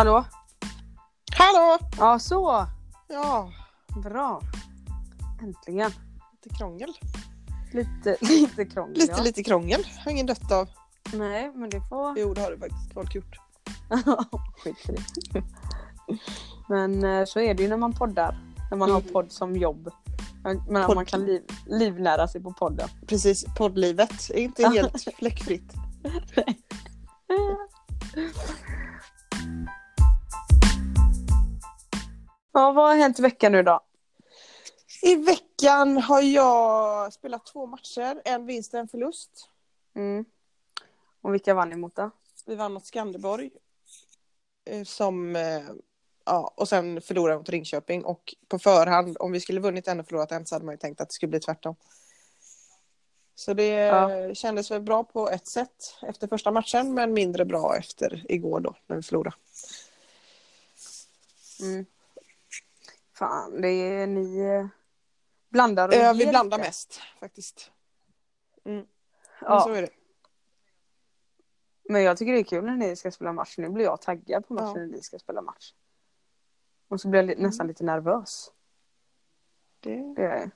Hallå? 0.00 0.24
Hallå! 1.36 1.78
Ja, 1.98 2.18
så. 2.18 2.66
Ja, 3.08 3.50
Bra. 4.02 4.40
Äntligen. 5.42 5.90
lite 6.32 6.56
krångel. 6.58 6.92
Lite, 7.72 8.16
lite 8.26 8.64
krångel. 8.64 8.98
Lite, 8.98 9.14
ja. 9.16 9.22
lite 9.22 9.42
krångel. 9.42 9.86
Har 10.04 10.10
ingen 10.12 10.26
dött 10.26 10.52
av. 10.52 10.68
Nej, 11.12 11.52
men 11.54 11.70
det 11.70 11.80
får... 11.88 12.18
Jo, 12.18 12.34
det 12.34 12.40
har 12.40 12.50
det 12.50 12.58
faktiskt 12.58 12.92
folk 12.94 13.14
gjort. 13.14 13.36
Skit 14.64 14.88
i 14.88 14.92
det. 14.92 15.42
Men 16.68 17.04
eh, 17.04 17.24
så 17.24 17.40
är 17.40 17.54
det 17.54 17.62
ju 17.62 17.68
när 17.68 17.76
man 17.76 17.92
poddar. 17.92 18.38
När 18.70 18.76
man 18.78 18.90
har 18.90 19.00
Mm. 19.00 19.12
podd 19.12 19.32
som 19.32 19.56
jobb. 19.56 19.90
Men 20.68 20.86
Podd. 20.86 20.94
man 20.96 21.06
kan 21.06 21.24
liv, 21.26 21.42
livnära 21.66 22.28
sig 22.28 22.42
på 22.42 22.52
podden. 22.52 22.88
Precis, 23.06 23.44
poddlivet 23.56 24.30
är 24.30 24.38
inte 24.38 24.68
helt 24.74 25.04
fläckfritt. 25.18 25.72
Ja, 32.52 32.72
vad 32.72 32.88
har 32.88 32.96
hänt 32.96 33.18
i 33.18 33.22
veckan 33.22 33.52
nu 33.52 33.62
då? 33.62 33.80
I 35.02 35.16
veckan 35.16 35.96
har 35.96 36.20
jag 36.22 37.12
spelat 37.12 37.46
två 37.46 37.66
matcher. 37.66 38.22
En 38.24 38.46
vinst 38.46 38.74
och 38.74 38.80
en 38.80 38.88
förlust. 38.88 39.48
Mm. 39.94 40.24
Och 41.20 41.34
vilka 41.34 41.54
vann 41.54 41.68
ni 41.68 41.76
mot 41.76 41.94
då? 41.96 42.10
Vi 42.46 42.54
vann 42.54 42.72
mot 42.72 42.86
Skanderborg. 42.86 43.50
eh, 44.64 44.84
Som, 44.84 45.36
eh, 45.36 45.62
ja, 46.24 46.52
och 46.56 46.68
sen 46.68 47.00
förlorade 47.02 47.38
mot 47.38 47.48
Ringköping. 47.48 48.04
Och 48.04 48.34
på 48.48 48.58
förhand, 48.58 49.16
om 49.20 49.32
vi 49.32 49.40
skulle 49.40 49.60
vunnit 49.60 49.88
en 49.88 50.00
och 50.00 50.06
förlorat 50.06 50.32
en 50.32 50.46
så 50.46 50.54
hade 50.54 50.64
man 50.64 50.72
ju 50.74 50.78
tänkt 50.78 51.00
att 51.00 51.08
det 51.08 51.14
skulle 51.14 51.30
bli 51.30 51.40
tvärtom. 51.40 51.76
Så 53.34 53.54
det 53.54 53.66
Ja. 53.68 54.34
kändes 54.34 54.70
väl 54.70 54.80
bra 54.82 55.04
på 55.04 55.30
ett 55.30 55.46
sätt 55.46 55.94
efter 56.02 56.28
första 56.28 56.50
matchen 56.50 56.94
men 56.94 57.12
mindre 57.12 57.44
bra 57.44 57.76
efter 57.76 58.24
igår 58.28 58.60
då 58.60 58.74
när 58.86 58.96
vi 58.96 59.02
förlorade. 59.02 59.36
Mm. 61.60 61.86
Fan, 63.20 63.60
det 63.60 63.68
är 63.68 64.06
ni 64.06 64.38
eh, 64.40 64.66
blandar 65.48 65.88
och 65.88 65.94
Eh, 65.94 66.14
vi 66.14 66.26
blandar 66.26 66.58
lite. 66.58 66.68
mest 66.68 67.00
faktiskt. 67.20 67.70
Men 68.64 68.86
Ja, 69.40 69.60
så 69.60 69.70
är 69.72 69.82
det. 69.82 69.90
men 71.82 72.02
jag 72.02 72.16
tycker 72.16 72.32
det 72.32 72.38
är 72.38 72.44
kul 72.44 72.64
när 72.64 72.76
ni 72.76 72.96
ska 72.96 73.10
spela 73.10 73.32
match. 73.32 73.58
Nu 73.58 73.68
blir 73.68 73.84
jag 73.84 74.00
taggad 74.00 74.46
på 74.48 74.54
matchen 74.54 74.66
Ja. 74.68 74.74
när 74.74 74.86
ni 74.86 75.02
ska 75.02 75.18
spela 75.18 75.42
match. 75.42 75.74
Och 76.88 77.00
så 77.00 77.08
blir 77.08 77.20
jag 77.20 77.26
li- 77.26 77.42
nästan 77.42 77.66
lite 77.66 77.84
nervös. 77.84 78.52
Det 79.80 80.14
Det 80.16 80.22
är 80.26 80.50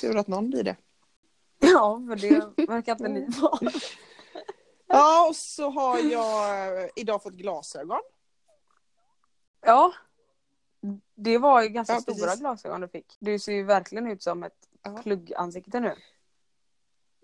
tur 0.00 0.16
att 0.16 0.26
någon 0.26 0.50
blir 0.50 0.62
det. 0.64 0.76
Ja, 1.58 2.02
för 2.08 2.16
det 2.16 2.66
verkar 2.68 2.92
inte 2.92 3.08
ni 3.08 3.26
vara. 3.40 3.70
Ja, 4.86 5.28
och 5.28 5.36
så 5.36 5.70
har 5.70 5.98
jag 5.98 6.82
eh, 6.84 6.88
idag 6.96 7.22
fått 7.22 7.32
glasögon. 7.34 8.00
Ja. 9.60 9.92
Det 11.14 11.38
var 11.38 11.62
ju 11.62 11.68
ganska 11.68 11.92
Ja, 11.94 12.00
stora 12.00 12.14
precis. 12.26 12.40
glasögon 12.40 12.80
du 12.80 12.88
fick. 12.88 13.16
Du 13.18 13.38
ser 13.38 13.52
ju 13.52 13.62
verkligen 13.64 14.06
ut 14.06 14.22
som 14.22 14.42
ett 14.42 14.68
Ja. 14.82 14.98
pluggansikte 15.02 15.80
nu. 15.80 15.94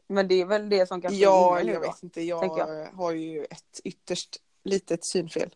Men 0.09 0.29
det 0.29 0.35
är 0.41 0.45
väl 0.45 0.69
det 0.69 0.87
som 0.87 1.01
kanske 1.01 1.19
Ja, 1.19 1.61
jag 1.61 1.81
vet 1.81 2.03
inte. 2.03 2.23
Jag, 2.23 2.41
tänker 2.41 2.93
har 2.93 3.13
ju 3.13 3.45
ett 3.45 3.81
ytterst 3.85 4.37
litet 4.65 5.07
synfel. 5.07 5.55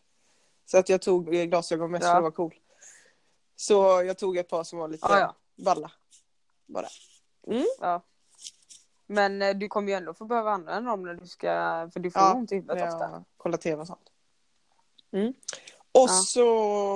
Så 0.65 0.77
att 0.77 0.89
jag 0.89 1.01
tog 1.01 1.35
eh, 1.35 1.43
glasögon 1.45 1.91
mest 1.91 2.03
Ja. 2.03 2.09
för 2.09 2.17
att 2.17 2.21
vara 2.23 2.31
cool. 2.31 2.55
Så 3.55 3.73
jag 4.05 4.17
tog 4.17 4.37
ett 4.37 4.49
par 4.49 4.63
som 4.63 4.79
var 4.79 4.87
lite 4.87 5.07
Ja, 5.09 5.19
ja. 5.19 5.35
balla. 5.55 5.91
Bara. 6.65 6.87
ja. 7.79 8.01
Men 9.05 9.41
eh, 9.41 9.53
du 9.55 9.67
kommer 9.67 9.87
ju 9.87 9.93
ändå 9.93 10.13
få 10.13 10.25
behöva 10.25 10.51
använda 10.51 10.89
dem 10.91 11.03
när 11.03 11.13
du 11.13 11.27
ska, 11.27 11.47
för 11.93 11.99
du 11.99 12.11
får 12.11 12.21
Ja, 12.21 12.33
ont 12.33 12.51
i 12.51 12.55
huvudet 12.55 12.83
ofta. 12.93 13.09
jag 13.11 13.23
kollar 13.37 13.57
tv 13.57 13.81
och 13.81 13.87
sånt. 13.87 14.11
Mm. 15.11 15.33
Och 15.91 16.01
Ja. 16.01 16.07
så 16.07 16.45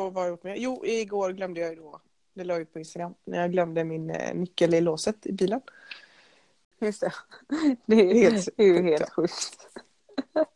vad 0.09 0.13
har 0.13 0.21
jag 0.21 0.29
gjort 0.29 0.43
med? 0.43 0.57
Jo, 0.57 0.85
igår 0.85 1.31
glömde 1.31 1.59
jag 1.59 1.69
ju 1.69 1.75
då, 1.75 2.01
det 2.33 2.43
la 2.43 2.53
jag 2.53 2.61
ut 2.61 2.73
på 2.73 2.79
Instagram, 2.79 3.15
när 3.23 3.41
jag 3.41 3.51
glömde 3.51 3.83
min 3.83 4.09
eh, 4.09 4.35
nyckel 4.35 4.73
i 4.73 4.81
låset 4.81 5.25
i 5.25 5.31
bilen. 5.31 5.61
Just 6.79 7.01
det. 7.01 7.13
Det 7.85 7.95
är, 7.95 8.13
Helt 8.31 8.49
det 8.57 8.63
är 8.63 8.67
ju 8.67 8.83
helt 8.83 9.01
ja. 9.07 9.07
sjukt. 9.13 9.67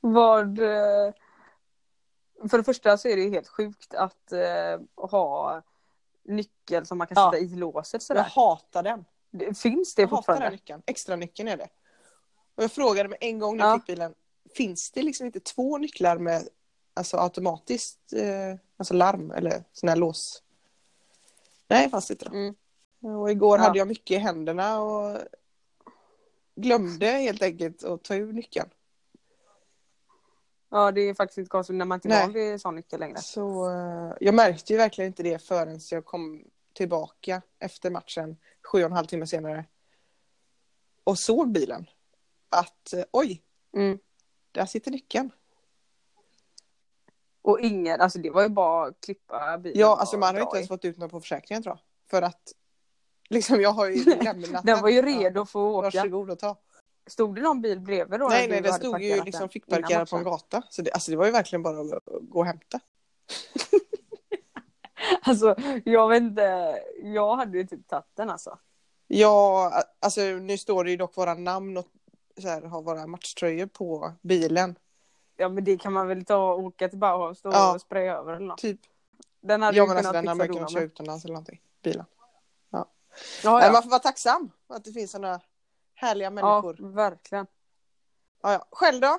Vad... 0.00 0.58
eh, 0.58 1.12
För 2.50 2.58
det 2.58 2.64
första 2.64 2.98
så 2.98 3.08
är 3.08 3.16
det 3.16 3.22
ju 3.22 3.30
helt 3.30 3.48
sjukt 3.48 3.94
att 3.94 4.32
eh, 4.32 4.80
ha 4.96 5.62
nyckel 6.24 6.86
som 6.86 6.98
man 6.98 7.06
kan 7.06 7.14
Ja. 7.22 7.30
sätta 7.32 7.44
i 7.44 7.48
låset 7.48 7.92
Jag 7.92 8.02
sådär. 8.02 8.22
hatar 8.22 8.82
den. 8.82 9.04
Finns 9.54 9.94
det 9.94 10.02
Jag 10.02 10.08
hatar 10.08 10.16
den 10.16 10.22
fortfarande? 10.22 10.50
nyckeln. 10.50 10.82
Extra 10.86 11.16
nyckeln 11.16 11.48
är 11.48 11.56
det. 11.56 11.68
Och 12.54 12.62
jag 12.62 12.72
frågade 12.72 13.08
mig 13.08 13.18
en 13.20 13.38
gång 13.38 13.56
när 13.56 13.64
jag 13.64 13.74
Ja. 13.74 13.78
fick 13.78 13.86
bilen, 13.86 14.14
finns 14.54 14.90
det 14.90 15.02
liksom 15.02 15.26
inte 15.26 15.40
två 15.40 15.78
nycklar 15.78 16.18
med 16.18 16.48
alltså 16.98 17.16
automatiskt 17.16 18.12
eh, 18.12 18.54
alltså 18.76 18.94
larm 18.94 19.30
eller 19.30 19.64
sån 19.72 19.88
här 19.88 19.96
lås? 19.96 20.42
Nej, 21.68 21.90
fanns 21.90 22.10
inte 22.10 22.24
då. 22.24 22.30
Mm. 22.36 22.54
Och 23.20 23.30
igår 23.30 23.58
Ja. 23.58 23.64
hade 23.64 23.78
jag 23.78 23.88
mycket 23.88 24.10
i 24.16 24.18
händerna 24.18 24.80
och 24.80 25.18
glömde 26.54 27.06
helt 27.06 27.42
enkelt 27.42 27.84
att 27.84 28.02
ta 28.02 28.14
ur 28.14 28.32
nyckeln. 28.32 28.68
Ja, 30.70 30.90
det 30.92 31.00
är 31.00 31.14
faktiskt 31.14 31.38
inte 31.38 31.48
konstigt 31.48 31.76
när 31.76 31.84
man 31.84 31.96
inte 31.96 32.08
är 32.08 32.22
van 32.22 32.32
vid 32.32 32.60
sån 32.60 32.74
nyckel 32.76 33.00
längre. 33.00 33.18
Så 33.18 33.70
eh, 33.70 34.12
jag 34.20 34.34
märkte 34.34 34.72
ju 34.72 34.76
verkligen 34.76 35.06
inte 35.06 35.22
det 35.22 35.38
förrän 35.42 35.80
jag 35.90 36.04
kom 36.04 36.44
tillbaka 36.72 37.42
efter 37.58 37.90
matchen 37.90 38.36
sju 38.62 38.78
och 38.78 38.84
en 38.86 38.92
halv 38.92 39.06
timme 39.06 39.26
senare. 39.26 39.64
Och 41.04 41.18
såg 41.18 41.52
bilen. 41.52 41.86
Att 42.48 42.92
eh, 42.92 43.04
oj, 43.10 43.42
Mm. 43.72 43.98
där 44.52 44.66
sitter 44.66 44.90
nyckeln. 44.90 45.30
Och 47.48 47.60
ingen, 47.60 48.00
alltså 48.00 48.18
det 48.18 48.30
var 48.30 48.42
ju 48.42 48.48
bara 48.48 48.86
att 48.86 49.00
klippa 49.00 49.58
bilen 49.58 49.80
Ja, 49.80 49.96
alltså 50.00 50.18
man 50.18 50.34
har 50.34 50.42
inte 50.42 50.56
ens 50.56 50.68
fått 50.68 50.84
ut 50.84 50.98
något 50.98 51.10
på 51.10 51.20
försäkringen 51.20 51.62
tror 51.62 51.74
jag. 51.74 52.10
För 52.10 52.22
att 52.22 52.52
liksom 53.28 53.60
jag 53.60 53.70
har 53.70 53.88
ju 53.88 54.04
lämnat 54.22 54.66
Den 54.66 54.82
var 54.82 54.88
ju 54.88 55.02
redo 55.02 55.44
för 55.44 55.68
att 55.68 55.74
åka. 55.74 55.98
varsågod 55.98 56.30
och 56.30 56.38
ta. 56.38 56.56
Stod 57.06 57.34
det 57.34 57.40
någon 57.40 57.60
bil 57.62 57.80
bredvid 57.80 58.20
då? 58.20 58.28
Nej, 58.28 58.48
nej, 58.48 58.60
den 58.60 58.72
stod 58.72 59.02
ju 59.02 59.24
liksom 59.24 59.48
fickparkerad 59.48 60.10
på 60.10 60.16
en 60.16 60.24
gata. 60.24 60.62
Så 60.70 60.82
det, 60.82 60.92
alltså 60.92 61.10
det 61.10 61.16
var 61.16 61.26
ju 61.26 61.32
verkligen 61.32 61.62
bara 61.62 61.80
att 61.80 62.04
gå 62.20 62.38
och 62.38 62.46
hämta. 62.46 62.80
Alltså, 65.22 65.56
jag 65.84 66.08
vet 66.08 66.22
inte. 66.22 66.78
Jag 67.02 67.36
hade 67.36 67.58
ju 67.58 67.66
typ 67.66 67.88
tagit 67.88 68.06
den 68.14 68.30
alltså. 68.30 68.58
Ja, 69.06 69.72
alltså 70.00 70.20
nu 70.20 70.58
står 70.58 70.84
det 70.84 70.90
ju 70.90 70.96
dock 70.96 71.16
våra 71.16 71.34
namn 71.34 71.76
och 71.76 71.86
så 72.40 72.48
här, 72.48 72.62
har 72.62 72.82
våra 72.82 73.06
matchtröjor 73.06 73.66
på 73.66 74.12
bilen. 74.22 74.74
Ja, 75.40 75.48
men 75.48 75.64
det 75.64 75.76
kan 75.78 75.92
man 75.92 76.08
väl 76.08 76.24
ta 76.24 76.52
och 76.52 76.60
åka 76.60 76.88
till 76.88 76.98
Bauhaus 76.98 77.38
stå 77.38 77.50
Ja. 77.52 77.74
och 77.74 77.80
spraya 77.80 78.16
över 78.16 78.32
eller 78.32 78.46
något. 78.46 78.58
Typ. 78.58 78.80
Den 79.40 79.62
hade 79.62 79.76
Ja 79.78 79.86
men 79.86 79.96
alltså 79.96 80.12
den 80.12 80.22
fixa 80.22 80.34
man 80.34 80.48
kunnat 80.48 80.72
köra 80.72 80.82
utomlands 80.82 81.24
eller 81.24 81.34
någonting. 81.34 81.60
Bilen. 81.82 82.04
Ja, 82.70 82.88
Nej, 83.44 83.64
ja. 83.66 83.72
man 83.72 83.82
får 83.82 83.90
vara 83.90 84.00
tacksam 84.00 84.50
att 84.66 84.84
det 84.84 84.92
finns 84.92 85.10
sådana 85.10 85.40
härliga 85.94 86.26
ja, 86.26 86.30
människor. 86.30 86.92
verkligen. 86.94 87.46
Ja, 88.42 88.52
ja. 88.52 88.66
Själv 88.70 89.00
då? 89.00 89.18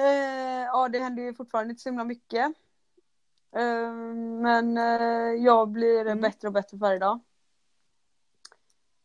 Eh, 0.00 0.64
ja, 0.64 0.88
det 0.88 0.98
händer 0.98 1.22
ju 1.22 1.34
fortfarande 1.34 1.70
inte 1.70 1.82
så 1.82 1.88
himla 1.88 2.04
mycket. 2.04 2.46
Eh, 3.56 3.92
men 4.42 4.76
eh, 4.78 5.44
jag 5.44 5.68
blir 5.68 6.00
Mm. 6.00 6.20
bättre 6.20 6.48
och 6.48 6.52
bättre 6.54 6.76
varje 6.76 6.98
dag. 6.98 7.20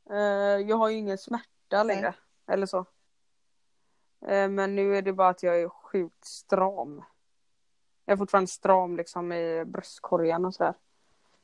Eh, 0.09 0.17
jag 0.69 0.77
har 0.77 0.89
ju 0.89 0.97
ingen 0.97 1.17
smärta 1.17 1.83
längre. 1.83 2.13
Eller 2.47 2.65
så. 2.65 2.85
Eh, 4.27 4.49
men 4.49 4.75
nu 4.75 4.97
är 4.97 5.01
det 5.01 5.13
bara 5.13 5.29
att 5.29 5.43
jag 5.43 5.61
är 5.61 5.69
sjukt 5.69 6.25
stram. 6.25 7.03
Jag 8.05 8.13
är 8.13 8.17
fortfarande 8.17 8.47
stram 8.47 8.97
liksom 8.97 9.31
i 9.31 9.65
bröstkorgen 9.65 10.45
och 10.45 10.53
sådär. 10.55 10.73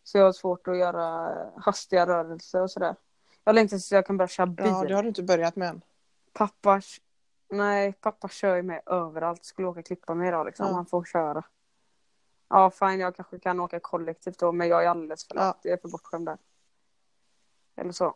Så 0.04 0.18
jag 0.18 0.26
har 0.26 0.32
svårt 0.34 0.68
att 0.68 0.78
göra 0.78 1.34
hastiga 1.58 2.08
rörelser 2.08 2.62
och 2.62 2.72
sådär. 2.72 2.96
Jag 3.44 3.56
längtar 3.56 3.70
tills 3.70 3.92
jag 3.92 4.06
kan 4.06 4.18
börja 4.18 4.28
köra 4.28 4.48
bil. 4.48 4.66
Ja, 4.66 4.84
det 4.88 4.94
har 4.94 5.04
du 5.04 5.08
inte 5.10 5.24
börjat 5.24 5.56
med 5.56 5.70
än. 5.70 5.82
Pappa, 6.34 6.82
nej, 7.50 7.94
pappa 7.94 8.28
kör 8.28 8.56
ju 8.56 8.62
mig 8.64 8.82
överallt. 8.86 9.46
Skulle 9.46 9.68
åka 9.68 9.80
och 9.80 9.86
klippa 9.86 10.14
mig 10.14 10.28
idag 10.28 10.46
liksom. 10.46 10.66
Ja. 10.68 10.74
Han 10.74 10.86
får 10.86 11.04
köra. 11.04 11.44
Ja, 12.50 12.70
fine, 12.70 13.00
jag 13.00 13.16
kanske 13.16 13.40
kan 13.40 13.60
åka 13.60 13.80
kollektivt 13.80 14.40
då, 14.40 14.52
men 14.52 14.68
jag 14.68 14.84
är 14.84 14.90
alldeles 14.90 15.28
för 15.28 15.36
Ja. 15.36 15.42
lat. 15.42 15.60
Jag 15.64 15.74
är 15.74 15.78
för 15.78 15.90
bortskämd 15.90 16.26
där. 16.26 16.38
Eller 17.76 17.92
så. 17.92 18.16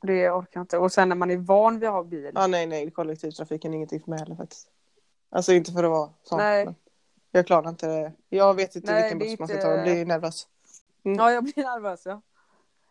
Det 0.00 0.30
orkar 0.30 0.50
jag 0.52 0.62
inte. 0.62 0.78
Och 0.78 0.92
sen 0.92 1.08
när 1.08 1.16
man 1.16 1.30
är 1.30 1.36
van 1.36 1.78
vid 1.78 1.88
att 1.88 1.94
ha 1.94 2.02
bil. 2.02 2.32
Ja, 2.34 2.46
nej, 2.46 2.66
nej, 2.66 2.90
kollektivtrafiken 2.90 3.72
är 3.72 3.76
ingenting 3.76 4.00
för 4.00 4.10
mig 4.10 4.18
heller 4.18 4.34
faktiskt. 4.34 4.68
Alltså 5.30 5.52
inte 5.52 5.72
för 5.72 5.84
att 5.84 5.90
vara 5.90 6.10
sån. 6.22 6.38
Nej. 6.38 6.74
Jag 7.30 7.46
klarar 7.46 7.68
inte 7.68 7.86
det. 7.86 8.12
Jag 8.28 8.54
vet 8.54 8.76
inte 8.76 8.92
Nej, 8.92 9.02
vilken 9.02 9.18
buss 9.18 9.38
man 9.38 9.48
ska 9.48 9.56
inte- 9.56 9.66
ta. 9.66 9.74
Jag 9.74 9.82
blir 9.82 10.06
nervös. 10.06 10.48
Ja, 11.02 11.32
jag 11.32 11.44
blir 11.44 11.64
nervös 11.64 12.06
ja. 12.06 12.20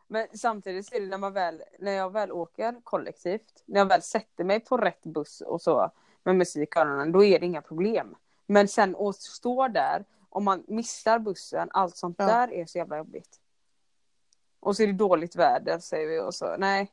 Men 0.08 0.28
samtidigt 0.34 0.94
är 0.94 1.00
det 1.00 1.06
när 1.08 1.18
man 1.18 1.34
väl, 1.34 1.64
när 1.80 1.92
jag 1.92 2.14
väl 2.14 2.32
åker 2.32 2.82
kollektivt, 2.84 3.64
när 3.66 3.80
jag 3.80 3.86
väl 3.86 4.02
sätter 4.02 4.44
mig 4.44 4.60
på 4.60 4.78
rätt 4.78 5.04
buss 5.04 5.42
och 5.42 5.62
så 5.62 5.92
med 6.24 6.36
musik 6.36 6.76
i 6.76 6.80
öronen, 6.80 7.12
då 7.12 7.24
är 7.24 7.40
det 7.40 7.46
inga 7.46 7.62
problem. 7.62 8.16
Men 8.46 8.68
sen 8.68 8.96
att 9.00 9.16
stå 9.16 9.68
där, 9.68 10.06
om 10.30 10.44
man 10.44 10.64
missar 10.68 11.20
bussen, 11.20 11.70
allt 11.72 11.98
sånt 11.98 12.16
Ja. 12.20 12.26
där 12.26 12.54
är 12.54 12.66
så 12.66 12.78
jävla 12.78 12.98
jobbigt. 12.98 13.40
Och 14.60 14.76
så 14.76 14.84
är 14.84 14.88
det 14.88 14.94
dåligt 14.94 15.36
väder 15.36 15.80
säger 15.80 16.08
vi 16.08 16.20
och 16.20 16.36
så, 16.36 16.56
nej. 16.58 16.92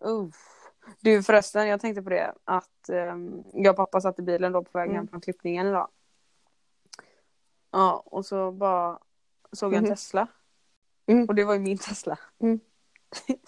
Uff. 0.00 0.54
Du 1.00 1.22
förresten, 1.22 1.68
jag 1.68 1.80
tänkte 1.80 2.02
på 2.02 2.10
det 2.10 2.34
att 2.44 2.88
um, 2.88 3.44
jag 3.52 3.70
och 3.70 3.76
pappa 3.76 4.00
satt 4.00 4.18
i 4.18 4.22
bilen 4.22 4.52
då 4.52 4.64
på 4.64 4.78
väg 4.78 4.84
Mm. 4.86 4.96
hem 4.96 5.08
från 5.08 5.20
klippningen 5.20 5.66
idag. 5.66 5.88
Ja, 7.70 8.02
och 8.06 8.26
så 8.26 8.52
bara 8.52 8.98
såg 9.52 9.72
jag 9.72 9.78
en 9.78 9.84
Mhm. 9.84 9.90
Tesla. 9.92 10.26
Mm. 11.06 11.24
Och 11.28 11.34
det 11.34 11.44
var 11.44 11.54
ju 11.54 11.60
min 11.60 11.78
Tesla. 11.78 12.18
Mm. 12.38 12.60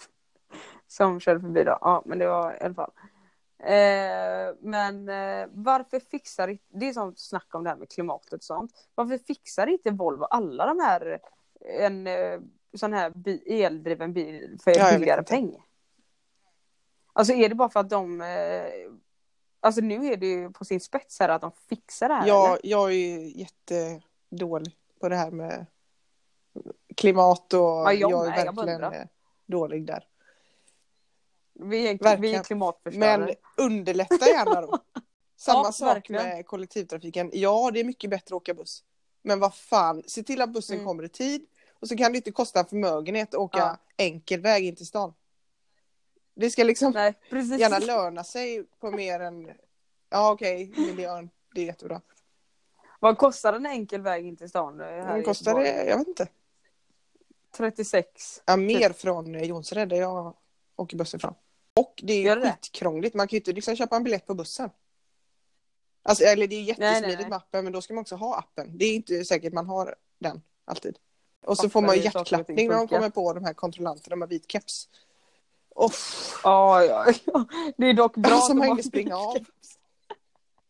Som 0.87 1.19
körde 1.19 1.39
förbi 1.39 1.63
då. 1.63 1.77
Ja, 1.81 2.03
men 2.05 2.19
det 2.19 2.27
var 2.27 2.53
i 2.53 2.59
alla 2.65 2.73
fall. 2.73 2.91
Eh, 3.59 4.55
men 4.59 5.09
eh, 5.09 5.47
varför 5.51 5.99
fixar 5.99 6.47
inte, 6.47 6.63
det 6.69 6.89
är 6.89 6.93
sånt 6.93 7.19
snack 7.19 7.55
om 7.55 7.63
det 7.63 7.69
här 7.69 7.77
med 7.77 7.89
klimatet 7.89 8.33
och 8.33 8.43
sånt. 8.43 8.89
Varför 8.95 9.17
fixar 9.17 9.67
inte 9.67 9.91
Volvo 9.91 10.23
alla 10.23 10.65
de 10.65 10.79
här, 10.79 11.19
en 11.79 12.07
eh, 12.07 12.39
sån 12.77 12.93
här 12.93 13.09
bi, 13.09 13.63
eldriven 13.63 14.13
bil 14.13 14.57
för 14.63 14.71
Ja, 14.71 14.91
billigare 14.91 15.23
peng? 15.23 15.63
Alltså 17.13 17.33
är 17.33 17.49
det 17.49 17.55
bara 17.55 17.69
för 17.69 17.79
att 17.79 17.89
de, 17.89 18.21
eh, 18.21 18.93
alltså 19.59 19.81
nu 19.81 20.05
är 20.05 20.17
det 20.17 20.27
ju 20.27 20.51
på 20.51 20.65
sin 20.65 20.79
spets 20.81 21.19
här 21.19 21.29
att 21.29 21.41
de 21.41 21.51
fixar 21.69 22.09
det 22.09 22.15
här. 22.15 22.27
Jag, 22.27 22.47
eller? 22.49 22.59
jag 22.63 22.89
är 22.91 22.95
ju 22.95 23.31
jättedålig 23.39 24.75
på 24.99 25.09
det 25.09 25.15
här 25.15 25.31
med 25.31 25.65
klimat 26.95 27.53
och 27.53 27.59
Ja, 27.59 27.93
jag 27.93 28.11
jag 28.11 28.27
är 28.27 28.45
jag 28.45 28.55
verkligen 28.55 28.69
undrar. 28.83 28.99
eh, 29.01 29.05
dålig 29.45 29.85
där. 29.85 30.07
Vi 31.53 31.87
är, 31.87 31.91
vi 31.93 31.97
Verkligen. 31.97 32.39
är 32.39 32.43
klimatförstörare. 32.43 33.17
Men 33.25 33.35
underlätta 33.65 34.27
gärna 34.27 34.61
då. 34.61 34.77
Samma 35.37 35.63
Ja, 35.65 35.71
sak 35.71 35.87
verkligen. 35.95 36.23
med 36.23 36.45
kollektivtrafiken. 36.47 37.29
Ja, 37.33 37.71
det 37.73 37.79
är 37.79 37.83
mycket 37.83 38.09
bättre 38.09 38.35
att 38.35 38.41
åka 38.41 38.53
buss. 38.53 38.83
Men 39.21 39.39
vad 39.39 39.55
fan, 39.55 40.03
se 40.07 40.23
till 40.23 40.41
att 40.41 40.49
bussen 40.53 40.75
Mm. 40.75 40.87
kommer 40.87 41.03
i 41.03 41.09
tid. 41.09 41.45
Och 41.79 41.87
så 41.87 41.97
kan 41.97 42.11
det 42.11 42.17
inte 42.17 42.31
kosta 42.31 42.59
en 42.59 42.65
förmögenhet 42.65 43.29
att 43.33 43.39
åka 43.39 43.57
Ja. 43.57 43.77
enkel 43.97 44.41
väg 44.41 44.65
in 44.65 44.75
till 44.75 44.85
stan. 44.87 45.13
Det 46.41 46.49
ska 46.49 46.63
liksom 46.63 46.91
Nej, 46.91 47.13
gärna 47.59 47.79
löna 47.79 48.23
sig 48.23 48.63
på 48.79 48.91
mer 48.91 49.19
än, 49.19 49.51
ja 50.09 50.31
okej, 50.31 50.73
miljön, 50.77 51.29
det 51.55 51.61
är 51.61 51.65
jättebra. 51.65 52.01
Vad 52.99 53.17
kostar 53.17 53.53
en 53.53 53.65
enkel 53.65 54.01
väg 54.01 54.25
in 54.25 54.37
till 54.37 54.49
stan? 54.49 54.81
i 55.19 55.23
kostar 55.23 55.59
det, 55.59 55.85
jag 55.85 55.97
vet 55.97 56.07
inte. 56.07 56.27
36. 57.57 58.41
Ja, 58.45 58.57
mer 58.57 58.93
från 58.93 59.35
eh, 59.35 59.43
Jonsered 59.43 59.89
där 59.89 59.97
jag 59.97 60.35
åker 60.75 60.97
buss 60.97 61.13
ifrån. 61.13 61.33
Och 61.73 61.99
det 62.03 62.13
är 62.13 62.35
ju 62.35 62.41
skitkrångligt, 62.41 63.15
man 63.15 63.27
kan 63.27 63.35
ju 63.35 63.39
inte 63.39 63.53
liksom 63.53 63.75
köpa 63.75 63.95
en 63.95 64.03
biljett 64.03 64.27
på 64.27 64.33
bussen. 64.33 64.69
Alltså, 66.03 66.23
eller 66.23 66.47
det 66.47 66.55
är 66.55 66.61
jättesmidigt 66.61 67.07
Nej, 67.07 67.15
nej, 67.17 67.29
med 67.29 67.37
appen, 67.37 67.63
men 67.63 67.73
då 67.73 67.81
ska 67.81 67.93
man 67.93 68.01
också 68.01 68.15
ha 68.15 68.37
appen. 68.37 68.77
Det 68.77 68.85
är 68.85 68.95
inte 68.95 69.25
säkert 69.25 69.53
man 69.53 69.67
har 69.67 69.95
den 70.19 70.41
alltid. 70.65 70.97
Och 71.45 71.57
så 71.57 71.63
Fattar 71.63 71.69
får 71.69 71.81
man 71.81 71.95
ju 71.95 72.01
hjärtklappning 72.01 72.67
när 72.67 72.77
funkar. 72.77 72.97
kommer 72.97 73.09
på 73.09 73.33
de 73.33 73.43
här 73.43 73.53
kontrollanterna 73.53 74.15
med 74.15 74.29
vit 74.29 74.51
keps. 74.51 74.89
Och 75.75 75.91
Ja, 76.43 76.83
ja, 76.85 77.13
ja. 77.25 77.45
Det 77.77 77.85
är 77.85 77.93
dock 77.93 78.15
bra 78.17 78.39
som 78.41 78.61
att 78.61 78.67
man 78.67 78.77
har- 78.77 78.83
springer 78.83 79.13
av. 79.13 79.37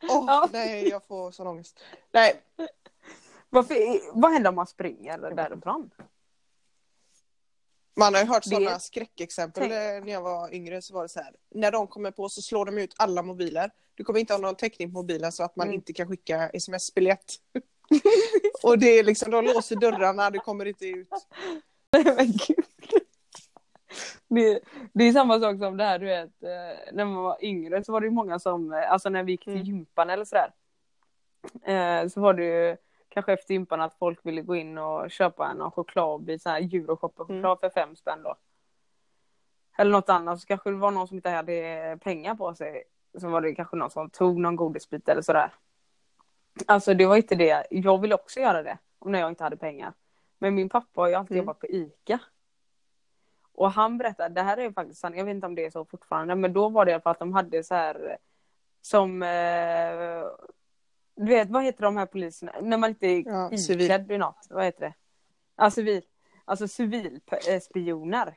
Åh, 0.10 0.24
Ja. 0.28 0.50
nej, 0.54 0.88
jag 0.90 1.06
får 1.06 1.32
sån 1.32 1.48
ångest. 1.48 1.80
Nej, 2.12 2.42
Varför, 3.50 3.76
vad 4.22 4.32
händer 4.34 4.50
om 4.50 4.56
man 4.56 4.68
springer 4.68 5.18
därifrån? 5.18 5.90
man 7.96 8.14
har 8.14 8.22
ju 8.22 8.28
hört 8.28 8.44
sådana 8.46 8.80
skräckexempel. 8.80 9.62
Tänk- 9.64 9.74
eh, 9.74 10.04
När 10.06 10.12
jag 10.12 10.22
var 10.22 10.54
yngre 10.54 10.82
så 10.82 10.94
var 10.94 11.02
det 11.04 11.10
så 11.10 11.20
här. 11.20 11.36
När 11.56 11.72
de 11.72 11.88
kommer 11.88 12.12
på 12.12 12.30
så 12.30 12.42
slår 12.42 12.66
de 12.66 12.78
ut 12.78 12.94
alla 12.98 13.24
mobiler. 13.24 13.72
Du 13.96 14.04
kommer 14.04 14.20
inte 14.20 14.34
ha 14.34 14.38
någon 14.40 14.56
täckning 14.56 14.90
på 14.90 14.94
mobilen 14.94 15.32
så 15.32 15.44
att 15.44 15.56
man 15.56 15.68
Mm. 15.68 15.76
inte 15.76 15.94
kan 15.94 16.08
skicka 16.08 16.50
sms-biljett. 16.50 17.34
och 18.64 18.80
det 18.80 18.88
är 19.00 19.04
liksom, 19.04 19.32
de 19.32 19.46
låser 19.46 19.76
dörrarna, 19.76 20.30
du 20.30 20.40
kommer 20.40 20.66
inte 20.66 20.86
ut. 20.88 21.10
Nej 21.92 22.04
men 22.16 22.32
gud. 22.48 22.66
Det, 24.28 24.60
det 24.94 25.04
är 25.04 25.12
samma 25.14 25.40
sak 25.40 25.58
som 25.60 25.78
det 25.78 25.84
här 25.84 26.00
du 26.00 26.06
vet, 26.06 26.44
eh, 26.44 26.94
när 26.94 27.06
man 27.06 27.24
var 27.24 27.38
yngre 27.46 27.84
så 27.84 27.92
var 27.92 28.02
det 28.02 28.08
ju 28.08 28.12
många 28.14 28.40
som, 28.40 28.74
eh, 28.74 28.92
alltså 28.92 29.10
när 29.10 29.24
vi 29.24 29.32
gick 29.32 29.44
till 29.44 29.54
Mm. 29.54 29.64
gympan 29.66 30.10
eller 30.10 30.26
sådär. 30.26 30.52
eh, 31.64 32.08
Så 32.08 32.22
var 32.22 32.34
det 32.34 32.46
ju 32.46 32.78
kanske 33.10 33.34
efter 33.34 33.54
gympan 33.54 33.82
att 33.82 33.94
folk 33.94 34.20
ville 34.26 34.42
gå 34.42 34.56
in 34.56 34.78
och 34.78 35.12
köpa 35.12 35.48
en 35.48 35.72
chokladbit, 35.72 36.42
sån 36.42 36.52
här 36.52 36.62
Euroshopper-choklad 36.62 37.60
för 37.60 37.70
fem 37.70 37.96
spänn 37.96 38.24
då. 38.24 38.36
Eller 39.78 39.92
något 39.92 40.10
annat, 40.10 40.40
så 40.40 40.48
kanske 40.48 40.70
det 40.70 40.76
var 40.76 40.92
någon 40.92 41.08
som 41.08 41.18
inte 41.18 41.30
hade 41.30 41.98
pengar 42.04 42.36
på 42.36 42.56
sig. 42.56 42.84
Så 43.18 43.30
var 43.30 43.42
det 43.42 43.56
kanske 43.56 43.76
någon 43.78 43.92
som 43.92 44.10
tog 44.10 44.40
någon 44.40 44.56
godisbit 44.56 45.10
eller 45.10 45.22
sådär. 45.22 45.54
Alltså 46.68 46.94
det 46.94 47.06
var 47.06 47.16
inte 47.18 47.36
det, 47.36 47.68
jag 47.70 48.02
ville 48.02 48.16
också 48.16 48.40
göra 48.40 48.64
det. 48.64 48.78
När 49.06 49.20
jag 49.20 49.30
inte 49.30 49.44
hade 49.44 49.58
pengar. 49.58 49.94
Men 50.40 50.56
min 50.56 50.70
pappa 50.70 51.02
har 51.02 51.08
ju 51.08 51.14
alltid 51.16 51.38
Mm. 51.38 51.44
jobbat 51.46 51.60
på 51.60 51.68
ICA. 51.68 52.20
Och 53.62 53.72
han 53.72 53.98
berättade, 53.98 54.36
det 54.36 54.42
här 54.42 54.58
är 54.58 54.62
ju 54.62 54.74
faktiskt 54.74 55.00
sant, 55.00 55.16
jag 55.18 55.26
vet 55.26 55.36
inte 55.36 55.48
om 55.48 55.56
det 55.56 55.66
är 55.66 55.72
så 55.72 55.86
fortfarande, 55.86 56.36
men 56.36 56.54
då 56.54 56.70
var 56.70 56.86
det 56.86 56.92
i 56.92 56.94
alla 56.94 57.02
fall 57.02 57.12
att 57.12 57.20
de 57.20 57.34
hade 57.34 57.64
så 57.64 57.76
här 57.76 58.18
som 58.82 59.24
eh, 59.24 60.24
du 61.16 61.26
vet, 61.26 61.50
vad 61.50 61.64
heter 61.64 61.84
de 61.84 61.98
här 61.98 62.06
poliserna? 62.06 62.52
När 62.62 62.78
man 62.78 62.90
inte 62.90 63.08
är 63.08 63.24
Ja, 63.26 63.52
iklädd 63.52 64.12
i 64.12 64.18
något, 64.18 64.48
vad 64.50 64.66
heter 64.66 64.82
det? 64.82 64.94
Ja, 65.56 65.72
civil. 65.72 66.02
Alltså 66.46 66.68
civilspioner. 66.68 68.36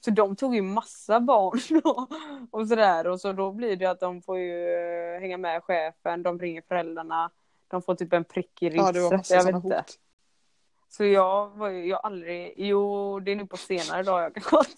Så 0.00 0.10
de 0.10 0.36
tog 0.36 0.54
ju 0.54 0.62
massa 0.62 1.20
barn 1.20 1.80
då, 1.84 2.06
och 2.50 2.68
sådär 2.68 3.06
och 3.06 3.20
så 3.20 3.32
då 3.32 3.52
blir 3.52 3.76
det 3.76 3.86
att 3.86 4.00
de 4.00 4.22
får 4.22 4.38
ju 4.38 4.74
eh, 4.74 5.20
hänga 5.20 5.36
med 5.38 5.62
chefen, 5.64 6.22
de 6.22 6.38
ringer 6.40 6.62
föräldrarna, 6.68 7.30
de 7.68 7.82
får 7.82 7.94
typ 7.94 8.12
en 8.12 8.24
prick 8.24 8.62
i 8.62 8.68
Ja, 8.76 8.92
det 8.92 9.00
var 9.00 9.16
massa 9.16 9.34
jag 9.34 9.44
vet 9.44 9.54
inte. 9.54 9.76
hot. 9.76 9.98
Så 10.88 11.04
jag 11.04 11.48
var 11.50 11.68
ju, 11.68 11.86
jag 11.86 12.00
aldrig, 12.02 12.54
jo 12.56 13.20
det 13.20 13.32
är 13.32 13.36
nu 13.36 13.46
på 13.46 13.56
senare 13.56 14.02
dag 14.02 14.22
jag 14.22 14.34
kan 14.34 14.42
kolla. 14.42 14.64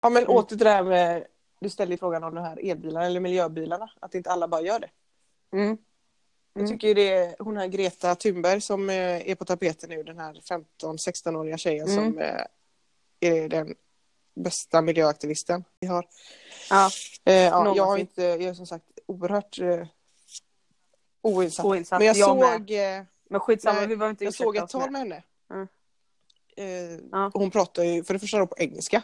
Ja 0.00 0.08
men 0.10 0.26
åter 0.26 0.48
till 0.48 0.58
det 0.64 0.70
här 0.70 0.82
med, 0.82 1.26
du 1.60 1.68
ställde 1.70 1.94
ju 1.94 1.98
frågan 1.98 2.24
om 2.24 2.34
de 2.34 2.40
här 2.44 2.70
elbilarna 2.70 3.06
eller 3.06 3.20
miljöbilarna. 3.20 3.90
Att 4.00 4.14
inte 4.14 4.30
alla 4.30 4.48
bara 4.48 4.60
gör 4.60 4.78
det. 4.78 4.90
Mm. 5.52 5.78
Jag 6.52 6.60
Mm. 6.62 6.70
tycker 6.72 6.88
ju 6.88 6.94
det 6.94 7.08
är 7.12 7.36
hon 7.38 7.56
här 7.56 7.66
Greta 7.66 8.14
Thunberg 8.14 8.60
som 8.60 8.90
eh, 8.90 9.30
är 9.30 9.34
på 9.34 9.44
tapeten 9.44 9.90
nu, 9.90 10.02
den 10.02 10.18
här 10.18 10.34
15-16-åriga 10.80 11.56
tjejen 11.58 11.88
Mm. 11.88 12.04
som 12.12 12.18
eh, 12.18 12.44
är 13.20 13.48
den 13.48 13.74
bästa 14.34 14.82
miljöaktivisten 14.82 15.64
vi 15.80 15.86
har. 15.86 16.06
Ja, 16.70 16.90
Eh, 17.24 17.34
ja, 17.34 17.76
jag, 17.76 17.84
har 17.86 17.98
inte, 17.98 18.22
jag 18.22 18.42
är 18.42 18.54
som 18.54 18.66
sagt 18.66 18.84
oerhört 19.06 19.58
eh, 19.58 19.86
oinsatt. 21.22 21.66
oinsatt. 21.66 21.98
Men 21.98 22.06
jag, 22.06 22.16
jag 22.16 22.28
såg, 22.28 22.70
eh, 22.70 23.02
Men 23.30 23.40
skitsamma, 23.40 23.78
nej, 23.78 23.88
vi 23.88 23.96
behöver 23.96 24.10
inte 24.10 24.24
jag 24.24 24.34
såg 24.34 24.56
ett 24.56 24.68
tal 24.68 24.90
med 24.90 25.00
henne. 25.00 25.22
Mm. 25.50 25.68
Eh, 26.56 27.00
Ja. 27.12 27.30
Hon 27.34 27.50
pratar 27.50 27.82
ju 27.84 28.04
för 28.04 28.14
det 28.14 28.20
första 28.20 28.46
på 28.46 28.54
engelska. 28.58 29.02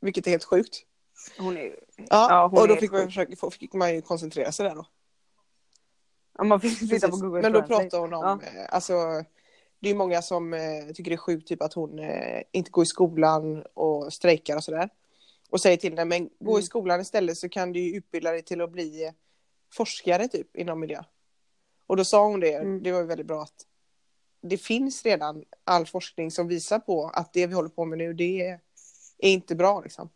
Vilket 0.00 0.26
är 0.26 0.30
helt 0.30 0.44
sjukt. 0.44 0.76
Hon 1.38 1.56
är 1.56 1.76
Ja, 1.96 2.04
Ja, 2.08 2.46
hon 2.46 2.58
och 2.60 2.68
då 2.68 2.76
fick 2.76 2.92
man, 2.92 3.04
försöka, 3.04 3.50
fick 3.50 3.72
man 3.72 3.94
ju 3.94 4.02
koncentrera 4.02 4.52
sig 4.52 4.68
där 4.68 4.74
då. 4.74 4.86
Ja, 6.38 6.44
man 6.44 6.60
fick 6.60 6.78
titta 6.78 7.08
på. 7.08 7.16
Google 7.16 7.42
Men 7.42 7.52
då 7.52 7.62
pratar 7.62 7.98
hon 7.98 8.14
om, 8.14 8.40
eh, 8.40 8.48
alltså 8.68 9.24
det 9.80 9.90
är 9.90 9.94
många 9.94 10.22
som 10.22 10.54
eh, 10.54 10.60
tycker 10.94 11.10
det 11.10 11.14
är 11.14 11.16
sjukt 11.16 11.48
typ 11.48 11.62
att 11.62 11.72
hon 11.74 12.00
inte 12.52 12.70
går 12.70 12.82
i 12.82 12.86
skolan 12.86 13.64
och 13.74 14.12
strejkar 14.12 14.56
och 14.56 14.64
sådär. 14.64 14.88
Och 15.50 15.60
säger 15.60 15.76
till 15.76 15.90
henne, 15.92 16.04
men 16.04 16.28
gå 16.40 16.50
Mm. 16.50 16.60
i 16.60 16.62
skolan 16.62 17.00
istället 17.00 17.36
så 17.38 17.48
kan 17.48 17.72
du 17.72 17.80
ju 17.80 17.96
utbilda 17.96 18.30
dig 18.30 18.42
till 18.42 18.60
att 18.60 18.70
bli 18.72 19.12
forskare 19.72 20.28
typ 20.28 20.56
inom 20.56 20.80
miljö. 20.80 21.02
Och 21.90 21.96
då 21.96 22.04
sa 22.04 22.26
hon 22.28 22.40
det, 22.40 22.54
Mm. 22.54 22.82
det 22.82 22.92
var 22.92 23.02
väldigt 23.02 23.26
bra 23.26 23.42
att 23.42 23.66
det 24.42 24.56
finns 24.58 25.02
redan 25.02 25.44
all 25.64 25.86
forskning 25.86 26.30
som 26.30 26.48
visar 26.48 26.78
på 26.78 27.04
att 27.14 27.32
det 27.32 27.46
vi 27.46 27.54
håller 27.54 27.68
på 27.68 27.84
med 27.84 27.98
nu 27.98 28.12
det 28.12 28.40
är, 28.46 28.60
är 29.18 29.30
inte 29.32 29.54
bra 29.54 29.80
liksom. 29.80 30.10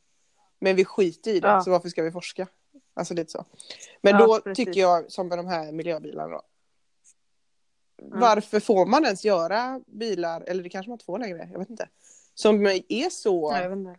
Men 0.58 0.76
vi 0.76 0.84
skiter 0.84 1.30
i 1.30 1.40
det, 1.40 1.48
Ja. 1.48 1.62
så 1.62 1.70
varför 1.70 1.88
ska 1.88 2.02
vi 2.02 2.10
forska? 2.12 2.46
Alltså 2.94 3.14
lite 3.14 3.30
så. 3.30 3.44
Men 4.02 4.12
Ja, 4.14 4.26
då 4.26 4.40
precis. 4.40 4.56
tycker 4.66 4.80
jag, 4.80 5.12
som 5.12 5.28
med 5.28 5.38
de 5.38 5.46
här 5.46 5.72
miljöbilarna 5.72 6.28
då. 6.28 6.42
Varför 8.02 8.60
får 8.60 8.86
man 8.86 9.04
ens 9.04 9.24
göra 9.24 9.80
bilar, 9.86 10.40
eller 10.46 10.62
det 10.62 10.68
kanske 10.68 10.90
man 10.90 10.94
inte 10.94 11.04
får 11.04 11.18
längre, 11.18 11.48
jag 11.52 11.58
vet 11.58 11.70
inte. 11.70 11.88
Som 12.34 12.66
är 12.88 13.10
så 13.10 13.52
Ja, 13.54 13.94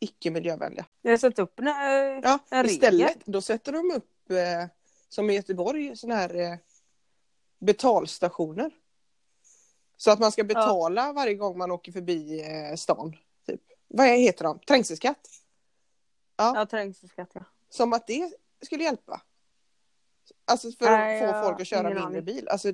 icke 0.00 0.30
miljövänliga. 0.30 0.86
Jag 1.02 1.10
har 1.12 1.16
satt 1.18 1.38
upp 1.38 1.58
en, 1.60 1.66
eh, 1.66 1.74
Ja, 2.22 2.38
en 2.50 2.66
istället 2.66 3.08
regel. 3.08 3.22
då 3.24 3.40
sätter 3.42 3.72
de 3.72 3.90
upp, 3.96 4.30
eh, 4.30 4.66
som 5.08 5.30
i 5.30 5.34
Göteborg, 5.34 5.96
såna 5.96 6.14
här 6.14 6.34
eh, 6.34 6.54
betalstationer. 7.58 8.70
Så 9.96 10.10
att 10.10 10.18
man 10.18 10.32
ska 10.32 10.44
betala 10.44 11.12
varje 11.12 11.34
gång 11.34 11.58
man 11.58 11.70
åker 11.70 11.92
förbi 11.92 12.40
eh, 12.40 12.76
stan. 12.76 13.16
Typ. 13.46 13.60
Vad 13.88 14.06
heter 14.06 14.44
de? 14.44 14.58
Trängselskatt? 14.58 15.28
Ja, 16.36 16.66
trängselskatt 16.70 17.30
ja. 17.32 17.44
Som 17.68 17.92
att 17.92 18.06
det 18.06 18.32
skulle 18.62 18.84
hjälpa. 18.84 19.22
Alltså 20.44 20.72
för 20.72 20.84
Nej, 20.84 21.22
att 21.22 21.30
få 21.30 21.36
jag 21.36 21.44
folk 21.44 21.60
att 21.60 21.66
köra 21.66 21.94
mindre 21.94 22.22
bil. 22.22 22.48
Alltså, 22.48 22.72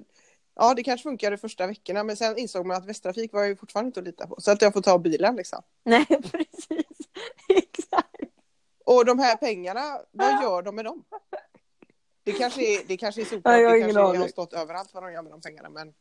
ja, 0.55 0.75
det 0.75 0.83
kanske 0.83 1.03
funkar 1.03 1.31
de 1.31 1.37
första 1.37 1.67
veckorna 1.67 2.05
men 2.05 2.17
sen 2.17 2.39
insåg 2.39 2.67
man 2.67 2.77
att 2.77 2.87
Västtrafik 2.87 3.33
var 3.33 3.45
ju 3.45 3.57
fortfarande 3.57 3.87
inte 3.87 4.01
att 4.01 4.07
lita 4.07 4.27
på. 4.27 4.41
Så 4.41 4.51
att 4.51 4.63
jag 4.63 4.73
får 4.73 4.83
ta 4.83 4.99
bilen 4.99 5.37
liksom. 5.37 5.63
Nej, 5.85 6.07
precis. 6.33 7.09
Exakt. 7.49 8.21
Och 8.85 9.05
de 9.05 9.19
här 9.19 9.37
pengarna, 9.37 10.01
vad 10.11 10.43
gör 10.43 10.63
de 10.63 10.75
med 10.75 10.85
dem? 10.85 11.05
Det 12.25 12.33
kanske 12.33 12.63
är, 12.63 12.85
det 12.87 12.97
kanske 12.97 13.21
är 13.21 13.25
solklart, 13.25 13.55
har 13.55 13.73
det 13.75 13.81
kanske 13.81 14.01
har 14.01 14.29
stått 14.29 14.53
överallt 14.53 14.95
vad 14.95 15.03
de 15.03 15.13
gör 15.13 15.23
med 15.23 15.33
de 15.33 15.41
pengarna 15.41 15.69
men 15.69 15.95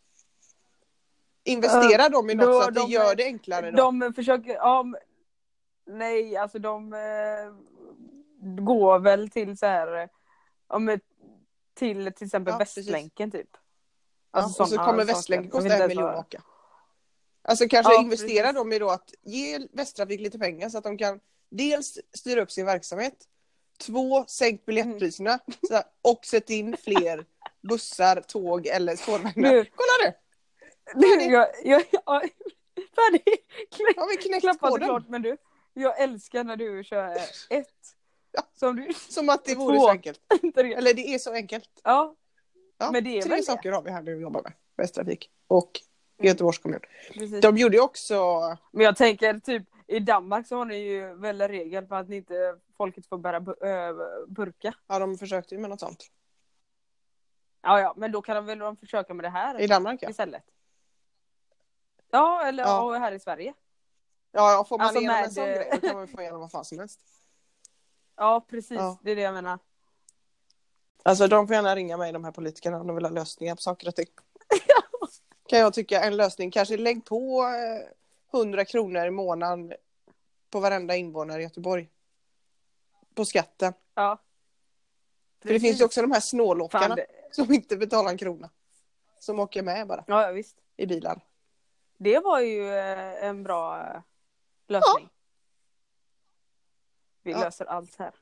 Investera 1.44 2.10
dem 2.10 2.30
i 2.30 2.36
något 2.36 2.46
då- 2.46 2.62
så 2.62 2.68
att 2.68 2.74
det 2.74 2.82
de- 2.82 2.90
gör 2.92 3.16
det 3.16 3.24
enklare 3.24 3.72
då. 3.72 3.78
De 3.78 4.14
försöker, 4.14 4.54
ja, 4.54 4.86
nej 5.86 6.38
alltså 6.38 6.60
de 6.60 6.94
eh, 6.94 7.00
går 8.64 9.00
väl 9.00 9.30
till 9.30 9.58
så 9.58 9.66
här, 9.66 10.10
ja, 10.70 10.80
men, 10.80 11.00
till 11.74 12.14
till 12.14 12.26
exempel 12.26 12.52
Ja, 12.52 12.58
precis. 12.60 12.78
Västlänken 12.88 13.32
typ. 13.32 13.50
Ja, 13.54 13.60
Alltså 14.40 14.64
och 14.64 14.70
så 14.70 14.78
kommer. 14.78 15.06
Västlänken 15.06 15.52
kosta 15.52 15.76
en 15.76 15.88
miljon 15.88 16.06
att 16.10 16.20
åka. 16.20 16.44
Alltså 17.42 17.68
kanske 17.68 17.94
Ja, 17.94 18.02
investera 18.02 18.44
precis. 18.48 18.56
dem 18.56 18.74
i 18.74 18.80
då 18.80 18.90
att 18.90 19.14
ge 19.22 19.68
Västtrafik 19.72 20.20
lite 20.22 20.40
pengar 20.40 20.70
så 20.70 20.78
att 20.78 20.84
de 20.84 20.98
kan 20.98 21.20
dels 21.50 22.00
styra 22.14 22.42
upp 22.42 22.52
sin 22.52 22.66
verksamhet, 22.66 23.28
två 23.86 24.26
sänk 24.28 24.66
biljettpriserna 24.66 25.30
Mm. 25.30 25.58
så 25.68 25.74
här, 25.74 25.84
och 26.02 26.26
sätt 26.26 26.50
in 26.50 26.78
fler 26.78 27.26
bussar, 27.70 28.22
tåg 28.22 28.68
eller 28.68 28.96
spårvagnar. 28.96 29.52
Nu. 29.52 29.66
Kolla 29.76 29.92
nu! 30.12 30.14
Färdig. 31.02 31.32
jag, 31.32 31.48
jag, 31.64 31.84
jag, 31.92 32.22
färdig! 32.96 33.24
Har 33.98 34.10
vi 34.10 34.18
knäckt 34.18 34.42
Klappat 34.42 34.78
klart 34.82 35.04
men 35.10 35.22
du. 35.22 35.38
Jag 35.74 36.02
älskar 36.02 36.44
när 36.44 36.56
du 36.56 36.84
kör 36.84 37.16
ett. 37.50 37.68
Ja. 38.32 38.42
Som 38.60 38.76
du 38.76 38.94
Som 39.10 39.30
att 39.30 39.46
det 39.46 39.56
vore 39.56 39.78
Två. 39.78 39.82
så 39.84 39.90
enkelt. 39.90 40.20
Eller 40.58 40.94
det 40.94 41.14
är 41.14 41.20
så 41.20 41.34
enkelt. 41.34 41.70
Ja, 41.84 42.16
Ja, 42.78 42.92
Men 42.92 43.04
det 43.04 43.18
är 43.18 43.22
tre 43.22 43.30
väl 43.30 43.40
det. 43.40 43.46
saker 43.46 43.72
har 43.72 43.82
vi 43.82 43.92
här 43.92 44.02
nu 44.02 44.16
att 44.16 44.22
jobba 44.22 44.42
med. 44.42 44.54
Västtrafik 44.78 45.30
och 45.48 45.80
Mm. 46.20 46.28
Göteborgs 46.28 46.58
kommun. 46.58 46.80
precis. 47.14 47.42
De 47.42 47.58
gjorde 47.58 47.78
ju 47.78 47.82
också, 47.84 48.42
Men 48.72 48.86
jag 48.86 48.96
tänker 48.98 49.40
typ 49.40 49.64
i 49.88 50.00
Danmark 50.00 50.48
så 50.48 50.58
har 50.58 50.66
ni 50.66 50.76
ju 50.78 51.14
väl 51.14 51.42
en 51.42 51.48
regel 51.48 51.88
för 51.88 51.96
att 51.96 52.10
ni 52.10 52.16
inte 52.16 52.60
folket 52.78 53.08
får 53.08 53.18
bära 53.18 53.40
bu- 53.40 54.26
burka. 54.28 54.74
ja 54.88 55.00
de 55.00 55.18
försökte 55.18 55.56
ju 55.56 55.62
med 55.62 55.70
något 55.70 55.80
sånt. 55.80 56.08
Ja 57.62 57.80
ja, 57.80 57.94
men 57.98 58.12
då 58.12 58.22
kan 58.22 58.36
de 58.36 58.46
väl 58.46 58.60
de 58.60 58.78
försöka 58.78 59.14
med 59.14 59.26
det 59.26 59.30
här 59.30 59.60
I 59.62 59.68
Danmark 59.68 60.00
ja. 60.04 60.10
istället. 60.10 60.44
Ja, 62.12 62.46
eller 62.46 62.64
Ja. 62.64 62.94
här 62.94 63.12
i 63.12 63.20
Sverige. 63.20 63.54
Ja, 64.32 64.66
får 64.70 64.78
man 64.78 64.88
Alltså 64.88 65.00
igenom 65.00 65.16
en 65.18 65.22
med, 65.24 65.34
sån 65.34 65.44
eh, 65.44 65.50
grej 65.56 65.70
då 65.82 65.88
kan 65.88 65.98
man 65.98 66.08
få 66.08 66.22
igenom 66.22 66.40
vad 66.42 66.52
fan 66.52 66.66
som 66.66 66.80
helst. 66.80 67.00
Ja 68.16 68.46
precis, 68.50 68.78
Ja. 68.78 68.98
det 69.02 69.12
är 69.12 69.16
det 69.16 69.22
jag 69.22 69.34
menar. 69.34 69.60
Alltså 71.04 71.28
de 71.28 71.48
får 71.48 71.56
gärna 71.56 71.76
ringa 71.76 71.98
mig 71.98 72.12
de 72.12 72.24
här 72.24 72.32
politikerna 72.32 72.80
om 72.82 72.88
de 72.88 72.96
vill 72.96 73.06
ha 73.06 73.12
lösningar 73.12 73.56
på 73.56 73.62
saker 73.62 73.88
och 73.88 73.96
ting. 73.96 74.08
Kan 75.48 75.60
jag 75.60 75.74
tycka 75.74 76.02
en 76.04 76.18
lösning. 76.18 76.52
Kanske 76.52 76.78
lägg 76.78 77.06
på 77.06 77.44
eh, 77.44 77.90
100 78.34 78.66
kronor 78.66 79.06
i 79.06 79.12
månaden 79.12 79.74
på 80.50 80.60
varenda 80.60 80.96
invånare 80.96 81.40
i 81.40 81.44
Göteborg. 81.44 81.90
På 83.16 83.26
skatten. 83.26 83.74
Ja. 83.94 84.18
För 85.42 85.50
det 85.50 85.60
finns 85.60 85.82
ju 85.82 85.86
också 85.86 86.02
de 86.02 86.12
här 86.12 86.20
snålåkarna 86.20 86.96
det, 86.96 87.06
som 87.32 87.54
inte 87.54 87.78
betalar 87.78 88.10
en 88.12 88.18
krona. 88.18 88.50
Som 89.20 89.40
åker 89.40 89.64
med 89.64 89.88
bara 89.88 90.04
ja 90.08 90.26
ja, 90.26 90.32
visst. 90.32 90.58
i 90.78 90.86
bilen. 90.86 91.20
Det 91.98 92.20
var 92.20 92.40
ju 92.40 92.70
eh, 92.74 93.26
en 93.26 93.44
bra 93.44 93.80
eh, 93.82 94.02
lösning. 94.68 95.10
Vi 97.22 97.32
Ja. 97.32 97.40
löser 97.40 97.66
allt 97.66 97.96
här. 97.96 98.12
Tänk 98.12 98.20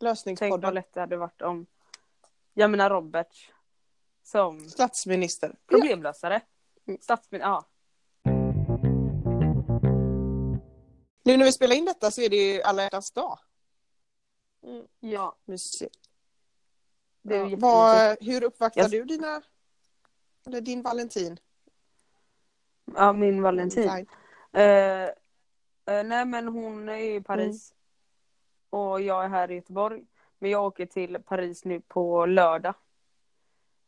vad 0.00 0.10
Lösningspodden. 0.10 0.74
lätt 0.74 0.92
det 0.92 1.00
hade 1.00 1.16
varit 1.16 1.42
om, 1.42 1.66
jag 2.54 2.70
menar 2.70 2.90
Robert, 2.90 3.52
som 4.22 4.68
Statsminister. 4.70 5.56
problemlösare. 5.66 6.40
Mm. 6.86 7.00
Statsminister, 7.00 7.48
ja. 7.48 7.64
Nu 11.26 11.36
när 11.36 11.44
vi 11.44 11.52
spelar 11.52 11.76
in 11.76 11.84
detta 11.84 12.10
så 12.10 12.20
är 12.22 12.28
det 12.28 12.36
ju 12.36 12.62
alla 12.62 12.82
hjärtans 12.82 13.10
dag. 13.10 13.38
Ja, 15.00 15.36
Mysigt. 15.44 15.96
Ja, 17.22 17.34
jättemysigt. 17.36 18.28
hur 18.28 18.44
uppvaktar 18.44 18.80
Jag- 18.82 18.90
du 18.90 19.04
dina... 19.04 19.42
Eller 20.46 20.60
din 20.60 20.82
Valentin? 20.82 21.38
Ja, 22.94 23.12
min 23.12 23.42
Valentin. 23.42 23.88
Eh, 24.52 24.62
eh, 24.62 25.08
nej 25.86 26.24
men 26.24 26.48
hon 26.48 26.88
är 26.88 26.96
i 26.96 27.20
Paris. 27.20 27.72
Mm. 28.72 28.82
Och 28.82 29.00
jag 29.00 29.24
är 29.24 29.28
här 29.28 29.50
i 29.50 29.54
Göteborg. 29.54 30.04
Men 30.38 30.50
jag 30.50 30.64
åker 30.64 30.86
till 30.86 31.18
Paris 31.22 31.64
nu 31.64 31.80
på 31.80 32.26
lördag. 32.26 32.74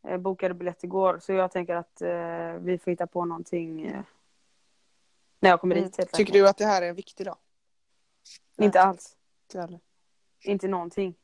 Eh, 0.08 0.18
bokade 0.18 0.54
biljett 0.54 0.84
igår 0.84 1.18
så 1.22 1.32
jag 1.32 1.52
tänker 1.52 1.74
att 1.76 2.02
eh, 2.02 2.52
vi 2.60 2.78
får 2.78 2.90
hitta 2.90 3.06
på 3.06 3.24
någonting 3.24 4.02
när 5.46 5.50
jag 5.52 5.60
kommer 5.60 5.76
Mm. 5.76 5.88
dit. 5.88 5.96
Helt 5.98 6.12
Tycker 6.12 6.32
du 6.32 6.48
att 6.48 6.56
det 6.58 6.64
här 6.66 6.82
är 6.82 6.88
en 6.88 6.94
viktig 6.94 7.26
dag? 7.26 7.36
Inte 8.58 8.80
alls. 8.80 9.16
Inte. 9.54 9.80
Inte 10.44 10.68
någonting. 10.68 11.14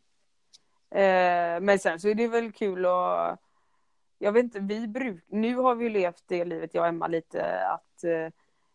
Eh, 0.91 1.61
men 1.61 1.79
sen 1.79 2.00
så 2.00 2.09
är 2.09 2.14
det 2.14 2.29
väl 2.29 2.52
kul 2.52 2.87
att 2.87 3.41
jag 4.19 4.33
vet 4.33 4.45
inte, 4.45 4.61
vi 4.61 4.88
bruk, 4.88 5.25
nu 5.29 5.57
har 5.57 5.75
vi 5.75 5.88
levt 5.88 6.23
det 6.26 6.45
livet, 6.45 6.75
jag 6.75 6.83
och 6.83 6.88
Emma, 6.88 7.07
lite 7.07 7.67
att 7.67 8.05
eh, 8.05 8.29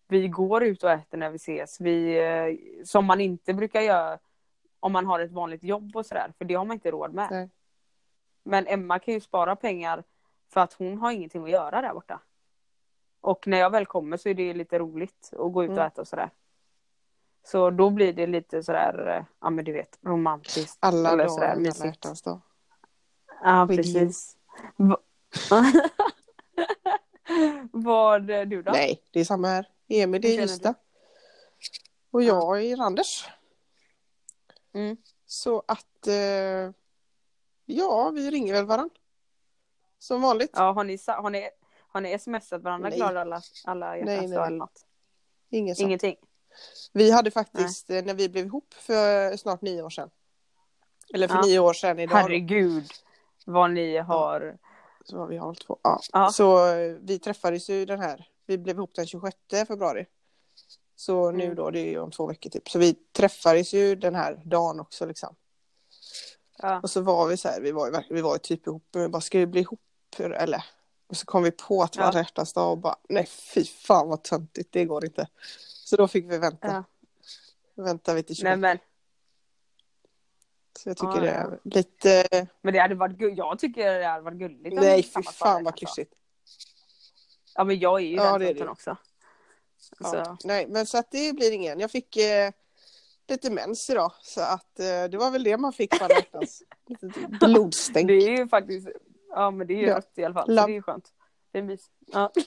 vi 0.08 0.28
går 0.28 0.64
ut 0.64 0.84
och 0.84 0.92
äter 0.92 1.18
när 1.18 1.30
vi 1.30 1.36
ses. 1.36 1.82
Vi, 1.82 2.18
eh, 2.18 2.84
som 2.86 3.06
man 3.06 3.22
inte 3.22 3.54
brukar 3.54 3.82
göra 3.82 4.20
om 4.80 4.92
man 4.92 5.06
har 5.06 5.20
ett 5.20 5.32
vanligt 5.32 5.64
jobb 5.64 5.96
och 5.96 6.06
sådär, 6.06 6.34
för 6.38 6.46
det 6.46 6.54
har 6.54 6.66
man 6.66 6.74
inte 6.74 6.92
råd 6.92 7.14
med. 7.14 7.28
Nej. 7.32 7.50
Men 8.44 8.68
Emma 8.68 9.00
kan 9.00 9.14
ju 9.14 9.20
spara 9.20 9.56
pengar 9.56 10.04
för 10.50 10.62
att 10.62 10.74
hon 10.74 10.98
har 10.98 11.12
ingenting 11.12 11.44
att 11.44 11.50
göra 11.50 11.82
där 11.82 11.94
borta. 11.94 12.22
Och 13.22 13.48
när 13.48 13.58
jag 13.58 13.70
väl 13.70 13.86
kommer 13.86 14.18
så 14.18 14.30
är 14.30 14.34
det 14.34 14.54
lite 14.54 14.80
roligt 14.80 15.30
att 15.34 15.54
gå 15.54 15.64
ut 15.64 15.70
och 15.70 15.76
Mm. 15.76 15.88
äta 15.88 16.02
och 16.02 16.08
sådär. 16.08 16.30
Så 17.44 17.70
då 17.70 17.90
blir 17.90 18.14
det 18.14 18.28
lite 18.28 18.64
sådär, 18.64 19.08
eh, 19.18 19.26
ja 19.42 19.50
men 19.50 19.66
du 19.66 19.72
vet, 19.74 20.00
romantiskt. 20.02 20.78
Alla 20.80 21.10
Eller 21.10 21.18
dagar, 21.18 21.30
sådär 21.30 21.48
alla 21.52 21.60
mysigt. 21.60 21.86
hjärtans 21.86 22.22
dag. 22.22 22.42
Ja, 23.44 23.68
precis. 23.70 24.38
Va- 24.76 24.98
Vad 27.72 28.30
eh, 28.30 28.42
du 28.42 28.62
då? 28.64 28.72
Nej, 28.72 29.02
det 29.12 29.20
är 29.20 29.24
samma 29.26 29.48
här. 29.48 29.70
Emil 29.88 30.26
är 30.26 30.30
i 30.30 30.44
Ystad. 30.44 30.74
Och 32.12 32.24
jag 32.24 32.58
är 32.58 32.62
i 32.62 32.76
Randers. 32.76 33.28
Mm. 34.74 34.98
Så 35.26 35.64
att... 35.68 36.08
Eh, 36.08 36.72
ja, 37.66 38.10
vi 38.10 38.32
ringer 38.32 38.54
väl 38.54 38.66
varann. 38.66 38.90
Som 40.00 40.22
vanligt. 40.22 40.52
Ja, 40.54 40.72
har 40.72 40.84
ni, 40.84 40.98
har 41.08 41.30
ni, 41.30 41.50
har 41.98 42.02
ni 42.02 42.20
smsat 42.20 42.62
varandra 42.64 42.90
Nej. 42.90 42.98
glada 42.98 43.22
alla, 43.22 43.42
alla 43.66 43.90
Nej, 43.90 44.00
hjärtans 44.00 44.20
nej. 44.30 44.38
dag 44.38 44.48
eller 44.48 44.58
något? 44.58 44.86
Inget 45.50 45.78
sånt. 45.78 45.86
Ingenting? 45.88 46.16
Vi 46.94 47.12
hade 47.12 47.32
faktiskt, 47.32 47.90
eh, 47.90 48.04
när 48.06 48.14
vi 48.14 48.30
blev 48.30 48.46
ihop 48.46 48.74
för 48.74 49.38
snart 49.38 49.62
nio 49.62 49.82
år 49.84 49.90
sedan. 49.90 50.10
Eller 51.14 51.28
för 51.28 51.36
Ja. 51.36 51.42
nio 51.42 51.60
år 51.60 51.74
sedan 51.74 52.00
idag. 52.00 52.16
Herregud 52.16 52.92
vad 53.46 53.72
ni 53.72 53.98
har... 53.98 54.58
Så 55.06 55.18
har 55.18 55.28
vi 55.28 55.38
hållit 55.38 55.68
på. 55.68 55.80
Ja. 55.84 56.00
Ja. 56.14 56.30
Så 56.32 56.74
eh, 56.74 56.96
vi 57.02 57.20
träffades 57.20 57.70
ju 57.70 57.86
den 57.86 58.00
här. 58.00 58.28
Vi 58.46 58.58
blev 58.58 58.76
ihop 58.76 58.94
den 58.96 59.08
26 59.08 59.38
februari. 59.68 60.06
Så 60.96 61.32
nu 61.32 61.44
Mm. 61.44 61.56
då, 61.56 61.70
det 61.72 61.80
är 61.80 61.86
ju 61.90 62.00
om 62.00 62.12
två 62.12 62.28
veckor 62.28 62.50
typ. 62.50 62.70
Så 62.70 62.80
vi 62.80 62.94
träffades 62.94 63.74
ju 63.74 63.96
den 63.96 64.16
här 64.16 64.42
dagen 64.46 64.80
också 64.80 65.06
liksom. 65.06 65.36
Ja. 66.58 66.80
Och 66.84 66.90
så 66.90 67.02
var 67.02 67.28
vi 67.28 67.38
så 67.38 67.48
här, 67.48 67.62
vi 67.62 67.72
var 67.72 68.04
vi 68.10 68.22
var 68.22 68.38
typ 68.38 68.68
ihop, 68.68 68.84
bara 69.10 69.22
ska 69.22 69.40
vi 69.40 69.48
bli 69.48 69.62
ihop 69.62 69.80
eller? 70.20 70.64
Och 71.08 71.18
så 71.18 71.26
kom 71.26 71.44
vi 71.44 71.52
på 71.52 71.84
att 71.84 71.94
det 71.94 72.00
var 72.00 72.06
Ja. 72.08 72.12
dag 72.56 72.72
och 72.72 72.78
bara 72.78 72.96
nej 73.10 73.26
fy 73.26 73.66
fan 73.66 74.08
vad 74.10 74.24
töntigt, 74.24 74.72
det 74.72 74.86
går 74.86 75.06
inte. 75.06 75.28
Så 75.86 75.96
då 75.96 76.08
fick 76.08 76.26
vi 76.32 76.38
vänta. 76.38 76.68
Ja. 77.76 77.84
Vänta 77.84 78.14
vi 78.14 78.24
till 78.24 78.36
26. 78.36 78.44
Nej, 78.44 78.58
men, 78.58 78.78
Så 80.80 80.90
jag 80.90 80.98
tycker 80.98 81.10
Ja, 81.16 81.20
det 81.22 81.28
ja. 81.28 81.34
är 81.34 81.60
lite, 81.64 82.48
men 82.62 82.74
det 82.74 82.80
hade 82.80 82.96
varit 82.96 83.18
gu- 83.18 83.34
Jag 83.38 83.60
tycker 83.60 84.00
det 84.00 84.06
hade 84.06 84.24
varit 84.24 84.38
gulligt. 84.38 84.76
nej 84.76 85.04
fy 85.04 85.24
fan 85.24 85.64
vad 85.64 85.76
klyschigt. 85.78 86.14
Ja 87.56 87.64
men 87.64 87.80
jag 87.80 88.00
är 88.02 88.06
ju 88.06 88.16
Ja, 88.16 88.38
den 88.38 88.48
tönten 88.48 88.70
också. 88.70 88.98
Ja. 90.00 90.12
Så, 90.26 90.38
Nej 90.48 90.68
men 90.68 90.86
så 90.86 90.98
att 90.98 91.12
det 91.12 91.34
blir 91.36 91.52
ingen. 91.52 91.80
Jag 91.80 91.92
fick 91.92 92.18
eh, 92.18 92.52
lite 93.28 93.50
mens 93.52 93.90
idag 93.90 94.12
så 94.22 94.42
att 94.42 94.80
eh, 94.80 95.04
det 95.12 95.18
var 95.18 95.32
väl 95.32 95.44
det 95.44 95.58
man 95.58 95.74
fick 95.74 96.00
på 96.00 96.06
alla 96.06 96.22
blodstänk. 97.48 98.08
det 98.08 98.14
är 98.14 98.38
ju 98.38 98.48
faktiskt... 98.48 98.88
Ja 99.30 99.52
men 99.52 99.68
det 99.68 99.74
är 99.74 99.78
ju 99.78 99.88
Ja. 99.88 100.02
i 100.16 100.24
alla 100.24 100.34
fall. 100.34 100.46
Så 100.46 100.52
Labb. 100.52 100.68
det 100.68 100.72
är 100.72 100.76
ju 100.76 100.82
skönt. 100.82 101.14
Det 101.52 101.58
är 101.58 101.64
mys. 101.64 101.86
Ja. 102.08 102.32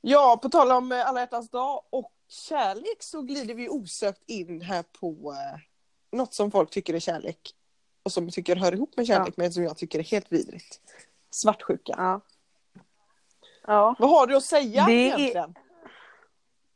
Ja, 0.00 0.38
på 0.42 0.48
tal 0.48 0.70
om 0.72 0.92
eh, 0.92 1.08
alla 1.08 1.20
hjärtans 1.20 1.50
dag 1.50 1.82
och 1.90 2.12
kärlek 2.28 2.96
så 3.02 3.22
glider 3.22 3.54
vi 3.54 3.68
osökt 3.68 4.22
in 4.26 4.60
här 4.60 4.82
på 5.00 5.32
eh, 5.32 5.60
något 6.18 6.34
som 6.34 6.50
folk 6.50 6.70
tycker 6.70 6.94
är 6.94 6.98
kärlek. 7.00 7.54
Och 8.02 8.12
som 8.12 8.30
tycker 8.30 8.56
hör 8.56 8.72
ihop 8.74 8.96
med 8.96 9.06
kärlek 9.06 9.36
men 9.36 9.52
som 9.52 9.62
jag 9.62 9.76
tycker 9.76 9.98
är 9.98 10.02
helt 10.02 10.32
vidrigt. 10.32 10.80
Svartsjuka. 11.30 11.94
ja. 11.96 12.20
Ja. 13.66 13.96
Vad 13.98 14.10
har 14.10 14.26
du 14.26 14.36
att 14.36 14.44
säga 14.44 14.84
Det 14.86 14.92
är- 14.92 15.06
egentligen? 15.18 15.54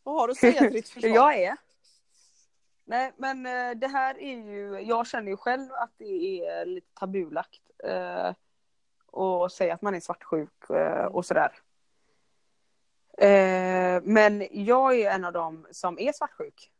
Vad 0.02 0.14
har 0.14 0.26
du 0.28 0.32
att 0.32 0.38
säga 0.38 0.58
till 0.60 0.72
ditt 0.72 0.88
försvar? 0.94 1.10
jag 1.10 1.38
är? 1.40 1.56
Nej 2.84 3.12
men 3.16 3.46
eh, 3.46 3.70
det 3.70 3.88
här 3.88 4.18
är 4.18 4.36
ju, 4.36 4.80
jag 4.80 5.06
känner 5.06 5.30
ju 5.30 5.36
själv 5.36 5.72
att 5.72 5.90
det 5.98 6.40
är 6.46 6.66
lite 6.66 6.86
tabulagt. 6.94 7.60
Eh, 7.82 8.32
och 9.06 9.52
säga 9.52 9.74
att 9.74 9.82
man 9.82 9.94
är 9.94 10.00
svartsjuk 10.00 10.70
eh, 10.70 11.04
och 11.04 11.26
sådär. 11.26 11.52
Eh, 13.18 14.02
men 14.04 14.46
jag 14.50 14.94
är 15.00 15.10
en 15.10 15.24
av 15.24 15.32
dem 15.32 15.66
som 15.70 15.98
är 15.98 16.12
svartsjuk. 16.12 16.70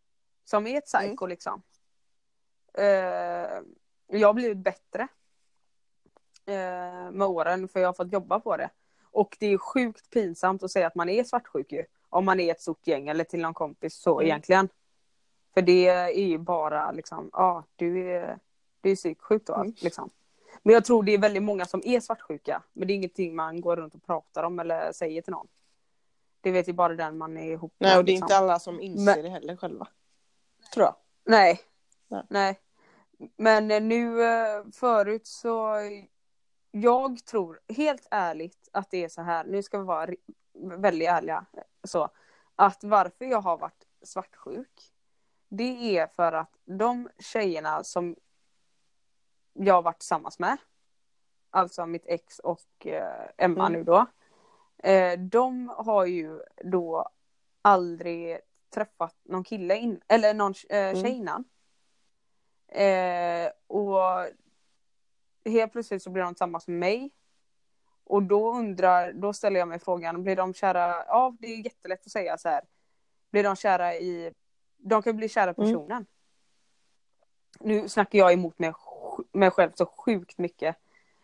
Som 0.44 0.66
är 0.66 0.78
ett 0.78 0.86
psycho 0.86 1.26
liksom. 1.26 1.62
Eh, 2.74 3.60
jag 4.06 4.28
har 4.28 4.32
blivit 4.34 4.58
bättre. 4.58 5.08
Eh, 6.46 7.10
med 7.10 7.22
åren 7.22 7.68
för 7.68 7.80
jag 7.80 7.88
har 7.88 7.92
fått 7.92 8.12
jobba 8.12 8.40
på 8.40 8.56
det. 8.56 8.70
Och 9.04 9.36
det 9.40 9.46
är 9.46 9.58
sjukt 9.58 10.10
pinsamt 10.10 10.62
att 10.62 10.70
säga 10.70 10.86
att 10.86 10.94
man 10.94 11.08
är 11.08 11.24
svartsjuk 11.24 11.72
ju. 11.72 11.84
Om 12.08 12.24
man 12.24 12.40
är 12.40 12.50
ett 12.50 12.60
stort 12.60 12.86
gäng 12.86 13.08
eller 13.08 13.24
till 13.24 13.40
någon 13.40 13.54
kompis 13.54 13.94
så 13.94 14.20
Mm. 14.20 14.26
egentligen. 14.26 14.68
För 15.54 15.62
det 15.62 15.88
är 15.88 16.08
ju 16.26 16.38
bara 16.38 16.92
liksom, 16.92 17.30
ja 17.32 17.64
du 17.76 18.10
är, 18.12 18.38
du 18.80 18.90
är 18.90 18.96
psyksjuk 18.96 19.46
då 19.46 19.54
Mm. 19.54 19.74
liksom. 19.80 20.10
Men 20.62 20.74
jag 20.74 20.84
tror 20.84 21.02
det 21.02 21.12
är 21.12 21.18
väldigt 21.18 21.42
många 21.42 21.64
som 21.64 21.82
är 21.84 22.00
svartsjuka. 22.00 22.62
Men 22.72 22.88
det 22.88 22.92
är 22.92 22.94
ingenting 22.94 23.36
man 23.36 23.60
går 23.60 23.76
runt 23.76 23.94
och 23.94 24.02
pratar 24.06 24.42
om 24.42 24.58
eller 24.58 24.92
säger 24.92 25.22
till 25.22 25.32
någon. 25.32 25.48
Det 26.40 26.50
vet 26.50 26.68
ju 26.68 26.72
bara 26.72 26.94
den 26.94 27.18
man 27.18 27.36
är 27.36 27.52
ihop 27.52 27.74
med. 27.78 27.88
Nej, 27.88 27.98
och 27.98 28.04
det 28.04 28.10
är 28.10 28.14
liksom. 28.14 28.24
inte 28.24 28.36
alla 28.36 28.58
som 28.58 28.80
inser 28.80 29.04
Men- 29.04 29.22
det 29.22 29.28
heller 29.28 29.56
själva. 29.56 29.88
Tror 30.74 30.86
jag. 30.86 30.94
Nej. 31.24 31.60
Nej. 32.08 32.22
Nej. 32.28 32.60
Men 33.36 33.70
eh, 33.70 33.82
nu 33.82 34.22
eh, 34.24 34.64
förut 34.72 35.26
så 35.26 35.76
jag 36.70 37.24
tror 37.24 37.60
helt 37.68 38.06
ärligt 38.10 38.68
att 38.72 38.90
det 38.90 39.04
är 39.04 39.08
så 39.08 39.22
här, 39.22 39.44
nu 39.44 39.62
ska 39.62 39.78
vi 39.78 39.84
vara 39.84 40.10
väldigt 40.78 41.08
ärliga, 41.08 41.44
så 41.84 42.08
att 42.56 42.84
varför 42.84 43.24
jag 43.24 43.40
har 43.40 43.58
varit 43.58 43.86
svartsjuk 44.02 44.92
det 45.48 45.98
är 45.98 46.06
för 46.06 46.32
att 46.32 46.58
de 46.64 47.08
tjejerna 47.18 47.84
som 47.84 48.16
jag 49.52 49.74
har 49.74 49.82
varit 49.82 49.98
tillsammans 49.98 50.38
med, 50.38 50.56
alltså 51.50 51.86
mitt 51.86 52.06
ex 52.06 52.38
och 52.38 52.86
eh, 52.86 53.28
Emma 53.38 53.66
Mm. 53.66 53.72
nu 53.72 53.84
då, 53.84 54.06
eh, 54.88 55.18
de 55.18 55.68
har 55.76 56.06
ju 56.06 56.40
då 56.64 57.08
aldrig 57.62 58.38
träffat 58.74 59.16
någon 59.22 59.44
kille 59.44 59.76
in, 59.76 60.00
eller 60.08 60.34
någon 60.34 60.54
eh, 60.68 61.02
tjej 61.02 61.10
innan. 61.10 61.44
Eh, 62.68 63.50
och 63.66 64.00
helt 65.44 65.72
plötsligt 65.72 66.02
så 66.02 66.10
blir 66.10 66.22
de 66.22 66.34
tillsammans 66.34 66.68
med 66.68 66.78
mig. 66.78 67.10
Och 68.04 68.22
då 68.22 68.52
undrar, 68.54 69.12
då 69.12 69.32
ställer 69.32 69.58
jag 69.58 69.68
mig 69.68 69.78
frågan, 69.78 70.22
blir 70.22 70.36
de 70.36 70.54
kära, 70.54 71.04
ja 71.06 71.36
det 71.40 71.46
är 71.46 71.64
jättelätt 71.64 72.06
att 72.06 72.12
säga 72.12 72.38
så 72.38 72.48
här. 72.48 72.64
Blir 73.30 73.42
de 73.42 73.56
kära 73.56 73.94
i, 73.94 74.32
de 74.76 75.02
kan 75.02 75.16
bli 75.16 75.28
kära 75.28 75.44
Mm. 75.50 75.54
personen. 75.54 76.06
Nu 77.60 77.88
snackar 77.88 78.18
jag 78.18 78.32
emot 78.32 78.58
mig, 78.58 78.72
mig 79.32 79.50
själv 79.50 79.70
så 79.74 79.86
sjukt 79.86 80.38
mycket. 80.38 80.76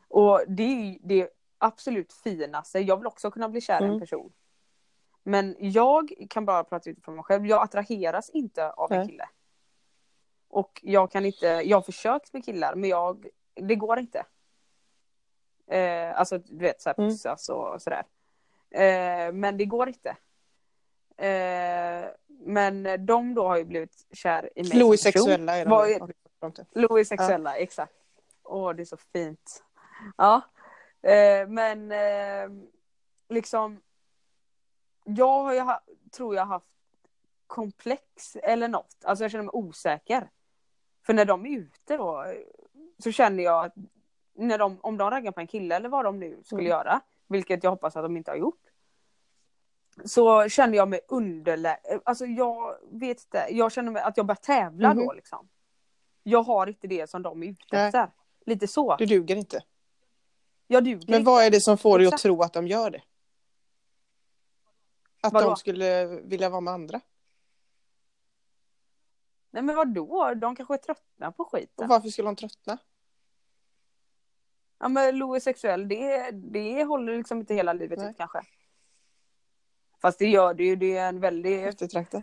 Och 0.09 0.40
det 0.49 0.62
är 0.62 0.85
ju 0.85 0.99
det 1.02 1.28
absolut 1.59 2.12
finaste, 2.12 2.78
jag 2.78 2.97
vill 2.97 3.07
också 3.07 3.30
kunna 3.30 3.49
bli 3.49 3.61
kär 3.61 3.80
i 3.80 3.85
en 3.85 3.88
Mm. 3.88 4.00
person. 4.00 4.33
Men 5.23 5.57
jag 5.59 6.12
kan 6.30 6.45
bara 6.45 6.64
prata 6.64 6.90
utifrån 6.90 7.14
mig 7.14 7.25
själv, 7.25 7.47
jag 7.47 7.62
attraheras 7.62 8.30
inte 8.30 8.71
av 8.71 8.92
en 8.92 9.09
kille. 9.09 9.28
Och 10.49 10.80
jag 10.83 11.11
kan 11.11 11.26
inte, 11.26 11.47
jag 11.47 11.76
har 11.76 11.83
försökt 11.83 12.33
med 12.33 12.45
killar 12.45 12.75
men 12.75 12.90
jag, 12.90 13.26
det 13.54 13.75
går 13.75 13.99
inte. 13.99 14.26
Eh, 15.66 16.18
alltså 16.18 16.38
du 16.38 16.59
vet 16.59 16.80
såhär 16.80 16.95
Mm. 16.99 17.11
pussas 17.11 17.49
och 17.49 17.83
sådär. 17.83 18.04
Eh, 18.71 19.33
men 19.33 19.57
det 19.57 19.64
går 19.64 19.88
inte. 19.88 20.16
Eh, 21.16 22.11
men 22.28 23.07
de 23.07 23.35
då 23.35 23.47
har 23.49 23.57
ju 23.57 23.64
blivit 23.64 24.07
kär 24.12 24.50
i 24.54 24.62
mig 24.62 24.71
som 24.71 24.78
Louis 24.78 25.04
person. 25.04 25.23
sexuella 25.23 25.57
är 25.57 25.64
de. 25.64 25.71
Vad 25.71 26.12
det? 26.40 26.66
Louis 26.73 27.09
sexuella, 27.09 27.57
exakt. 27.57 27.95
Åh, 28.42 28.73
det 28.73 28.83
är 28.83 28.85
så 28.85 28.97
fint. 28.97 29.64
Ja. 30.16 30.40
Eh, 31.02 31.49
men 31.49 31.92
eh, 31.92 32.50
liksom. 33.28 33.80
Jag 35.04 35.42
har 35.42 35.54
ju 35.54 35.64
tror 36.11 36.35
jag 36.35 36.47
haft 36.47 36.66
komplex 37.47 38.37
eller 38.42 38.68
något. 38.68 38.97
Alltså 39.04 39.25
jag 39.25 39.30
känner 39.30 39.45
mig 39.45 39.50
osäker. 39.52 40.30
För 41.07 41.14
när 41.14 41.25
de 41.25 41.47
är 41.47 41.59
ute 41.59 41.97
då 41.97 42.25
så 42.99 43.12
känner 43.12 43.45
jag 43.45 43.64
att 43.64 43.75
när 44.35 44.59
de, 44.59 44.78
om 44.80 44.97
de 44.97 45.11
raggar 45.11 45.33
på 45.33 45.40
en 45.40 45.47
kille 45.47 45.76
eller 45.76 45.88
vad 45.88 46.04
de 46.04 46.18
nu 46.21 46.42
skulle 46.45 46.61
Mm. 46.61 46.71
göra, 46.71 47.00
vilket 47.26 47.64
jag 47.64 47.71
hoppas 47.71 47.97
att 47.97 48.04
de 48.04 48.16
inte 48.16 48.30
har 48.30 48.37
gjort. 48.37 48.62
Så 50.04 50.49
känner 50.49 50.76
jag 50.76 50.88
mig 50.88 51.00
underlä... 51.09 51.78
Alltså 52.04 52.26
jag 52.26 52.76
vet 52.90 53.23
inte, 53.25 53.47
jag 53.50 53.73
känner 53.73 53.92
mig 53.92 54.02
att 54.02 54.16
jag 54.16 54.26
börjar 54.26 54.37
tävla 54.37 54.95
Mhm. 54.95 55.07
då 55.07 55.12
liksom. 55.12 55.49
Jag 56.29 56.43
har 56.43 56.67
inte 56.67 56.87
det 56.87 57.11
som 57.11 57.23
de 57.23 57.43
är 57.43 57.47
ute 57.47 57.91
Nej. 57.93 58.07
Lite 58.47 58.69
så. 58.69 58.97
Du 58.97 59.07
duger 59.07 59.37
inte. 59.37 59.64
Jag 60.67 60.85
duger 60.85 61.07
Men 61.07 61.21
inte. 61.21 61.31
vad 61.31 61.45
är 61.45 61.51
det 61.51 61.61
som 61.61 61.79
får 61.79 61.99
dig 61.99 62.09
att 62.09 62.19
tro 62.19 62.43
att 62.43 62.53
de 62.53 62.67
gör 62.67 62.91
det? 62.91 63.03
Att 65.23 65.33
Vadå? 65.33 65.47
de 65.47 65.57
skulle 65.57 66.07
vilja 66.07 66.49
vara 66.49 66.61
med 66.61 66.75
andra? 66.75 67.01
Nej 69.51 69.62
men 69.62 69.77
vadå? 69.77 70.35
De 70.35 70.57
kanske 70.57 70.75
är 70.75 70.79
tröttna 70.79 71.33
på 71.33 71.45
skiten. 71.45 71.85
Och 71.85 71.88
varför 71.88 72.09
skulle 72.09 72.29
de 72.29 72.37
tröttna? 72.37 72.79
Ja 74.79 74.88
men 74.88 75.19
Louis 75.19 75.45
sexuell, 75.45 75.88
det, 75.88 76.31
det 76.31 76.85
håller 76.85 77.17
liksom 77.17 77.41
inte 77.41 77.55
hela 77.55 77.73
livet 77.73 77.99
Nej. 77.99 78.11
ut 78.11 78.17
kanske. 78.17 78.41
Fast 80.01 80.19
det 80.19 80.27
gör 80.27 80.55
det 80.55 80.64
ju, 80.64 80.77
det 80.77 80.97
är 80.97 81.09
en 81.09 81.21
väldigt 81.21 81.67
Eftertrakta. 81.67 82.23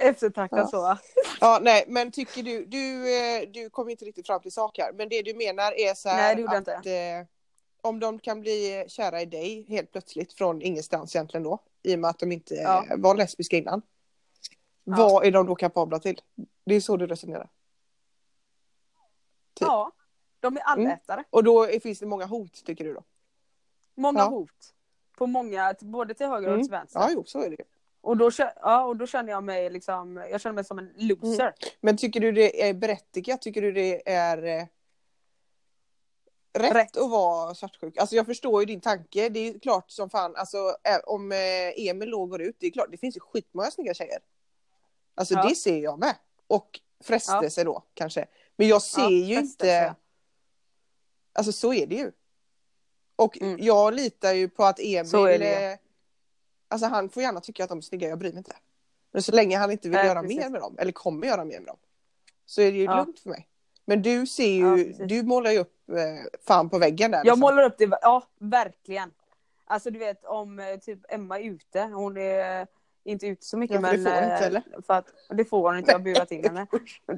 Eftertraktad 0.00 0.58
Ja. 0.58 0.66
så. 0.68 0.98
Ja, 1.40 1.58
nej, 1.62 1.84
men 1.88 2.12
tycker 2.12 2.42
du, 2.42 2.64
du, 2.64 3.16
eh, 3.16 3.48
du 3.48 3.70
kom 3.70 3.88
inte 3.88 4.04
riktigt 4.04 4.26
fram 4.26 4.40
till 4.40 4.52
sak 4.52 4.78
här, 4.78 4.92
men 4.92 5.08
det 5.08 5.22
du 5.22 5.34
menar 5.34 5.72
är 5.80 5.94
så 5.94 6.08
här 6.08 6.36
Nej, 6.36 6.44
att 6.56 6.68
eh, 6.86 7.28
om 7.82 8.00
de 8.00 8.18
kan 8.18 8.40
bli 8.40 8.84
kära 8.88 9.20
i 9.22 9.26
dig 9.26 9.64
helt 9.68 9.92
plötsligt 9.92 10.32
från 10.32 10.62
ingenstans 10.62 11.16
egentligen 11.16 11.44
då, 11.44 11.58
i 11.82 11.94
och 11.94 11.98
med 11.98 12.10
att 12.10 12.18
de 12.18 12.32
inte 12.32 12.54
eh, 12.56 12.62
Ja. 12.62 12.84
var 12.96 13.14
lesbiska 13.14 13.56
innan. 13.56 13.82
Ja. 14.84 14.96
Vad 14.96 15.24
är 15.26 15.30
de 15.30 15.46
då 15.46 15.54
kapabla 15.54 15.98
till? 15.98 16.20
Det 16.64 16.74
är 16.74 16.80
så 16.80 16.96
du 16.96 17.06
resonerar. 17.06 17.48
Typ. 19.54 19.66
Ja. 19.68 19.92
De 20.40 20.56
är 20.56 20.60
allätare. 20.60 21.24
Och 21.30 21.44
då 21.44 21.66
finns 21.66 21.98
det 21.98 22.06
många 22.06 22.24
hot 22.26 22.64
tycker 22.64 22.84
du 22.84 22.94
då? 22.94 23.02
Många 23.94 24.24
hot. 24.24 24.74
På 25.16 25.26
många, 25.26 25.74
både 25.80 26.14
till 26.14 26.26
höger 26.26 26.48
och 26.48 26.54
Mm. 26.54 26.66
till 26.66 26.70
vänster. 26.70 27.00
Ja, 27.00 27.08
jo, 27.12 27.24
så 27.26 27.42
är 27.42 27.50
det. 27.50 27.56
Och, 28.00 28.16
då, 28.16 28.30
ja, 28.56 28.84
och 28.84 28.96
då 28.96 29.06
känner 29.06 29.32
jag 29.32 29.44
mig 29.44 29.70
liksom, 29.70 30.16
jag 30.30 30.40
känner 30.40 30.54
mig 30.54 30.64
som 30.64 30.78
en 30.78 30.92
loser. 30.96 31.54
Men 31.80 31.96
tycker 31.96 32.20
du 32.20 32.32
det 32.32 32.68
är 32.68 32.74
berättigat? 32.74 33.42
Tycker 33.42 33.62
du 33.62 33.72
det 33.72 34.08
är 34.10 34.42
eh, 34.44 34.66
rätt, 36.58 36.74
Rätt. 36.74 36.96
att 36.96 37.10
vara 37.10 37.54
svartsjuk? 37.54 37.96
Alltså 37.98 38.16
jag 38.16 38.26
förstår 38.26 38.62
ju 38.62 38.66
din 38.66 38.80
tanke. 38.80 39.28
Det 39.28 39.40
är 39.40 39.52
ju 39.52 39.58
klart 39.58 39.90
som 39.90 40.10
fan, 40.10 40.36
alltså 40.36 40.76
om 41.04 41.32
eh, 41.32 41.38
Emil 41.88 42.08
låg 42.08 42.30
går 42.30 42.42
ut, 42.42 42.56
det 42.58 42.66
är 42.66 42.70
klart, 42.70 42.88
det 42.90 42.98
finns 42.98 43.16
ju 43.16 43.20
skitmånga 43.20 43.70
snygga 43.70 43.94
tjejer. 43.94 44.18
Alltså 45.14 45.34
Ja. 45.34 45.48
det 45.48 45.54
ser 45.54 45.78
jag 45.78 45.98
med. 45.98 46.14
Och 46.46 46.80
frestelse 47.04 47.64
då 47.64 47.82
kanske. 47.94 48.26
Men 48.56 48.68
jag 48.68 48.82
ser 48.82 49.08
ju 49.08 49.34
frestelse. 49.36 49.42
inte, 49.52 49.94
alltså 51.32 51.52
så 51.52 51.72
är 51.74 51.86
det 51.86 51.94
ju. 51.94 52.12
Och 53.16 53.40
Mm. 53.40 53.56
jag 53.60 53.94
litar 53.94 54.32
ju 54.32 54.48
på 54.48 54.64
att 54.64 54.78
Så 54.78 55.26
Emil, 55.26 55.26
är 55.34 55.38
det. 55.38 55.72
eh, 55.72 55.78
alltså 56.70 56.86
han 56.86 57.08
får 57.08 57.22
gärna 57.22 57.40
tycka 57.40 57.62
att 57.64 57.68
de 57.68 57.78
är 57.78 57.82
snygga, 57.82 58.08
jag 58.08 58.18
bryr 58.18 58.30
mig 58.30 58.38
inte. 58.38 58.56
Men 59.12 59.22
så 59.22 59.32
länge 59.32 59.58
han 59.58 59.70
inte 59.70 59.88
vill 59.88 59.96
Nej, 59.96 60.06
göra 60.06 60.22
precis. 60.22 60.38
mer 60.38 60.48
med 60.50 60.60
dem, 60.60 60.76
eller 60.78 60.92
kommer 60.92 61.26
göra 61.26 61.44
mer 61.44 61.58
med 61.58 61.66
dem, 61.66 61.78
så 62.46 62.60
är 62.62 62.72
det 62.72 62.78
ju 62.78 62.84
Ja. 62.84 62.96
lugnt 62.96 63.20
för 63.20 63.30
mig. 63.30 63.46
Men 63.84 64.02
du 64.02 64.26
ser 64.26 64.52
ju, 64.52 64.94
Ja, 64.98 65.06
du 65.06 65.22
målar 65.22 65.50
ju 65.50 65.58
upp 65.58 65.88
eh, 65.90 65.96
fan 66.46 66.70
på 66.70 66.78
väggen 66.78 67.10
där. 67.10 67.18
Jag 67.18 67.24
liksom. 67.24 67.40
målar 67.40 67.62
upp 67.62 67.78
det, 67.78 67.98
ja 68.02 68.22
verkligen. 68.38 69.10
Alltså 69.64 69.90
du 69.90 69.98
vet 69.98 70.24
om 70.24 70.58
eh, 70.58 70.76
typ 70.76 70.98
Emma 71.08 71.38
är 71.40 71.44
ute, 71.44 71.80
hon 71.82 72.16
är 72.16 72.66
inte 73.04 73.26
ute 73.26 73.46
så 73.46 73.56
mycket 73.56 73.74
Ja, 73.82 73.88
för 73.88 73.96
det 73.96 74.02
men... 74.02 74.04
får 74.04 74.20
hon 74.20 74.24
inte, 74.32 74.44
eh, 74.44 74.46
eller? 74.46 74.82
För 74.86 74.94
att, 74.94 75.06
det 75.28 75.44
får 75.44 75.68
hon 75.68 75.78
inte, 75.78 75.90
jag 75.90 75.98
har 75.98 76.04
burat 76.04 76.30
in 76.32 76.44
henne. 76.44 76.66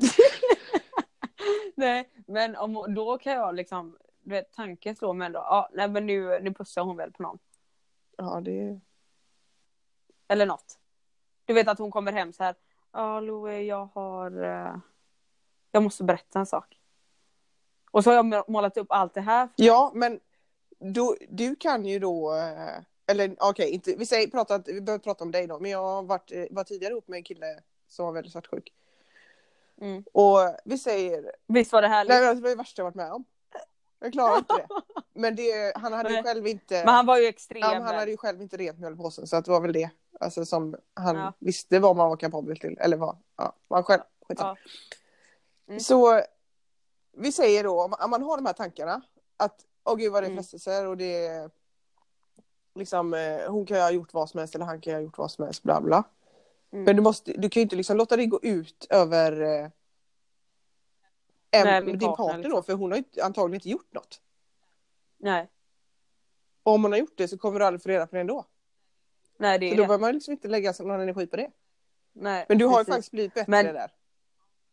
nej 1.74 2.10
men 2.26 2.56
om, 2.56 2.94
då 2.94 3.18
kan 3.18 3.32
jag 3.32 3.54
liksom, 3.54 3.96
du 4.22 4.30
vet 4.30 4.52
tanken 4.52 4.96
slår 4.96 5.14
mig 5.14 5.26
ändå, 5.26 5.38
ja 5.38 5.68
nej 5.72 5.88
men 5.88 6.06
nu, 6.06 6.40
nu 6.42 6.54
pussar 6.54 6.82
hon 6.82 6.96
väl 6.96 7.12
på 7.12 7.22
någon. 7.22 7.38
Ja, 8.16 8.40
det 8.44 8.80
Eller 10.32 10.46
något. 10.46 10.78
Du 11.44 11.52
vet 11.54 11.68
att 11.68 11.78
hon 11.78 11.90
kommer 11.90 12.12
hem 12.12 12.32
så 12.32 12.44
här. 12.44 12.54
Ja 12.92 13.20
Louie 13.20 13.62
jag 13.62 13.88
har 13.94 14.44
eh, 14.44 14.76
Jag 15.70 15.82
måste 15.82 16.04
berätta 16.04 16.38
en 16.38 16.46
sak. 16.46 16.78
Och 17.90 18.04
så 18.04 18.10
har 18.10 18.14
jag 18.14 18.24
må- 18.24 18.44
målat 18.48 18.76
upp 18.76 18.86
allt 18.90 19.14
det 19.14 19.20
här. 19.20 19.48
Ja, 19.56 19.92
men 19.94 20.20
då, 20.78 21.16
du 21.28 21.56
kan 21.56 21.84
ju 21.86 21.98
då, 21.98 22.34
eh, 22.34 22.82
eller 23.06 23.36
okej, 23.40 23.70
inte, 23.70 23.94
vi, 23.96 24.06
säger, 24.06 24.26
pratat, 24.28 24.68
vi 24.68 24.80
behöver 24.80 25.02
prata 25.02 25.24
om 25.24 25.30
dig 25.32 25.46
då, 25.46 25.58
men 25.58 25.70
jag 25.70 25.82
har 25.82 26.02
varit, 26.02 26.32
eh, 26.32 26.44
var 26.50 26.64
tidigare 26.64 26.92
ihop 26.92 27.08
med 27.08 27.16
en 27.16 27.22
kille 27.24 27.60
som 27.88 28.06
var 28.06 28.12
väldigt 28.12 28.32
svartsjuk. 28.32 28.72
Mm. 29.80 30.04
Och 30.12 30.38
vi 30.64 30.78
säger, 30.78 31.32
Visst 31.46 31.72
var 31.72 31.82
det 31.82 31.88
härligt? 31.88 32.08
nej 32.08 32.20
men 32.26 32.36
det 32.36 32.42
var 32.42 32.50
det 32.50 32.56
värsta 32.56 32.80
jag 32.80 32.84
varit 32.84 32.94
med 32.94 33.12
om. 33.12 33.24
Jag 34.00 34.12
klarar 34.12 34.38
inte 34.38 34.54
det. 34.54 34.66
Men 35.14 35.36
det, 35.36 35.76
han 35.76 35.92
hade 35.92 36.14
ju 36.16 36.22
själv 36.22 36.46
inte, 36.46 36.84
Men 36.84 36.94
han 36.94 37.06
var 37.06 37.18
ju 37.18 37.26
extrem. 37.26 37.60
ja, 37.60 37.68
han 37.68 37.82
hade 37.94 38.10
ju 38.10 38.16
själv 38.16 38.42
inte 38.42 38.56
rent 38.56 38.78
mjöl 38.78 38.92
i 38.92 38.96
påsen, 38.96 39.26
så 39.26 39.36
att 39.36 39.44
det 39.44 39.50
var 39.50 39.60
väl 39.60 39.72
det. 39.72 39.90
Alltså 40.20 40.44
som 40.44 40.76
han 40.94 41.16
Ja. 41.16 41.32
visste 41.38 41.78
vad 41.78 41.96
man 41.96 42.08
var 42.08 42.16
kapabel 42.16 42.56
till, 42.58 42.76
eller 42.80 42.96
vad, 42.96 43.16
ja, 43.36 43.52
man 43.68 43.84
själv. 43.84 44.02
Ja. 44.28 44.56
Mm. 45.68 45.80
Så 45.80 46.22
vi 47.12 47.32
säger 47.32 47.64
då, 47.64 47.82
om 47.82 48.10
man 48.10 48.22
har 48.22 48.36
de 48.36 48.46
här 48.46 48.52
tankarna, 48.52 49.02
att 49.36 49.66
åh 49.84 49.96
gud 49.96 50.12
vad 50.12 50.22
det 50.22 50.26
är 50.26 50.30
Mm. 50.30 50.42
frestelser 50.42 50.86
och 50.86 50.96
det 50.96 51.26
är 51.26 51.50
liksom, 52.74 53.14
eh, 53.14 53.50
hon 53.50 53.66
kan 53.66 53.76
ju 53.76 53.82
ha 53.82 53.90
gjort 53.90 54.14
vad 54.14 54.30
som 54.30 54.38
helst 54.38 54.54
eller 54.54 54.64
han 54.64 54.80
kan 54.80 54.90
ju 54.92 54.96
ha 54.96 55.02
gjort 55.02 55.18
vad 55.18 55.30
som 55.30 55.44
helst, 55.44 55.62
bla 55.62 55.80
bla. 55.80 56.04
Mm. 56.70 56.84
Men 56.84 56.96
du, 56.96 57.02
måste, 57.02 57.32
du 57.32 57.48
kan 57.50 57.60
ju 57.60 57.62
inte 57.62 57.76
liksom 57.76 57.96
låta 57.96 58.16
det 58.16 58.26
gå 58.26 58.40
ut 58.42 58.86
över 58.90 59.40
eh, 59.40 59.68
Nej, 61.64 61.82
din 61.82 61.98
partner, 61.98 62.16
partner, 62.16 62.36
liksom. 62.38 62.50
då, 62.52 62.62
för 62.62 62.72
hon 62.72 62.90
har 62.90 62.98
ju 62.98 63.04
antagligen 63.22 63.54
inte 63.54 63.68
gjort 63.68 63.92
något. 63.94 64.20
Nej. 65.18 65.48
Och 66.62 66.72
om 66.74 66.82
hon 66.82 66.92
har 66.92 66.98
gjort 66.98 67.16
det 67.16 67.28
så 67.28 67.38
kommer 67.38 67.58
du 67.58 67.64
aldrig 67.64 67.82
få 67.82 67.88
reda 67.88 68.06
på 68.06 68.14
det 68.14 68.20
ändå. 68.20 68.44
Nej 69.42 69.58
det 69.58 69.68
Så 69.68 69.72
är 69.72 69.76
då 69.76 69.82
det. 69.82 69.86
behöver 69.86 70.00
man 70.06 70.14
liksom 70.14 70.32
inte 70.32 70.48
lägga 70.48 70.72
någon 70.80 71.00
energi 71.00 71.26
på 71.26 71.36
det. 71.36 71.50
Nej, 72.12 72.46
Men 72.48 72.58
du 72.58 72.64
har 72.64 72.72
ju 72.72 72.76
precis. 72.84 72.94
faktiskt 72.94 73.10
blivit 73.12 73.34
bättre 73.34 73.50
Men- 73.50 73.74
där. 73.74 73.90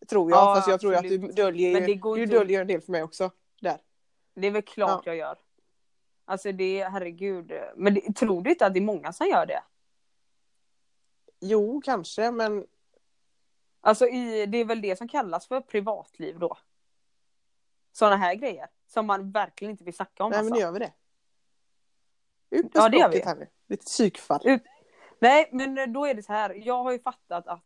Tror 0.09 0.31
jag, 0.31 0.37
Ja, 0.39 0.55
fast 0.55 0.67
jag 0.67 0.79
tror 0.79 0.91
ju 0.93 0.97
att 0.97 1.03
du 1.03 1.15
absolut. 1.15 1.35
döljer, 1.35 1.73
Men 1.73 1.83
det 1.83 1.91
ju- 1.91 1.99
går 1.99 2.15
du 2.15 2.23
inte 2.23 2.35
döljer 2.35 2.61
en 2.61 2.67
del 2.67 2.81
för 2.81 2.91
mig 2.91 3.03
också. 3.03 3.31
Där. 3.61 3.77
Det 4.35 4.47
är 4.47 4.51
väl 4.51 4.61
klart 4.61 5.05
jag 5.05 5.15
gör. 5.15 5.37
Alltså 6.25 6.51
det, 6.51 6.83
herregud. 6.83 7.51
Men 7.75 7.93
det, 7.93 8.13
tror 8.15 8.41
du 8.41 8.49
inte 8.49 8.65
att 8.65 8.73
det 8.73 8.79
är 8.79 8.81
många 8.81 9.13
som 9.13 9.27
gör 9.27 9.45
det? 9.45 9.63
Jo, 11.39 11.81
kanske, 11.85 12.31
men 12.31 12.67
Alltså 13.81 14.07
i, 14.07 14.45
det 14.45 14.57
är 14.57 14.65
väl 14.65 14.81
det 14.81 14.95
som 14.95 15.07
kallas 15.07 15.47
för 15.47 15.61
privatliv 15.61 16.39
då. 16.39 16.57
Sådana 17.91 18.15
här 18.15 18.35
grejer. 18.35 18.67
Som 18.87 19.05
man 19.07 19.31
verkligen 19.31 19.71
inte 19.71 19.83
vill 19.83 19.93
snacka 19.93 20.23
om. 20.23 20.29
nej, 20.31 20.37
men 20.39 20.45
alltså. 20.45 20.55
nu 20.55 20.61
gör 20.61 20.71
vi 20.71 20.79
det. 20.79 20.93
Ut 22.49 22.65
Ja, 22.73 22.89
det 22.89 22.97
gör 22.97 23.09
vi. 23.09 23.21
här 23.25 23.35
nu. 23.35 23.47
Lite 23.67 23.85
psykfall. 23.85 24.41
Ut- 24.43 24.63
Nej, 25.19 25.49
men 25.51 25.93
då 25.93 26.05
är 26.05 26.13
det 26.13 26.23
så 26.23 26.33
här. 26.33 26.53
Jag 26.65 26.83
har 26.83 26.91
ju 26.91 26.99
fattat 26.99 27.47
att 27.47 27.65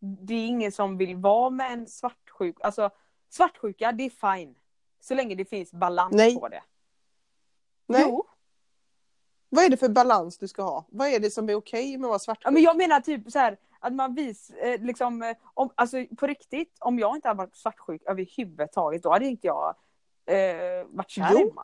det 0.00 0.34
är 0.34 0.46
ingen 0.46 0.72
som 0.72 0.98
vill 0.98 1.16
vara 1.16 1.50
med 1.50 1.72
en 1.72 1.86
svartsjuk. 1.86 2.56
Alltså 2.60 2.90
svartsjuka, 3.28 3.92
det 3.92 4.04
är 4.04 4.36
fine. 4.36 4.54
Så 5.00 5.14
länge 5.14 5.34
det 5.34 5.44
finns 5.44 5.72
balans 5.72 6.14
Nej. 6.14 6.38
på 6.38 6.48
det. 6.48 6.62
Nej, 7.86 8.04
Jo. 8.08 8.24
vad 9.48 9.64
är 9.64 9.68
det 9.68 9.76
för 9.76 9.88
balans 9.88 10.38
du 10.38 10.48
ska 10.48 10.62
ha? 10.62 10.84
Vad 10.88 11.08
är 11.08 11.20
det 11.20 11.30
som 11.30 11.48
är 11.48 11.54
okej 11.54 11.98
med 11.98 12.06
att 12.06 12.08
vara 12.08 12.18
svartsjuk? 12.18 12.46
Ja, 12.46 12.50
men 12.50 12.62
jag 12.62 12.76
menar 12.76 13.00
typ 13.00 13.30
så 13.30 13.38
här 13.38 13.58
att 13.80 13.92
man 13.92 14.14
vis, 14.14 14.50
eh, 14.50 14.80
liksom, 14.80 15.22
eh, 15.22 15.36
om, 15.54 15.70
alltså 15.74 15.96
på 16.18 16.26
riktigt, 16.26 16.76
om 16.80 16.98
jag 16.98 17.16
inte 17.16 17.28
hade 17.28 17.38
varit 17.38 17.56
svartsjuk 17.56 18.02
överhuvudtaget, 18.06 19.02
då 19.02 19.10
hade 19.10 19.26
inte 19.26 19.46
jag 19.46 19.74
eh, 20.26 20.84
varit 20.86 21.10
kär 21.10 21.30
Jo. 21.32 21.54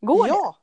Går 0.00 0.28
ja? 0.28 0.56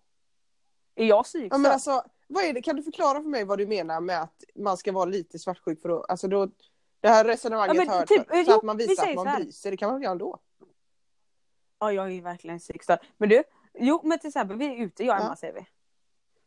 Är 1.00 1.06
jag 1.06 1.24
psykstörd? 1.24 1.54
ja, 1.54 1.58
men 1.58 1.72
alltså, 1.72 2.04
vad 2.28 2.44
är 2.44 2.54
det? 2.54 2.62
Kan 2.62 2.76
du 2.76 2.84
förklara 2.84 3.22
för 3.22 3.30
mig 3.30 3.44
vad 3.46 3.58
du 3.58 3.68
menar 3.68 4.02
med 4.02 4.22
att 4.22 4.44
man 4.56 4.78
ska 4.78 4.92
vara 4.92 5.06
lite 5.06 5.40
svartsjuk 5.40 5.82
för 5.82 5.90
att, 6.00 6.10
alltså 6.10 6.28
då, 6.28 6.48
det 7.00 7.08
här 7.08 7.26
resonemanget 7.26 7.76
Ja, 7.76 7.86
men 7.86 8.08
typ, 8.08 8.28
förut. 8.28 8.46
så 8.46 8.52
jo, 8.52 8.58
att 8.58 8.64
man 8.64 8.78
vi 8.78 8.88
visar 8.88 9.04
säger 9.04 9.20
att 9.20 9.26
man 9.26 9.36
bryr 9.36 9.52
sig, 9.52 9.72
det 9.72 9.78
kan 9.78 9.88
man 9.90 9.96
väl 9.96 10.04
göra 10.04 10.12
ändå? 10.12 10.40
Ja, 11.80 11.92
jag 11.94 12.12
är 12.12 12.22
verkligen 12.22 12.60
psykstörd. 12.60 13.00
Men 13.18 13.30
du, 13.30 13.44
jo 13.74 14.02
men 14.04 14.20
till 14.20 14.28
exempel 14.28 14.58
vi 14.58 14.66
är 14.66 14.76
ute, 14.86 15.04
jag 15.06 15.16
och 15.16 15.22
Emma 15.22 15.32
Ja. 15.32 15.36
säger 15.36 15.54
vi. 15.54 15.66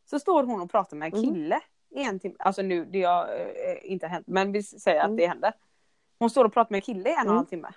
Så 0.05 0.19
står 0.19 0.43
hon 0.43 0.61
och 0.61 0.71
pratar 0.71 0.97
med 0.97 1.13
en 1.13 1.19
Mhm. 1.21 1.33
kille 1.33 1.59
i 1.89 2.03
en 2.03 2.19
timme. 2.19 2.35
Alltså 2.39 2.61
nu, 2.61 2.85
det 2.85 3.03
har 3.03 3.25
eh, 3.27 3.91
inte 3.91 4.07
hänt, 4.07 4.27
men 4.27 4.51
vi 4.51 4.63
säger 4.63 4.99
Mm. 4.99 5.11
att 5.11 5.17
det 5.17 5.27
händer. 5.27 5.53
Hon 6.19 6.29
står 6.29 6.45
och 6.45 6.53
pratar 6.53 6.71
med 6.71 6.77
en 6.77 6.81
kille 6.81 7.09
i 7.09 7.13
en 7.13 7.17
och 7.17 7.21
en 7.21 7.27
Mm. 7.27 7.37
halv 7.37 7.45
timme. 7.45 7.71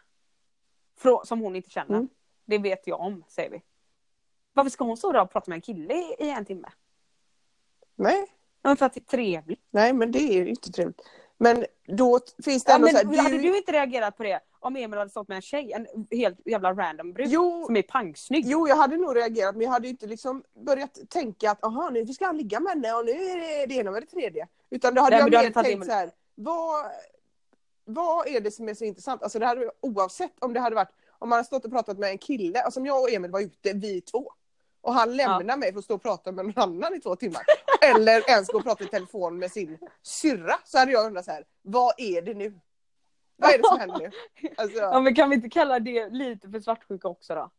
Frå, 0.99 1.23
som 1.25 1.41
hon 1.41 1.57
inte 1.57 1.71
känner. 1.71 1.95
Mm. 1.97 2.09
Det 2.45 2.59
vet 2.59 2.87
jag 2.87 3.01
om, 3.01 3.25
säger 3.29 3.51
vi. 3.51 3.62
Varför 4.57 4.71
ska 4.71 4.85
hon 4.85 4.97
stå 4.97 5.12
där 5.12 5.23
och 5.23 5.31
prata 5.33 5.51
med 5.51 5.57
en 5.57 5.61
kille 5.61 5.95
i, 5.95 6.31
en 6.31 6.45
timme? 6.45 6.69
Nej, 7.97 8.27
Ja, 8.62 8.71
men 8.71 8.77
för 8.77 8.87
att 8.87 8.95
det 8.95 9.01
är 9.01 9.05
trevligt. 9.16 9.61
nej 9.71 9.92
men 9.92 10.12
det 10.12 10.19
är 10.19 10.33
ju 10.33 10.49
inte 10.49 10.73
trevligt. 10.73 11.01
Men 11.38 11.66
då 11.87 12.21
finns 12.45 12.64
det 12.64 12.71
Ja, 12.71 12.75
ändå 12.75 12.85
men, 12.92 12.97
så 12.97 13.07
här, 13.12 13.23
Hade 13.23 13.38
du 13.38 13.57
inte 13.57 13.73
reagerat 13.73 14.16
på 14.16 14.23
det 14.23 14.40
om 14.61 14.77
Emil 14.77 14.99
hade 14.99 15.11
stått 15.11 15.29
med 15.29 15.37
en 15.37 15.42
tjej, 15.42 15.73
en 15.73 15.87
helt 16.19 16.38
jävla 16.45 16.73
random 16.73 17.12
brud 17.12 17.29
Jo, 17.31 17.64
som 17.66 17.77
är 17.77 17.83
pangsnygg? 17.83 18.45
Jo, 18.47 18.69
jag 18.69 18.77
hade 18.77 18.97
nog 18.97 19.16
reagerat, 19.16 19.55
men 19.55 19.64
jag 19.64 19.71
hade 19.71 19.88
inte 19.88 20.07
liksom 20.07 20.42
börjat 20.66 20.99
tänka 21.09 21.51
att 21.51 21.64
aha, 21.64 21.90
nu 21.90 22.07
ska 22.07 22.27
han 22.27 22.37
ligga 22.37 22.61
med 22.61 22.73
henne 22.73 22.92
och 22.92 23.05
nu 23.05 23.11
är 23.12 23.37
det 23.61 23.66
det 23.66 23.75
ena 23.75 23.90
och 23.90 24.01
det 24.01 24.07
tredje. 24.07 24.49
Utan 24.71 24.95
då 24.95 25.03
hade 25.03 25.16
Nej, 25.16 25.33
jag 25.33 25.45
mer 25.45 25.51
tänkt 25.51 25.71
in- 25.71 25.85
så 25.85 25.92
här, 25.92 26.11
vad, 26.35 26.85
vad 27.85 28.27
är 28.29 28.40
det 28.40 28.51
som 28.51 28.69
är 28.69 28.75
så 28.75 28.85
intressant? 28.85 29.23
Alltså 29.23 29.38
det 29.38 29.47
hade 29.47 29.71
oavsett 29.81 30.33
om 30.38 30.53
det 30.53 30.61
hade 30.61 30.77
varit, 30.77 30.92
om 31.19 31.29
man 31.29 31.37
hade 31.37 31.47
stått 31.47 31.64
och 31.64 31.71
pratat 31.71 31.99
med 31.99 32.11
en 32.11 32.19
kille, 32.19 32.61
alltså 32.62 32.81
om 32.81 32.87
jag 32.87 33.03
och 33.03 33.11
Emil 33.11 33.31
var 33.31 33.40
ute, 33.40 33.73
vi 33.73 34.01
två. 34.01 34.33
Och 34.87 34.94
han 34.94 35.16
lämnar 35.16 35.57
mig 35.57 35.72
för 35.72 35.79
att 35.79 35.85
stå 35.85 35.94
och 35.94 36.03
prata 36.03 36.33
med 36.33 36.44
någon 36.44 36.59
annan 36.59 36.94
i 36.94 37.01
två 37.01 37.16
timmar. 37.16 37.42
Eller 37.83 38.31
ens 38.31 38.49
gå 38.49 38.59
och 38.59 38.64
prata 38.64 38.85
i 38.85 38.87
telefon 38.87 39.38
med 39.38 39.53
sin 39.53 39.79
syrra. 40.03 40.55
Så 40.64 40.79
hade 40.79 40.92
jag 40.92 41.07
undrat 41.07 41.25
så 41.25 41.31
här, 41.31 41.44
vad 41.62 41.94
är 41.96 42.22
det 42.22 42.35
nu? 42.35 42.61
Vad 43.37 43.55
är 43.55 43.59
det 43.59 43.64
som 43.64 43.81
händer 43.81 43.99
nu? 43.99 44.11
Alltså, 44.57 44.79
Ja, 44.79 45.01
men 45.01 45.14
kan 45.14 45.31
vi 45.31 45.37
inte 45.37 45.49
kalla 45.49 45.79
det 45.79 46.09
lite 46.09 46.51
för 46.51 46.61
svartsjuka 46.61 47.09
också 47.09 47.35
då? 47.35 47.51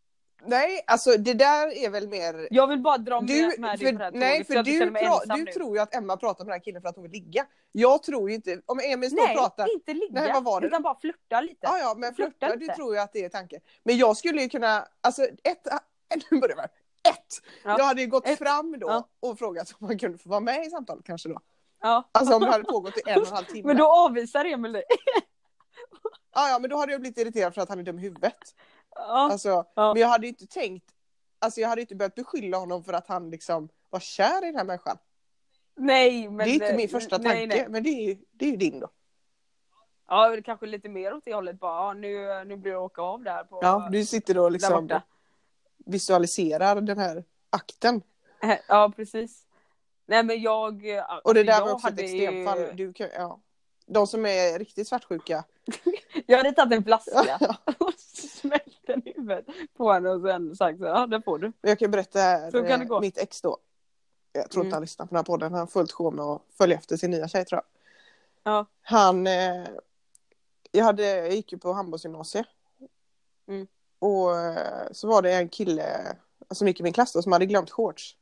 nej, 0.45 0.81
alltså 0.87 1.17
det 1.17 1.33
där 1.33 1.77
är 1.77 1.89
väl 1.89 2.07
mer 2.07 2.47
Jag 2.51 2.67
vill 2.67 2.79
bara 2.79 2.97
dra 2.97 3.21
Du, 3.21 3.47
med, 3.47 3.59
med 3.59 3.79
dig 3.79 3.93
på 3.93 3.97
det 3.97 4.03
här 4.03 4.11
för, 4.11 4.17
nej, 4.17 4.43
för 4.43 4.53
jag 4.53 4.65
du, 4.65 4.91
pra, 4.91 5.35
du 5.35 5.45
tror 5.45 5.75
ju 5.75 5.81
att 5.81 5.95
Emma 5.95 6.17
pratar 6.17 6.45
med 6.45 6.51
den 6.51 6.59
här 6.59 6.63
killen 6.63 6.81
för 6.81 6.89
att 6.89 6.95
hon 6.95 7.03
vill 7.03 7.11
ligga. 7.11 7.45
Jag 7.71 8.03
tror 8.03 8.29
ju 8.29 8.35
inte, 8.35 8.61
om 8.65 8.79
Emil 8.79 9.09
står 9.09 9.21
och 9.21 9.27
Nej, 9.27 9.35
pratar, 9.37 9.73
inte 9.73 9.93
ligga, 9.93 10.21
Nej, 10.21 10.33
vad 10.33 10.43
var 10.43 10.61
det 10.61 10.67
utan 10.67 10.81
bara 10.81 10.99
flirta 10.99 11.41
lite. 11.41 11.57
ja 11.61 11.77
ja 11.79 11.95
men 11.97 12.15
flörta, 12.15 12.55
du 12.55 12.67
tror 12.67 12.93
ju 12.93 13.01
att 13.01 13.13
det 13.13 13.25
är 13.25 13.29
tanken. 13.29 13.61
Men 13.83 13.97
jag 13.97 14.17
skulle 14.17 14.41
ju 14.41 14.49
kunna, 14.49 14.87
alltså 15.01 15.23
ett, 15.23 15.67
nu 16.31 16.39
börjar 16.39 16.55
vi. 16.55 16.63
Ja. 17.63 17.75
Jag 17.77 17.85
hade 17.85 18.01
ju 18.01 18.07
gått 18.07 18.27
Ett. 18.27 18.39
fram 18.39 18.79
då 18.79 18.87
Ja. 18.89 19.09
och 19.19 19.39
frågat 19.39 19.75
om 19.79 19.87
man 19.87 19.99
kunde 19.99 20.17
få 20.17 20.29
vara 20.29 20.39
med 20.39 20.65
i 20.65 20.69
samtalet 20.69 21.05
kanske 21.05 21.29
då. 21.29 21.39
Ja. 21.81 22.09
Alltså 22.11 22.35
om 22.35 22.41
det 22.41 22.51
hade 22.51 22.63
pågått 22.63 22.97
i 22.97 23.01
en 23.05 23.21
och 23.21 23.27
en 23.27 23.33
halv 23.33 23.45
timme. 23.45 23.67
Men 23.67 23.77
då 23.77 23.87
avvisar 23.87 24.45
Emil 24.45 24.71
dig. 24.71 24.83
Ja, 26.35 26.49
ja 26.49 26.59
men 26.59 26.69
då 26.69 26.77
hade 26.77 26.91
jag 26.91 27.01
blivit 27.01 27.17
irriterad 27.17 27.53
för 27.53 27.61
att 27.61 27.69
han 27.69 27.79
är 27.79 27.83
dum 27.83 27.99
i 27.99 28.01
huvudet. 28.01 28.55
Ja. 28.95 29.29
Alltså, 29.31 29.65
Ja. 29.75 29.93
Men 29.93 30.01
jag 30.01 30.07
hade 30.07 30.27
inte 30.27 30.47
tänkt, 30.47 30.85
alltså 31.39 31.61
jag 31.61 31.69
hade 31.69 31.81
inte 31.81 31.95
börjat 31.95 32.15
beskylla 32.15 32.57
honom 32.57 32.83
för 32.83 32.93
att 32.93 33.07
han 33.07 33.29
liksom 33.29 33.69
var 33.89 33.99
kär 33.99 34.43
i 34.43 34.45
den 34.47 34.55
här 34.55 34.63
människan. 34.63 34.97
Nej, 35.75 36.29
men... 36.29 36.37
det 36.37 36.51
är 36.51 36.53
inte 36.53 36.73
min 36.75 36.89
första 36.89 37.15
tanke, 37.15 37.29
nej, 37.29 37.47
nej. 37.47 37.65
men 37.69 37.83
det 37.83 37.89
är, 37.89 38.17
det 38.31 38.45
är 38.45 38.49
ju 38.49 38.57
din 38.57 38.79
då. 38.79 38.89
Ja, 40.07 40.29
det 40.29 40.41
kanske 40.41 40.65
lite 40.65 40.89
mer 40.89 41.13
åt 41.13 41.25
det 41.25 41.33
hållet 41.33 41.59
bara. 41.59 41.87
Ja, 41.87 41.93
nu, 41.93 42.43
nu 42.45 42.57
blir 42.57 42.71
det 42.71 42.77
åka 42.77 43.01
av 43.01 43.23
där 43.23 43.43
på... 43.43 43.59
Ja, 43.61 43.87
du 43.91 44.05
sitter 44.05 44.33
då 44.33 44.49
liksom. 44.49 44.89
Visualiserar 45.87 46.81
den 46.81 46.97
här 46.97 47.23
akten. 47.49 48.01
Eh, 48.43 48.57
Ja, 48.67 48.93
precis. 48.95 49.43
Nej 50.05 50.23
men 50.23 50.41
jag... 50.41 50.85
ja, 50.85 51.21
Och 51.23 51.33
det 51.33 51.39
alltså, 51.39 51.53
där 51.53 51.61
var 51.65 51.73
också 51.73 51.87
ett 51.87 51.93
hade 51.93 52.03
extremfall. 52.03 52.59
Ju... 52.59 52.71
Du 52.71 52.93
kan, 52.93 53.09
ja. 53.15 53.39
De 53.85 54.07
som 54.07 54.25
är 54.25 54.59
riktigt 54.59 54.87
svartsjuka. 54.87 55.43
Jag 56.25 56.37
hade 56.37 56.51
tagit 56.51 56.73
en 56.73 56.83
flaska 56.83 57.37
Ja. 57.39 57.55
och 57.79 57.93
smält 57.99 58.79
den 58.87 59.07
i 59.07 59.13
huvudet 59.15 59.45
på 59.77 59.91
henne 59.93 60.09
och 60.09 60.21
sen 60.21 60.55
sagt 60.55 60.79
så 60.79 60.85
ja 60.85 61.07
det 61.07 61.21
får 61.21 61.39
du. 61.39 61.51
Jag 61.61 61.79
kan 61.79 61.91
berätta 61.91 62.19
här, 62.19 62.51
Så 62.51 62.57
kan 62.57 62.79
det 62.79 62.85
eh, 62.85 62.89
gå. 62.89 62.99
mitt 63.01 63.17
ex 63.17 63.41
då. 63.41 63.57
Jag 64.31 64.49
tror 64.49 64.61
inte 64.63 64.67
Mm. 64.67 64.73
han 64.73 64.81
lyssnar 64.81 65.05
på 65.05 65.09
den 65.09 65.17
här 65.17 65.23
podden. 65.23 65.51
Han 65.51 65.59
har 65.59 65.67
fullt 65.67 65.91
sjå 65.91 66.11
med 66.11 66.25
att 66.25 66.41
följa 66.57 66.77
efter 66.77 66.97
sin 66.97 67.11
nya 67.11 67.27
tjej 67.27 67.45
tror 67.45 67.61
jag. 68.43 68.53
Ja. 68.53 68.65
Han... 68.81 69.27
Eh, 69.27 69.67
jag, 70.71 70.85
hade, 70.85 71.03
jag 71.05 71.33
gick 71.33 71.51
ju 71.51 71.57
på 71.57 71.73
handbollsgymnasiet. 71.73 72.45
Mm. 73.47 73.67
Och 73.99 74.37
eh, 74.39 74.87
så 74.91 75.07
var 75.07 75.21
det 75.21 75.33
en 75.33 75.49
kille 75.49 76.15
som 76.51 76.67
gick 76.67 76.79
i 76.79 76.83
min 76.83 76.93
klass 76.93 77.13
då, 77.13 77.21
som 77.21 77.31
hade 77.31 77.45
glömt 77.45 77.69
shorts. 77.71 78.15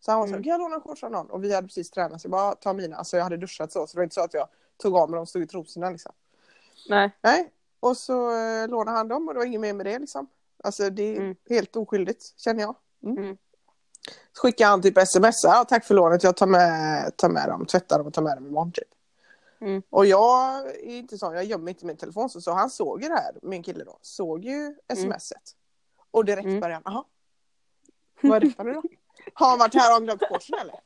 Så 0.00 0.10
han 0.10 0.20
var 0.20 0.26
så 0.26 0.32
Mm. 0.32 0.42
kan 0.42 0.50
jag 0.50 0.60
låna 0.60 0.80
shorts 0.80 1.02
av 1.04 1.10
någon? 1.10 1.30
Och 1.30 1.44
vi 1.44 1.54
hade 1.54 1.66
precis 1.68 1.90
tränat 1.90 2.20
så 2.20 2.26
jag 2.26 2.30
bara, 2.32 2.54
ta 2.54 2.72
mina. 2.72 2.96
Alltså 2.96 3.16
jag 3.16 3.24
hade 3.24 3.36
duschat 3.36 3.72
så, 3.72 3.86
så 3.86 3.92
det 3.92 3.98
var 3.98 4.02
inte 4.04 4.14
så 4.14 4.20
att 4.20 4.34
jag 4.34 4.48
tog 4.76 4.96
av 4.96 5.10
mig 5.10 5.16
dem, 5.16 5.26
stod 5.26 5.42
i 5.42 5.46
trosorna 5.46 5.90
liksom. 5.90 6.12
Nej. 6.88 7.10
Nej. 7.22 7.50
Och 7.80 7.96
så 7.96 8.30
eh, 8.38 8.68
lånade 8.68 8.96
han 8.96 9.08
dem 9.08 9.28
och 9.28 9.34
det 9.34 9.38
var 9.40 9.46
inget 9.46 9.60
mer 9.60 9.72
med 9.72 9.86
det 9.86 9.98
liksom. 9.98 10.26
Alltså 10.64 10.90
det 10.90 11.02
är 11.02 11.16
Mm. 11.20 11.36
helt 11.48 11.76
oskyldigt 11.76 12.32
känner 12.36 12.60
jag. 12.62 12.74
Mm. 13.04 13.18
Mm. 13.18 13.36
Så 14.32 14.40
skickade 14.42 14.70
han 14.70 14.82
typ 14.82 14.98
sms, 14.98 15.44
ja, 15.44 15.64
tack 15.68 15.84
för 15.84 15.94
lånet, 15.94 16.22
jag 16.22 16.36
tar 16.36 16.46
med, 16.46 17.16
tar 17.16 17.28
med 17.28 17.48
dem, 17.48 17.66
tvättar 17.66 17.98
dem 17.98 18.06
och 18.06 18.12
tar 18.14 18.22
med 18.22 18.36
dem 18.36 18.46
imorgon 18.46 18.72
typ. 18.72 18.88
Mm. 19.60 19.82
Och 19.90 20.06
jag 20.06 20.66
är 20.68 20.80
inte 20.84 21.18
sån, 21.18 21.34
jag 21.34 21.44
gömmer 21.44 21.68
inte 21.70 21.86
min 21.86 21.96
telefon 21.96 22.30
så, 22.30 22.40
så 22.40 22.52
han 22.52 22.70
såg 22.70 23.02
ju 23.02 23.08
det 23.08 23.14
här, 23.14 23.32
min 23.42 23.62
kille 23.62 23.84
då, 23.84 23.98
såg 24.02 24.44
ju 24.44 24.74
smset. 24.94 25.56
Och 26.10 26.24
direkt 26.24 26.46
Mm. 26.46 26.60
började 26.60 26.82
han, 26.84 26.94
jaha. 26.94 27.04
Vad 28.30 28.42
detta 28.42 28.62
nu 28.62 28.72
då? 28.72 28.82
Har 29.34 29.48
han 29.48 29.58
varit 29.58 29.74
här 29.74 29.96
och 29.96 30.02
glömt 30.04 30.28
korsen 30.28 30.58
eller? 30.60 30.80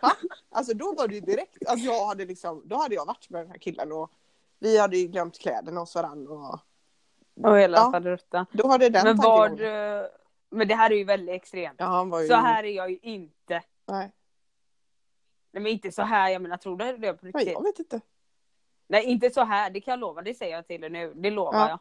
Ha? 0.00 0.12
Alltså 0.50 0.74
då 0.74 0.94
var 0.94 1.08
det 1.08 1.14
ju 1.14 1.20
direkt, 1.20 1.68
alltså 1.68 1.86
jag 1.86 2.06
hade 2.06 2.24
liksom, 2.24 2.62
då 2.64 2.76
hade 2.76 2.94
jag 2.94 3.06
varit 3.06 3.30
med 3.30 3.40
den 3.44 3.50
här 3.50 3.58
killen 3.58 3.92
och 3.92 4.10
vi 4.58 4.78
hade 4.78 4.96
ju 4.98 5.06
glömt 5.08 5.38
kläderna 5.38 5.80
hos 5.80 5.94
varandra 5.94 6.32
och 6.32 6.58
Och 7.50 7.58
hela 7.58 7.78
Ja. 7.78 7.90
faderuttan. 7.92 8.46
då 8.52 8.68
var 8.68 8.78
det 8.78 8.88
den 8.88 9.04
Men 9.04 9.18
tankegången. 9.18 9.98
eh, 10.00 10.06
Men 10.50 10.68
det 10.68 10.74
här 10.74 10.90
är 10.90 10.96
ju 10.96 11.04
väldigt 11.04 11.34
extremt. 11.34 11.76
Ja 11.78 11.84
han 11.86 12.10
var 12.10 12.20
ju, 12.20 12.28
Så 12.28 12.34
här 12.34 12.64
är 12.64 12.68
jag 12.72 12.90
ju 12.90 12.98
inte. 13.02 13.62
nej, 13.86 14.12
Nej 15.50 15.62
men 15.62 15.72
inte 15.72 15.92
så 15.92 16.02
här, 16.02 16.30
jag 16.30 16.42
menar 16.42 16.56
tror 16.56 16.76
du 16.76 16.96
det 16.98 17.12
på 17.12 17.18
nej 17.26 17.32
riktigt? 17.32 17.52
jag 17.52 17.62
vet 17.62 17.78
inte. 17.78 18.00
Nej 18.86 19.04
inte 19.04 19.30
så 19.30 19.44
här, 19.44 19.70
det 19.70 19.80
kan 19.80 19.92
jag 19.92 20.00
lova, 20.00 20.22
det 20.22 20.34
säger 20.34 20.56
jag 20.56 20.66
till 20.66 20.80
dig 20.80 20.90
nu. 20.90 21.14
Det 21.16 21.30
lovar 21.30 21.58
Ja. 21.58 21.68
jag. 21.68 21.78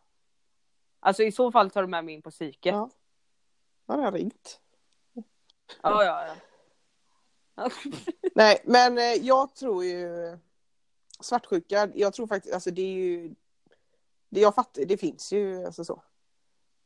Alltså 0.99 1.23
i 1.23 1.31
så 1.31 1.51
fall 1.51 1.69
tar 1.69 1.81
du 1.81 1.87
med 1.87 2.05
mig 2.05 2.13
in 2.13 2.21
på 2.21 2.31
psyket. 2.31 2.73
Ja. 2.73 2.89
Då 3.85 3.93
hade 3.93 4.03
jag 4.03 4.15
ringt. 4.15 4.59
Ja, 5.81 6.03
ja, 6.03 6.27
ja. 7.55 7.69
Nej, 8.35 8.61
men 8.63 8.97
eh, 8.97 9.03
jag 9.03 9.55
tror 9.55 9.83
ju 9.83 10.37
svartsjuka, 11.19 11.89
jag 11.95 12.13
tror 12.13 12.27
faktiskt, 12.27 12.53
alltså 12.53 12.71
det 12.71 12.81
är 12.81 12.93
ju 12.93 13.35
det 14.29 14.39
jag 14.39 14.55
fattar, 14.55 14.85
det 14.85 14.97
finns 14.97 15.31
ju 15.33 15.65
alltså 15.65 15.85
så. 15.85 16.01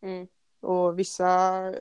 Mm. 0.01 0.27
Och 0.59 0.99
vissa 0.99 1.73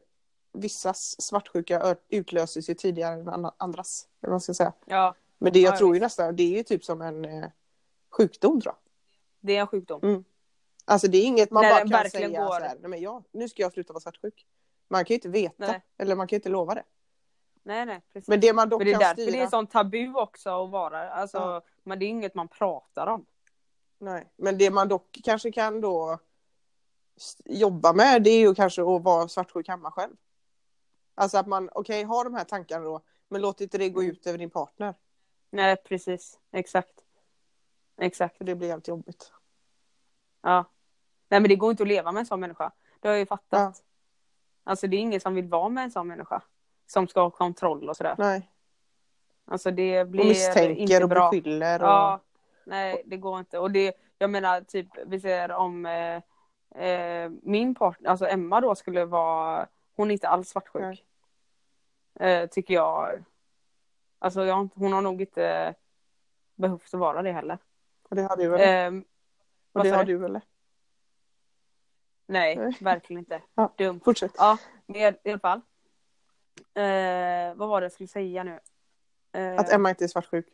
vissas 0.52 1.20
svartsjuka 1.22 1.96
utlöses 2.08 2.70
ju 2.70 2.74
tidigare 2.74 3.14
än 3.20 3.28
an- 3.28 3.52
andras, 3.56 4.08
eller 4.22 4.30
man 4.30 4.40
ska 4.40 4.54
säga. 4.54 4.72
ja, 4.86 5.14
Men 5.38 5.52
det 5.52 5.60
jag 5.60 5.74
Ja, 5.74 5.78
tror 5.78 5.94
ju 5.94 6.00
nästan, 6.00 6.36
det 6.36 6.42
är 6.42 6.56
ju 6.56 6.62
typ 6.62 6.84
som 6.84 7.02
en 7.02 7.24
eh, 7.24 7.48
sjukdom 8.10 8.60
tror 8.60 8.74
jag. 8.74 8.90
det 9.40 9.56
är 9.56 9.60
en 9.60 9.66
sjukdom. 9.66 10.24
Alltså 10.84 11.08
det 11.08 11.18
är 11.18 11.22
inget 11.24 11.50
man 11.50 11.62
När 11.62 11.84
bara 11.84 12.00
kan 12.02 12.10
säga 12.10 12.28
går- 12.28 12.46
så 12.46 12.52
här, 12.52 12.76
nej 12.80 12.90
men 12.90 13.00
jag, 13.00 13.24
nu 13.32 13.48
ska 13.48 13.62
jag 13.62 13.72
sluta 13.72 13.92
vara 13.92 14.00
svartsjuk. 14.00 14.46
Man 14.88 15.04
kan 15.04 15.08
ju 15.08 15.14
inte 15.14 15.28
veta, 15.28 15.54
Nej. 15.66 15.82
eller 15.98 16.16
man 16.16 16.26
kan 16.26 16.36
ju 16.36 16.38
inte 16.38 16.48
lova 16.48 16.74
det. 16.74 16.84
Nej, 17.62 17.86
nej, 17.86 18.00
precis. 18.12 18.28
Men 18.28 18.40
det 18.40 18.52
man 18.52 18.68
dock 18.68 18.78
Men 18.80 18.86
det 18.86 18.90
är 18.90 18.92
kan 18.92 19.00
därför 19.00 19.22
styra... 19.22 19.30
det 19.36 19.42
är 19.42 19.46
sånt 19.48 19.70
tabu 19.70 20.14
också 20.14 20.64
att 20.64 20.70
vara. 20.70 21.10
Alltså, 21.10 21.38
Ja. 21.38 21.62
Men 21.82 21.98
det 21.98 22.04
är 22.04 22.08
inget 22.08 22.34
man 22.34 22.48
pratar 22.48 23.06
om. 23.06 23.26
Nej, 23.98 24.32
men 24.36 24.58
det 24.58 24.70
man 24.70 24.88
dock 24.88 25.20
kanske 25.24 25.52
kan 25.52 25.80
då 25.80 26.18
jobba 27.44 27.92
med 27.92 28.22
det 28.22 28.30
är 28.30 28.38
ju 28.40 28.54
kanske 28.54 28.82
att 28.82 29.02
vara 29.02 29.28
svartsjuk 29.28 29.68
hemma 29.68 29.90
själv. 29.90 30.14
Alltså 31.14 31.38
att 31.38 31.46
man, 31.46 31.70
okej, 31.72 32.02
har 32.02 32.24
de 32.24 32.34
här 32.34 32.44
tankarna 32.44 32.84
då, 32.84 33.00
men 33.28 33.40
låt 33.40 33.60
inte 33.60 33.78
det 33.78 33.88
gå 33.88 34.00
Mm. 34.00 34.12
ut 34.12 34.26
över 34.26 34.38
din 34.38 34.50
partner. 34.50 34.94
Nej, 35.50 35.76
precis. 35.76 36.38
Exakt. 36.52 37.04
Exakt. 38.00 38.36
För 38.36 38.44
det 38.44 38.54
blir 38.54 38.68
jävligt 38.68 38.88
jobbigt. 38.88 39.32
Ja. 40.42 40.64
Nej 41.28 41.40
men 41.40 41.48
det 41.48 41.56
går 41.56 41.70
inte 41.70 41.82
att 41.82 41.88
leva 41.88 42.12
med 42.12 42.20
en 42.20 42.26
sån 42.26 42.40
människa. 42.40 42.72
Det 43.00 43.08
har 43.08 43.12
jag 43.12 43.18
ju 43.20 43.26
fattat. 43.26 43.82
Ja. 43.84 44.70
Alltså 44.70 44.86
det 44.86 44.96
är 44.96 44.98
ingen 44.98 45.20
som 45.20 45.34
vill 45.34 45.48
vara 45.48 45.68
med 45.68 45.84
en 45.84 45.90
sån 45.90 46.08
människa. 46.08 46.42
Som 46.86 47.08
ska 47.08 47.20
ha 47.22 47.30
kontroll 47.30 47.88
och 47.88 47.96
sådär. 47.96 48.14
Nej. 48.18 48.50
Alltså 49.44 49.70
det 49.70 50.04
blir 50.08 50.20
Och 50.20 50.26
misstänker 50.26 50.70
inte 50.82 51.02
och 51.02 51.08
bra. 51.08 51.30
beskyller. 51.30 51.82
Och... 51.82 51.88
Ja. 51.88 52.20
Nej 52.64 53.02
det 53.06 53.16
går 53.16 53.38
inte. 53.38 53.58
Och 53.58 53.70
det, 53.70 53.94
jag 54.18 54.30
menar 54.30 54.60
typ 54.60 54.86
vi 55.06 55.20
säger 55.20 55.52
om 55.52 55.86
eh, 55.86 56.22
eh, 56.84 57.30
min 57.42 57.74
partner, 57.74 58.10
alltså 58.10 58.26
Emma 58.26 58.60
då 58.60 58.74
skulle 58.74 59.04
vara, 59.04 59.68
hon 60.00 60.10
är 60.10 60.12
inte 60.12 60.28
alls 60.28 60.48
svartsjuk. 60.48 61.04
Eh, 62.20 62.46
tycker 62.46 62.74
jag. 62.74 63.24
Alltså 64.18 64.44
jag, 64.44 64.68
hon 64.74 64.92
har 64.92 65.02
nog 65.02 65.20
inte 65.20 65.74
behövt 66.54 66.94
att 66.94 67.00
vara 67.00 67.22
det 67.22 67.32
heller. 67.32 67.58
Och 68.02 68.16
det 68.16 68.22
har 68.22 68.36
du 68.36 68.48
väl? 68.48 68.94
Eh, 68.94 69.00
och 69.00 69.04
vad 69.72 69.84
det 69.86 69.90
har 69.90 70.04
du? 70.04 70.16
väl? 70.16 70.40
Nej, 72.26 72.56
Nej. 72.56 72.76
verkligen 72.80 73.18
inte. 73.20 73.42
Ja. 73.54 73.72
Dumt. 73.76 74.00
Fortsätt. 74.04 74.32
Ja, 74.38 74.58
men 74.86 74.96
i 74.96 75.30
alla 75.30 75.38
fall. 75.38 75.60
Eh, 76.74 77.54
vad 77.54 77.68
var 77.68 77.80
det 77.80 77.84
jag 77.84 77.92
skulle 77.92 78.08
säga 78.08 78.44
nu? 78.44 78.60
Eh, 79.32 79.60
Att 79.60 79.72
Emma 79.72 79.90
inte 79.90 80.04
är 80.04 80.08
svartsjuk. 80.08 80.46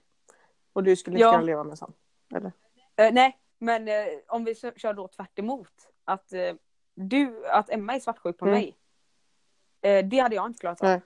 Och 0.73 0.83
du 0.85 0.97
skulle 0.97 1.17
inte 1.17 1.23
Ja. 1.27 1.41
leva 1.41 1.65
med 1.65 1.79
sån. 1.79 1.93
Eller? 2.35 2.53
eh, 2.97 3.13
nej, 3.13 3.39
men 3.59 3.89
eh, 3.89 4.05
om 4.29 4.45
vi 4.45 4.55
kör 4.55 4.93
då 4.95 5.09
tvärt 5.09 5.39
emot. 5.39 5.89
Att, 6.05 6.33
eh, 6.33 6.55
du, 6.95 7.47
att 7.47 7.71
Emma 7.71 7.95
är 7.95 8.01
svartsjuk 8.01 8.39
på 8.39 8.45
Mm. 8.45 8.59
mig. 8.59 8.77
Eh, 9.87 10.05
det 10.07 10.19
hade 10.19 10.35
jag 10.35 10.47
inte 10.47 10.59
klarat 10.61 10.83
av. 10.83 10.89
Nej. 10.89 11.01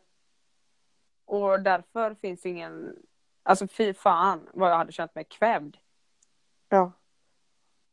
Och 1.25 1.61
därför 1.61 2.15
finns 2.15 2.47
ingen... 2.47 2.97
Alltså 3.43 3.69
fy 3.69 3.95
fan 3.95 4.49
vad 4.55 4.71
jag 4.71 4.77
hade 4.77 4.93
känt 4.93 5.15
mig 5.15 5.25
kvävd. 5.25 5.77
Ja, 6.69 6.93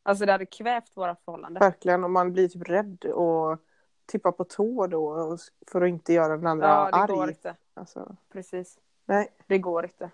Alltså 0.04 0.26
det 0.26 0.32
hade 0.32 0.46
kvävt 0.46 0.98
våra 0.98 1.16
förhållande. 1.16 1.60
verkligen. 1.60 2.04
Och 2.04 2.12
man 2.12 2.34
blir 2.34 2.48
typ 2.48 2.70
rädd 2.70 3.06
och 3.06 3.58
tippar 4.06 4.32
på 4.32 4.44
tå 4.44 4.88
då 4.88 5.38
för 5.72 5.82
att 5.82 5.90
inte 5.90 6.14
göra 6.14 6.38
den 6.38 6.48
andra 6.48 6.68
Ja, 6.68 6.90
det 6.92 6.98
arg. 6.98 7.08
går 7.16 7.30
inte. 7.30 7.56
Alltså, 7.74 8.16
Precis. 8.32 8.80
nej. 9.06 9.30
Det 9.48 9.58
går 9.58 9.84
inte. 9.86 10.10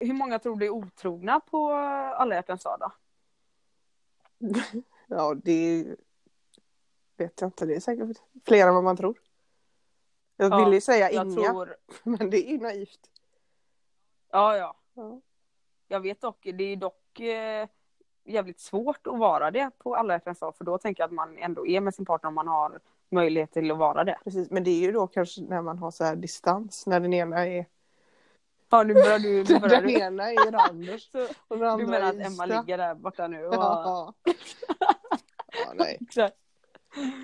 Hur 0.00 0.12
många 0.14 0.38
tror 0.38 0.56
du 0.56 0.66
är 0.66 0.70
otrogna 0.70 1.40
på 1.40 1.70
alla 2.16 2.34
hjärtans 2.34 2.62
dag 2.62 2.76
då? 2.80 2.92
Ja, 5.06 5.34
det 5.34 5.86
vet 7.20 7.40
jag 7.40 7.48
inte. 7.48 7.66
Det 7.66 7.74
är 7.74 7.80
säkert 7.80 8.16
fler 8.46 8.66
än 8.68 8.74
vad 8.74 8.84
man 8.84 8.96
tror. 8.96 9.18
Jag 10.36 10.52
Ja, 10.52 10.64
ville 10.64 10.74
ju 10.74 10.80
säga 10.80 11.10
inga, 11.10 11.24
tror... 11.24 11.76
men 12.02 12.30
det 12.30 12.36
är 12.48 12.50
ju 12.50 12.58
naivt. 12.58 13.10
Ja, 14.30 14.56
ja. 14.56 14.76
Ja. 14.94 15.20
Jag 15.88 16.00
vet 16.00 16.20
dock, 16.20 16.38
det 16.54 16.64
är 16.64 16.76
dock 16.76 17.20
eh, 17.20 17.68
jävligt 18.24 18.60
svårt 18.60 19.06
att 19.06 19.18
vara 19.18 19.50
det 19.50 19.70
på 19.78 19.96
alla 19.96 20.18
dag. 20.18 20.56
För 20.56 20.64
då 20.64 20.78
tänker 20.78 21.02
jag 21.02 21.08
att 21.08 21.14
man 21.14 21.38
ändå 21.38 21.66
är 21.66 21.80
med 21.80 21.94
sin 21.94 22.04
partner 22.04 22.28
om 22.28 22.34
man 22.34 22.48
har 22.48 22.80
möjlighet 23.08 23.52
till 23.52 23.70
att 23.70 23.78
vara 23.78 24.04
det. 24.04 24.18
Precis, 24.24 24.50
men 24.50 24.64
det 24.64 24.70
är 24.70 24.80
ju 24.80 24.92
då 24.92 25.06
kanske 25.06 25.40
när 25.42 25.62
man 25.62 25.78
har 25.78 25.90
så 25.90 26.04
här 26.04 26.16
distans, 26.16 26.86
när 26.86 27.00
den 27.00 27.14
ena 27.14 27.46
är, 27.46 27.66
Ja, 28.70 28.82
nu 28.82 28.94
börjar 28.94 29.18
du... 29.18 29.44
Nu 29.48 29.58
börjar 29.60 29.80
den 29.80 29.86
du. 29.86 30.00
ena 30.00 30.32
är 30.32 30.52
Randers 30.52 31.10
och 31.48 31.58
den 31.58 31.68
andra 31.68 31.84
du 31.84 31.90
menar 31.90 32.08
att 32.08 32.26
Emma 32.26 32.46
ligger 32.46 32.78
där 32.78 32.94
borta 32.94 33.28
nu? 33.28 33.46
Och... 33.46 33.54
Ja. 33.54 34.14
ja, 34.24 35.72
nej. 35.74 35.98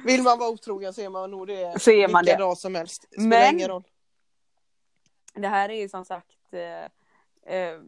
Vill 0.04 0.22
man 0.22 0.38
vara 0.38 0.50
otrogen 0.50 0.92
så 0.94 1.00
är 1.00 1.08
man 1.08 1.30
nog 1.30 1.46
det 1.46 1.80
Så 1.82 1.90
är 1.90 2.08
man 2.08 2.22
vilka 2.24 2.36
det. 2.36 2.42
dag 2.44 2.58
som 2.58 2.74
helst. 2.74 3.02
Spelar 3.12 3.28
Men- 3.28 3.54
ingen 3.54 3.68
roll. 3.68 3.84
Det 5.34 5.48
här 5.48 5.68
är 5.68 5.74
ju 5.74 5.88
som 5.88 6.04
sagt, 6.04 6.36
eh, 6.52 7.54
eh, 7.54 7.80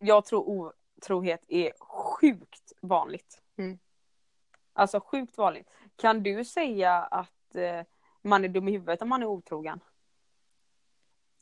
jag 0.00 0.24
tror 0.24 0.48
otrohet 0.48 1.44
är 1.48 1.72
sjukt 1.80 2.72
vanligt. 2.80 3.42
Mm. 3.56 3.78
Alltså 4.72 5.00
sjukt 5.00 5.38
vanligt. 5.38 5.70
Kan 5.96 6.22
du 6.22 6.44
säga 6.44 6.92
att 7.02 7.54
eh, 7.54 7.80
man 8.22 8.44
är 8.44 8.48
dum 8.48 8.68
i 8.68 8.72
huvudet 8.72 9.02
om 9.02 9.08
man 9.08 9.22
är 9.22 9.26
otrogen? 9.26 9.80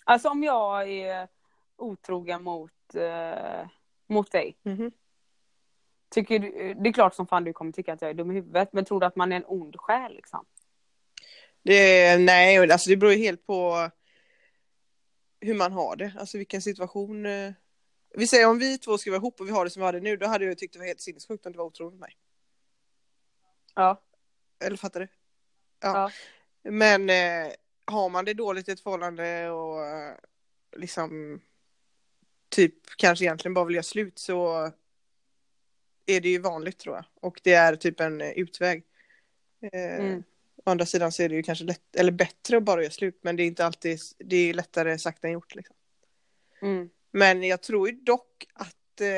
Alltså 0.05 0.29
om 0.29 0.42
jag 0.44 0.90
är 0.90 1.29
otrogen 1.77 2.42
mot, 2.42 2.94
eh, 2.94 3.66
mot 4.07 4.33
dig. 4.33 4.57
Mhm. 4.62 4.92
Tycker 6.09 6.38
du, 6.38 6.75
det 6.75 6.88
är 6.88 6.92
klart 6.92 7.14
som 7.14 7.27
fan 7.27 7.45
du 7.45 7.53
kommer 7.53 7.73
tycka 7.73 7.92
att 7.92 8.03
jag 8.03 8.11
är 8.11 8.14
dum 8.14 8.31
i 8.31 8.35
huvudet. 8.35 8.73
Men 8.73 8.85
tror 8.85 9.01
du 9.01 9.07
att 9.07 9.16
man 9.16 9.33
är 9.33 9.37
en 9.37 9.45
ond 9.47 9.77
själ 9.77 10.14
liksom? 10.14 10.47
Det, 11.62 12.16
nej, 12.19 12.73
alltså 12.73 12.90
det 12.90 12.97
beror 12.97 13.12
ju 13.12 13.19
helt 13.19 13.47
på 13.47 13.90
hur 15.40 15.55
man 15.55 15.73
har 15.73 15.97
det. 15.97 16.12
Alltså 16.19 16.38
vilken 16.38 16.62
situation. 16.62 17.27
eh, 17.27 17.53
Vi 18.14 18.27
säger 18.27 18.49
om 18.49 18.59
vi 18.59 18.79
två 18.79 18.99
ska 18.99 19.11
vara 19.11 19.19
ihop 19.19 19.40
och 19.40 19.49
vi 19.49 19.53
har 19.53 19.64
det 19.64 19.71
som 19.71 19.81
vi 19.81 19.85
har 19.85 19.92
det 19.92 20.01
nu, 20.01 20.16
då 20.16 20.27
hade 20.27 20.45
jag 20.45 20.59
tyckt 20.59 20.73
det 20.73 20.79
var 20.79 20.87
helt 20.87 21.01
sinnessjukt 21.01 21.47
om 21.47 21.53
du 21.53 21.59
var 21.59 21.64
otrogen 21.64 21.92
mot 21.92 22.01
mig. 22.01 22.16
Ja. 23.75 24.03
Eller 24.64 24.77
fattar 24.77 25.01
du? 25.01 25.09
Ja. 25.81 26.11
Men 26.62 27.11
eh, 27.11 27.53
har 27.85 28.09
man 28.09 28.25
det 28.25 28.35
dåligt 28.35 28.69
i 28.69 28.73
ett 28.73 28.81
förhållande 28.81 29.51
och 29.51 29.87
eh, 29.87 30.14
liksom 30.77 31.40
typ 32.49 32.75
kanske 32.97 33.25
egentligen 33.25 33.55
bara 33.55 33.64
vill 33.64 33.75
göra 33.75 33.83
slut 33.83 34.19
så 34.19 34.71
är 36.07 36.21
det 36.21 36.29
ju 36.29 36.38
vanligt 36.38 36.79
tror 36.79 36.95
jag. 36.95 37.05
Och 37.21 37.40
det 37.45 37.53
är 37.53 37.77
typ 37.77 38.01
en 38.01 38.21
eh, 38.21 38.31
utväg. 38.31 38.85
Eh, 39.73 39.97
Mm. 40.01 40.23
Å 40.64 40.71
andra 40.71 40.87
sidan 40.87 41.12
så 41.12 41.23
är 41.23 41.29
det 41.29 41.35
ju 41.35 41.42
kanske 41.42 41.64
lätt, 41.64 41.97
eller 41.97 42.12
bättre 42.12 42.57
att 42.57 42.62
bara 42.62 42.83
göra 42.83 42.92
slut 42.92 43.19
men 43.23 43.37
det 43.37 43.42
är 43.42 43.47
inte 43.47 43.66
alltid, 43.66 44.01
det 44.19 44.37
är 44.37 44.55
lättare 44.55 44.99
sagt 44.99 45.25
än 45.25 45.33
gjort 45.33 45.55
liksom. 45.55 45.77
Mm. 46.62 46.90
Men 47.11 47.42
jag 47.42 47.62
tror 47.62 47.88
ju 47.88 47.95
dock 47.97 48.47
att 48.53 49.01
eh, 49.01 49.09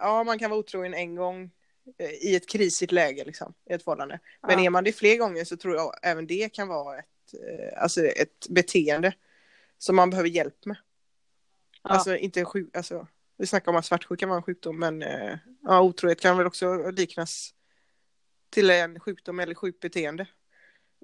ja, 0.00 0.24
man 0.24 0.38
kan 0.38 0.50
vara 0.50 0.60
otrogen 0.60 0.94
en 0.94 1.14
gång 1.14 1.50
eh, 1.98 2.10
i 2.10 2.36
ett 2.36 2.48
krisigt 2.48 2.92
läge 2.92 3.24
liksom, 3.24 3.54
i 3.70 3.72
ett 3.72 3.84
förhållande. 3.84 4.18
Men 4.42 4.58
Ja. 4.58 4.64
är 4.64 4.70
man 4.70 4.84
det 4.84 4.92
fler 4.92 5.16
gånger 5.16 5.44
så 5.44 5.56
tror 5.56 5.74
jag 5.74 5.94
även 6.02 6.26
det 6.26 6.48
kan 6.52 6.68
vara 6.68 6.98
ett, 6.98 7.34
eh, 7.34 7.82
alltså 7.82 8.04
ett 8.04 8.46
beteende 8.48 9.14
som 9.78 9.96
man 9.96 10.10
behöver 10.10 10.28
hjälp 10.28 10.64
med. 10.64 10.76
Ja. 11.82 11.90
Alltså 11.90 12.16
inte 12.16 12.40
en 12.40 12.46
sjuk, 12.46 12.76
alltså 12.76 13.06
vi 13.42 13.46
snackar 13.46 13.72
om 13.72 13.76
att 13.78 13.84
svartsjuka 13.84 14.26
var 14.26 14.36
en 14.36 14.42
sjukdom 14.42 14.78
men 14.78 15.02
eh, 15.02 15.38
ja, 15.62 15.80
otrohet 15.82 16.20
kan 16.20 16.36
väl 16.36 16.46
också 16.46 16.90
liknas 16.90 17.54
till 18.50 18.70
en 18.70 19.00
sjukdom 19.00 19.40
eller 19.40 19.54
sjukt 19.54 19.80
beteende 19.80 20.26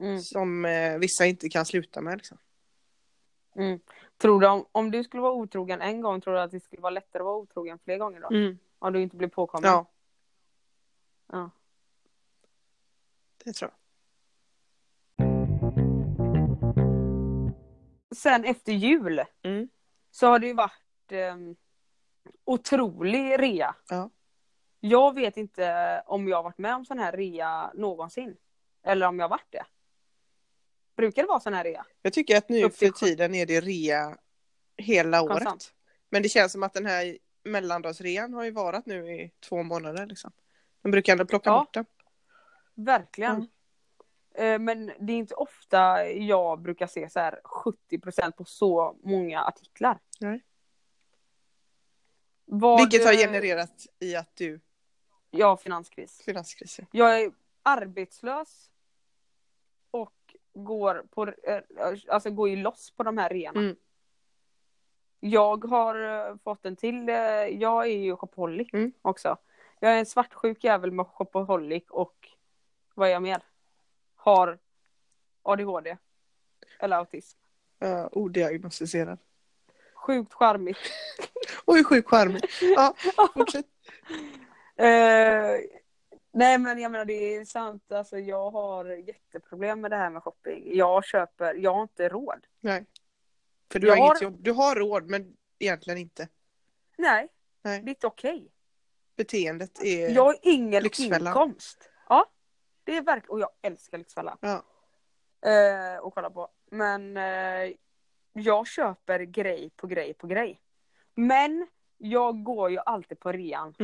Mm. 0.00 0.18
som 0.20 0.64
eh, 0.64 0.98
vissa 0.98 1.26
inte 1.26 1.48
kan 1.48 1.66
sluta 1.66 2.00
med. 2.00 2.16
Liksom. 2.18 2.38
Mm. 3.56 3.80
Tror 4.18 4.40
du 4.40 4.46
om, 4.48 4.66
om 4.72 4.90
du 4.90 5.04
skulle 5.04 5.20
vara 5.20 5.32
otrogen 5.32 5.80
en 5.80 6.00
gång, 6.00 6.20
tror 6.20 6.34
du 6.34 6.40
att 6.40 6.50
det 6.50 6.60
skulle 6.60 6.82
vara 6.82 6.90
lättare 6.90 7.20
att 7.20 7.24
vara 7.24 7.36
otrogen 7.36 7.78
fler 7.84 7.98
gånger 7.98 8.20
då? 8.20 8.56
Om 8.78 8.92
du 8.92 9.00
inte 9.02 9.16
blir 9.16 9.28
påkommen? 9.28 9.70
Ja, 9.70 9.86
Ja. 11.32 11.50
det 13.44 13.52
tror 13.52 13.70
jag. 13.70 13.78
Sen 18.16 18.44
efter 18.44 18.72
jul 18.72 19.24
Mm. 19.42 19.68
så 20.10 20.26
har 20.26 20.38
det 20.38 20.46
ju 20.46 20.54
varit 20.54 21.12
um, 21.32 21.56
otrolig 22.44 23.38
rea. 23.38 23.74
Ja. 23.88 24.10
Jag 24.80 25.14
vet 25.14 25.36
inte 25.36 26.02
om 26.06 26.28
jag 26.28 26.36
har 26.36 26.42
varit 26.42 26.58
med 26.58 26.74
om 26.74 26.84
sån 26.84 26.98
här 26.98 27.12
rea 27.12 27.70
någonsin. 27.74 28.36
Eller 28.82 29.06
om 29.06 29.18
jag 29.18 29.24
har 29.24 29.30
varit 29.30 29.52
det. 29.52 29.64
Brukar 30.96 31.22
det 31.22 31.28
vara 31.28 31.40
sån 31.40 31.54
här 31.54 31.64
rea? 31.64 31.86
Jag 32.02 32.12
tycker 32.12 32.36
att 32.36 32.48
nu 32.48 32.70
för 32.70 32.88
tiden 32.88 33.34
är 33.34 33.46
det 33.46 33.60
rea 33.60 34.16
hela 34.76 35.22
året. 35.22 35.32
Konstant. 35.32 35.74
Men 36.10 36.22
det 36.22 36.28
känns 36.28 36.52
som 36.52 36.62
att 36.62 36.74
den 36.74 36.86
här 36.86 37.18
mellandagsrean 37.44 38.34
har 38.34 38.44
ju 38.44 38.50
varit 38.50 38.86
nu 38.86 39.14
i 39.14 39.30
två 39.48 39.62
månader. 39.62 40.06
Liksom. 40.06 40.32
De 40.82 40.90
brukar 40.90 41.12
ändå 41.12 41.24
plocka 41.26 41.50
Ja. 41.50 41.58
bort 41.58 41.74
den. 41.74 41.86
Verkligen. 42.74 43.48
Mm. 44.34 44.64
Men 44.64 44.86
det 44.86 45.12
är 45.12 45.16
inte 45.16 45.34
ofta 45.34 46.10
jag 46.10 46.62
brukar 46.62 46.86
se 46.86 47.10
så 47.10 47.20
här 47.20 47.40
70% 47.44 48.30
på 48.36 48.44
så 48.44 48.96
många 49.04 49.42
artiklar. 49.42 49.98
Nej. 50.20 50.44
Vad, 52.50 52.80
Vilket 52.80 53.04
har 53.06 53.12
genererat 53.12 53.86
i 53.98 54.16
att 54.16 54.36
du 54.36 54.60
Ja, 55.30 55.56
finanskris. 55.56 56.22
finanskris. 56.24 56.78
ja. 56.78 56.86
Jag 56.92 57.20
är 57.22 57.32
arbetslös 57.62 58.70
och 59.90 60.36
går, 60.54 61.04
på, 61.10 61.26
eh, 61.26 61.60
alltså 62.08 62.30
går 62.30 62.48
ju 62.48 62.56
loss 62.56 62.90
på 62.90 63.02
de 63.02 63.18
här 63.18 63.28
reorna. 63.28 63.60
Mm. 63.60 63.76
Jag 65.20 65.64
har 65.64 66.28
eh, 66.30 66.36
fått 66.44 66.66
en 66.66 66.76
till, 66.76 67.08
eh, 67.08 67.14
jag 67.46 67.86
är 67.86 67.98
ju 67.98 68.16
shopaholic 68.16 68.72
Mm. 68.72 68.92
också. 69.02 69.36
Jag 69.80 69.92
är 69.92 69.98
en 69.98 70.06
svartsjuk 70.06 70.64
jävel 70.64 70.92
med 70.92 71.06
shopaholic 71.06 71.84
och 71.90 72.28
vad 72.94 73.08
är 73.08 73.12
jag 73.12 73.22
mer? 73.22 73.42
Har 74.14 74.58
ADHD. 75.42 75.96
Eller 76.78 76.96
autism. 76.96 77.38
Uh, 77.84 78.08
odiagnostiserad. 78.12 79.18
Sjukt 80.08 80.34
charmigt. 80.34 80.78
Oj, 81.66 81.84
sjukt 81.84 82.08
charmig. 82.10 82.44
Ja, 82.76 82.94
fortsätt. 83.34 83.66
Eh, 84.76 85.56
Nej 86.32 86.58
men 86.58 86.78
jag 86.78 86.92
menar 86.92 87.04
det 87.04 87.36
är 87.36 87.44
sant, 87.44 87.92
alltså 87.92 88.18
jag 88.18 88.50
har 88.50 88.84
jätteproblem 88.84 89.80
med 89.80 89.90
det 89.90 89.96
här 89.96 90.10
med 90.10 90.22
shopping. 90.22 90.76
Jag 90.76 91.04
köper, 91.04 91.54
jag 91.54 91.74
har 91.74 91.82
inte 91.82 92.08
råd. 92.08 92.46
Nej. 92.60 92.84
För 93.72 93.78
du 93.78 93.86
Jag 93.86 93.96
har 93.96 93.98
inget 94.06 94.14
har- 94.18 94.22
jobb. 94.22 94.36
Du 94.40 94.52
har 94.52 94.74
råd 94.76 95.10
men 95.10 95.36
egentligen 95.58 95.98
inte. 95.98 96.28
Nej, 96.98 97.28
Nej. 97.62 97.80
det 97.82 97.88
är 97.88 97.90
inte 97.90 98.06
okej. 98.06 98.48
Beteendet 99.16 99.82
är... 99.82 100.08
Jag 100.10 100.24
har 100.24 100.36
ingen 100.42 100.82
Lyxfällan. 100.82 101.26
inkomst. 101.26 101.90
Ja, 102.08 102.26
det 102.84 102.96
är 102.96 103.02
verkligen, 103.02 103.30
och 103.30 103.40
jag 103.40 103.50
älskar 103.62 103.98
Lyxfällan. 103.98 104.38
Ja. 104.40 104.62
Eh, 105.50 105.98
att 106.06 106.14
kolla 106.14 106.30
på. 106.30 106.48
Men 106.70 107.16
eh, 107.16 107.72
jag 108.42 108.66
köper 108.66 109.20
grej 109.20 109.70
på 109.76 109.86
grej 109.86 110.14
på 110.14 110.26
grej. 110.26 110.60
Men 111.14 111.66
jag 111.98 112.42
går 112.42 112.70
ju 112.70 112.78
alltid 112.78 113.20
på 113.20 113.32
rean. 113.32 113.74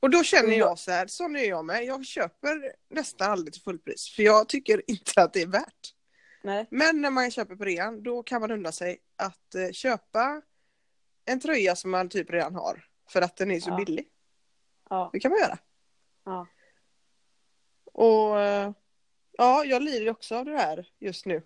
Och 0.00 0.10
då 0.10 0.22
känner 0.22 0.52
Jag- 0.54 0.78
så 0.78 0.90
här, 0.90 1.06
sån 1.06 1.36
är 1.36 1.44
jag 1.48 1.64
med. 1.64 1.84
Jag 1.84 2.04
köper 2.06 2.72
nästan 2.90 3.30
aldrig 3.30 3.52
till 3.52 3.62
fullpris. 3.62 4.08
För 4.16 4.22
jag 4.22 4.48
tycker 4.48 4.82
inte 4.90 5.22
att 5.22 5.32
det 5.32 5.42
är 5.42 5.46
värt. 5.46 5.94
Nej. 6.42 6.66
Men 6.70 7.00
när 7.00 7.10
man 7.10 7.30
köper 7.30 7.56
på 7.56 7.64
rean, 7.64 8.02
då 8.02 8.22
kan 8.22 8.40
man 8.40 8.50
unna 8.50 8.72
sig 8.72 8.98
att 9.16 9.54
eh, 9.54 9.70
köpa 9.72 10.42
en 11.24 11.40
tröja 11.40 11.76
som 11.76 11.90
man 11.90 12.08
typ 12.08 12.30
redan 12.30 12.54
har. 12.54 12.84
För 13.08 13.22
att 13.22 13.36
den 13.36 13.50
är 13.50 13.60
så 13.60 13.70
Ja. 13.70 13.76
billig. 13.76 14.08
Ja. 14.90 15.10
Det 15.12 15.20
kan 15.20 15.30
man 15.30 15.40
göra. 15.40 15.58
Ja. 16.24 16.46
Och 17.92 18.40
eh, 18.40 18.72
ja, 19.32 19.64
jag 19.64 19.82
lider 19.82 20.10
också 20.10 20.36
av 20.36 20.44
det 20.44 20.58
här 20.58 20.88
just 20.98 21.26
nu. 21.26 21.42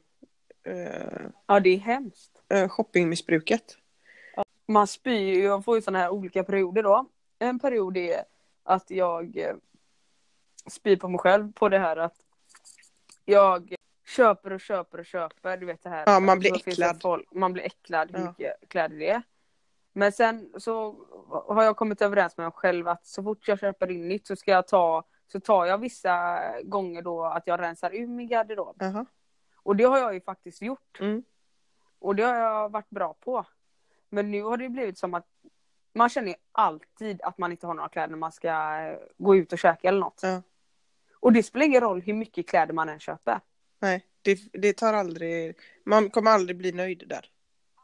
Eh, 0.65 1.21
ja, 1.47 1.61
det 1.61 1.71
är 1.71 1.79
hemskt. 1.79 2.43
eh, 2.49 2.69
shoppingmissbruket. 2.69 3.79
Man 4.69 4.87
spyr 4.87 5.19
ju, 5.35 5.43
jag 5.45 5.65
får 5.65 5.77
ju 5.77 5.83
sådana 5.83 5.99
här 5.99 6.11
olika 6.11 6.45
perioder 6.45 6.83
då. 6.83 7.07
En 7.39 7.59
period 7.59 7.97
är 7.97 8.25
att 8.63 8.91
jag 8.91 9.37
eh, 9.37 9.55
spyr 10.67 10.97
på 10.97 11.09
mig 11.09 11.19
själv 11.19 11.53
på 11.53 11.69
det 11.69 11.79
här 11.79 11.97
att 11.97 12.17
jag 13.25 13.75
köper 14.07 14.53
och 14.53 14.61
köper 14.61 14.99
och 14.99 15.07
köper. 15.07 15.57
Du 15.57 15.67
vet 15.67 15.83
det 15.83 15.89
här. 15.89 16.05
Ja, 16.07 16.21
man 16.21 16.39
blir 16.39 16.51
Då 16.51 16.59
finns 16.59 16.65
det 16.65 16.85
äcklad. 16.85 17.03
Folk, 17.03 17.33
man 17.33 17.53
blir 17.53 17.63
äcklad 17.65 18.11
hur 18.17 18.19
Ja. 18.25 18.29
mycket 18.29 18.69
kläder 18.69 18.97
det 18.99 19.11
är. 19.11 19.23
Men 19.93 20.13
sen 20.13 20.53
så 20.59 20.97
har 21.29 21.63
jag 21.63 21.77
kommit 21.77 22.03
överens 22.03 22.37
med 22.37 22.45
mig 22.45 22.53
själv 22.53 22.89
att 22.89 23.07
så 23.07 23.23
fort 23.23 23.49
jag 23.49 23.59
köper 23.59 23.91
in 23.91 24.09
nytt 24.09 24.27
så 24.27 24.37
ska 24.37 24.51
jag 24.51 24.69
ta 24.69 25.05
så 25.33 25.41
tar 25.41 25.67
jag 25.67 25.79
vissa 25.79 26.39
gånger 26.63 27.03
då 27.03 27.25
att 27.25 27.47
jag 27.47 27.61
rensar 27.61 27.95
ur 27.95 28.07
min 28.07 28.29
garderob. 28.29 28.77
Jaha. 28.79 29.07
Och 29.63 29.77
det 29.77 29.85
har 29.85 29.99
jag 29.99 30.15
ju 30.15 30.21
faktiskt 30.21 30.63
gjort. 30.63 31.01
Mm. 31.01 31.23
Och 31.99 32.17
det 32.17 32.23
har 32.23 32.35
jag 32.35 32.69
varit 32.69 32.91
bra 32.91 33.15
på. 33.15 33.47
Men 34.09 34.31
nu 34.31 34.43
har 34.43 34.57
det 34.57 34.69
blivit 34.69 34.99
som 34.99 35.15
att 35.15 35.27
man 35.95 36.09
känner 36.09 36.35
alltid 36.53 37.23
att 37.23 37.39
man 37.39 37.53
inte 37.53 37.67
har 37.67 37.75
några 37.75 37.89
kläder 37.89 38.09
när 38.09 38.17
man 38.17 38.33
ska 38.33 38.49
eh, 38.49 38.99
gå 39.19 39.37
ut 39.37 39.53
och 39.53 39.59
käka 39.59 39.89
eller 39.89 40.01
något. 40.01 40.21
Ja. 40.23 40.43
Och 41.13 41.33
det 41.33 41.43
spelar 41.43 41.67
ingen 41.67 41.81
roll 41.81 42.01
hur 42.01 42.15
mycket 42.15 42.49
kläder 42.49 42.75
man 42.75 42.89
än 42.89 43.01
köper. 43.01 43.41
Nej, 43.79 44.07
det, 44.23 44.39
det 44.53 44.73
tar 44.73 44.95
aldrig... 44.95 45.57
Man 45.85 46.11
kommer 46.11 46.31
aldrig 46.31 46.57
bli 46.57 46.73
nöjd 46.73 47.05
där. 47.09 47.31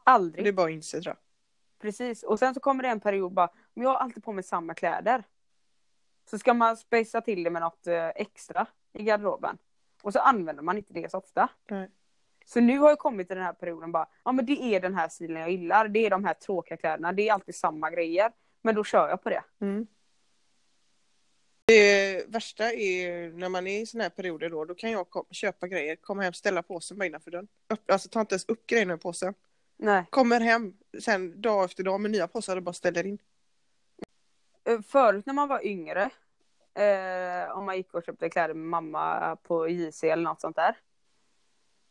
Aldrig. 0.03 0.45
Det 0.45 0.49
är 0.49 0.53
bara 0.53 0.67
att 0.67 0.73
inse 0.73 1.01
tror 1.01 1.15
jag. 1.15 1.23
Precis. 1.81 2.23
Och 2.23 2.39
sen 2.39 2.53
så 2.53 2.59
kommer 2.59 2.83
det 2.83 2.89
en 2.89 2.99
period 2.99 3.33
bara, 3.33 3.49
men 3.73 3.83
jag 3.83 3.89
har 3.89 3.97
alltid 3.97 4.23
på 4.23 4.33
mig 4.33 4.43
samma 4.43 4.73
kläder. 4.73 5.23
Så 6.29 6.39
ska 6.39 6.53
man 6.53 6.77
spacea 6.77 7.21
till 7.21 7.43
det 7.43 7.49
med 7.49 7.61
något 7.61 7.87
eh, 7.87 8.07
extra 8.07 8.65
i 8.93 9.03
garderoben. 9.03 9.57
Och 10.01 10.13
så 10.13 10.19
använder 10.19 10.63
man 10.63 10.77
inte 10.77 10.93
det 10.93 11.11
så 11.11 11.17
ofta. 11.17 11.49
Nej. 11.69 11.89
Så 12.45 12.59
nu 12.59 12.79
har 12.79 12.89
jag 12.89 12.99
kommit 12.99 13.27
till 13.27 13.37
den 13.37 13.45
här 13.45 13.53
perioden 13.53 13.91
bara, 13.91 14.07
ja 14.23 14.31
men 14.31 14.45
det 14.45 14.75
är 14.75 14.79
den 14.79 14.95
här 14.95 15.09
stilen 15.09 15.41
jag 15.41 15.51
gillar. 15.51 15.87
Det 15.87 16.05
är 16.05 16.09
de 16.09 16.25
här 16.25 16.33
tråkiga 16.33 16.77
kläderna. 16.77 17.11
Det 17.11 17.29
är 17.29 17.33
alltid 17.33 17.55
samma 17.55 17.91
grejer. 17.91 18.31
Men 18.61 18.75
då 18.75 18.83
kör 18.83 19.09
jag 19.09 19.23
på 19.23 19.29
det. 19.29 19.43
Mm. 19.61 19.87
Det 21.65 22.25
värsta 22.27 22.71
är 22.73 23.31
när 23.31 23.49
man 23.49 23.67
är 23.67 23.81
i 23.81 23.85
såna 23.85 24.03
här 24.03 24.09
perioder 24.09 24.49
då, 24.49 24.65
då 24.65 24.75
kan 24.75 24.91
jag 24.91 25.09
kom, 25.09 25.25
köpa 25.31 25.67
grejer, 25.67 25.95
komma 25.95 26.23
hem, 26.23 26.33
ställa 26.33 26.63
påsen 26.63 26.97
bara 26.97 27.05
innanför 27.05 27.31
dörren. 27.31 27.47
Upp, 27.67 27.91
alltså 27.91 28.09
ta 28.09 28.21
inte 28.21 28.33
ens 28.33 28.45
upp 28.45 28.67
grejerna 28.67 28.93
i 28.93 28.97
påsen. 28.97 29.33
Nej. 29.77 30.05
Kommer 30.09 30.39
hem 30.39 30.77
sen 30.99 31.41
dag 31.41 31.65
efter 31.65 31.83
dag 31.83 32.01
med 32.01 32.11
nya 32.11 32.27
påsar 32.27 32.57
och 32.57 32.63
bara 32.63 32.73
ställer 32.73 33.05
in. 33.05 33.17
Eh, 34.63 34.81
Förut 34.81 35.25
när 35.25 35.33
man 35.33 35.47
var 35.47 35.65
yngre, 35.65 36.09
eh, 36.79 37.57
om 37.57 37.65
man 37.65 37.77
gick 37.77 37.93
och 37.93 38.03
köpte 38.03 38.29
kläder 38.29 38.53
med 38.53 38.67
mamma 38.67 39.35
på 39.35 39.67
JC 39.69 40.03
eller 40.03 40.23
något 40.23 40.41
sånt 40.41 40.55
där. 40.55 40.75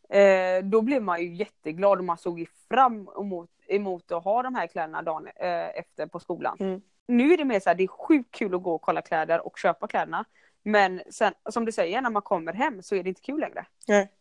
Eh, 0.08 0.64
då 0.64 0.82
blev 0.82 1.02
man 1.02 1.20
ju 1.20 1.34
jätteglad 1.34 1.98
och 1.98 2.04
man 2.04 2.18
såg 2.18 2.40
ju 2.40 2.46
fram 2.68 3.08
emot, 3.20 3.50
emot 3.66 4.12
att 4.12 4.24
ha 4.24 4.42
de 4.42 4.54
här 4.54 4.66
kläderna 4.66 5.02
dagen 5.02 5.26
eh, 5.36 5.78
efter 5.78 6.06
på 6.06 6.20
skolan. 6.20 6.56
Mm. 6.60 6.82
Nu 7.06 7.32
är 7.32 7.36
det 7.36 7.44
mer 7.44 7.60
så 7.60 7.70
här, 7.70 7.74
det 7.74 7.82
är 7.82 7.88
sjukt 7.88 8.30
kul 8.30 8.54
att 8.54 8.62
gå 8.62 8.74
och 8.74 8.82
kolla 8.82 9.02
kläder 9.02 9.46
och 9.46 9.58
köpa 9.58 9.88
kläderna. 9.88 10.24
Men 10.62 11.02
sen, 11.10 11.34
som 11.50 11.64
du 11.64 11.72
säger, 11.72 12.00
när 12.00 12.10
man 12.10 12.22
kommer 12.22 12.52
hem 12.52 12.82
så 12.82 12.94
är 12.94 13.02
det 13.02 13.08
inte 13.08 13.20
kul 13.20 13.40
längre. 13.40 13.66
Nej. 13.88 14.12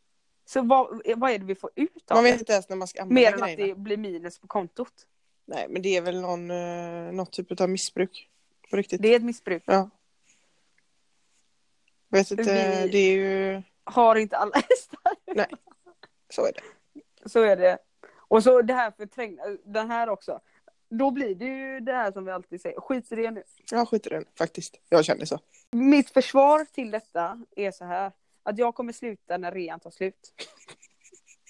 Så 0.46 0.62
vad, 0.62 1.02
vad 1.16 1.32
är 1.32 1.40
det 1.40 1.46
vi 1.46 1.56
får 1.56 1.70
ut 1.76 2.12
av 2.12 2.18
Man 2.18 2.24
vet 2.24 2.40
inte 2.40 2.54
ens 2.54 2.70
när 2.70 2.76
man 2.76 2.88
ska 2.88 3.02
använda 3.02 3.22
Mer 3.22 3.38
än 3.38 3.44
att 3.44 3.58
det 3.58 3.78
blir 3.78 3.98
minus 3.98 4.40
på 4.40 4.48
kontot. 4.48 4.94
Nej 5.46 5.66
men 5.70 5.82
det 5.82 5.98
är 5.98 6.02
väl 6.02 6.22
någon, 6.22 6.52
eh, 6.52 7.14
något 7.14 7.32
typ 7.32 7.62
av 7.62 7.70
missbruk. 7.70 8.30
På 8.70 8.78
riktigt. 8.78 9.02
Det 9.02 9.08
är 9.08 9.16
ett 9.16 9.24
missbruk. 9.24 9.64
Ja. 9.66 9.90
Vet 12.10 12.32
inte, 12.32 12.44
Vi- 12.84 12.90
det 12.92 12.98
är 12.98 13.14
ju... 13.14 13.62
Har 13.84 14.16
inte 14.16 14.38
alla 14.38 14.56
hästar. 14.56 15.36
Nej. 15.36 15.48
Så 16.30 16.46
är 16.46 16.52
det. 16.54 16.62
Så 17.30 17.42
är 17.42 17.58
det. 17.58 17.78
Och 18.18 18.44
så 18.44 18.62
det 18.62 18.74
här 18.74 18.92
förträng... 18.92 19.38
Den 19.66 19.92
här 19.92 20.10
också. 20.10 20.40
Då 20.90 21.12
blir 21.12 21.36
det 21.36 21.46
ju 21.46 21.80
det 21.80 21.94
här 21.94 22.12
som 22.12 22.26
vi 22.26 22.32
alltid 22.32 22.62
säger. 22.62 22.82
Skit 22.82 23.12
i 23.12 23.16
det 23.16 23.32
nu. 23.32 23.44
Jag 23.72 23.90
skiter 23.90 24.12
i 24.12 24.16
den 24.16 24.26
faktiskt. 24.38 24.76
Jag 24.90 25.06
känner 25.06 25.26
så. 25.26 25.40
Mitt 25.72 26.10
försvar 26.10 26.66
till 26.66 26.92
detta 26.92 27.44
är 27.56 27.72
så 27.72 27.86
här. 27.86 28.12
Att 28.44 28.58
jag 28.58 28.76
kommer 28.76 28.94
sluta 28.94 29.38
när 29.38 29.52
rean 29.52 29.80
tar 29.80 29.90
slut. 29.90 30.34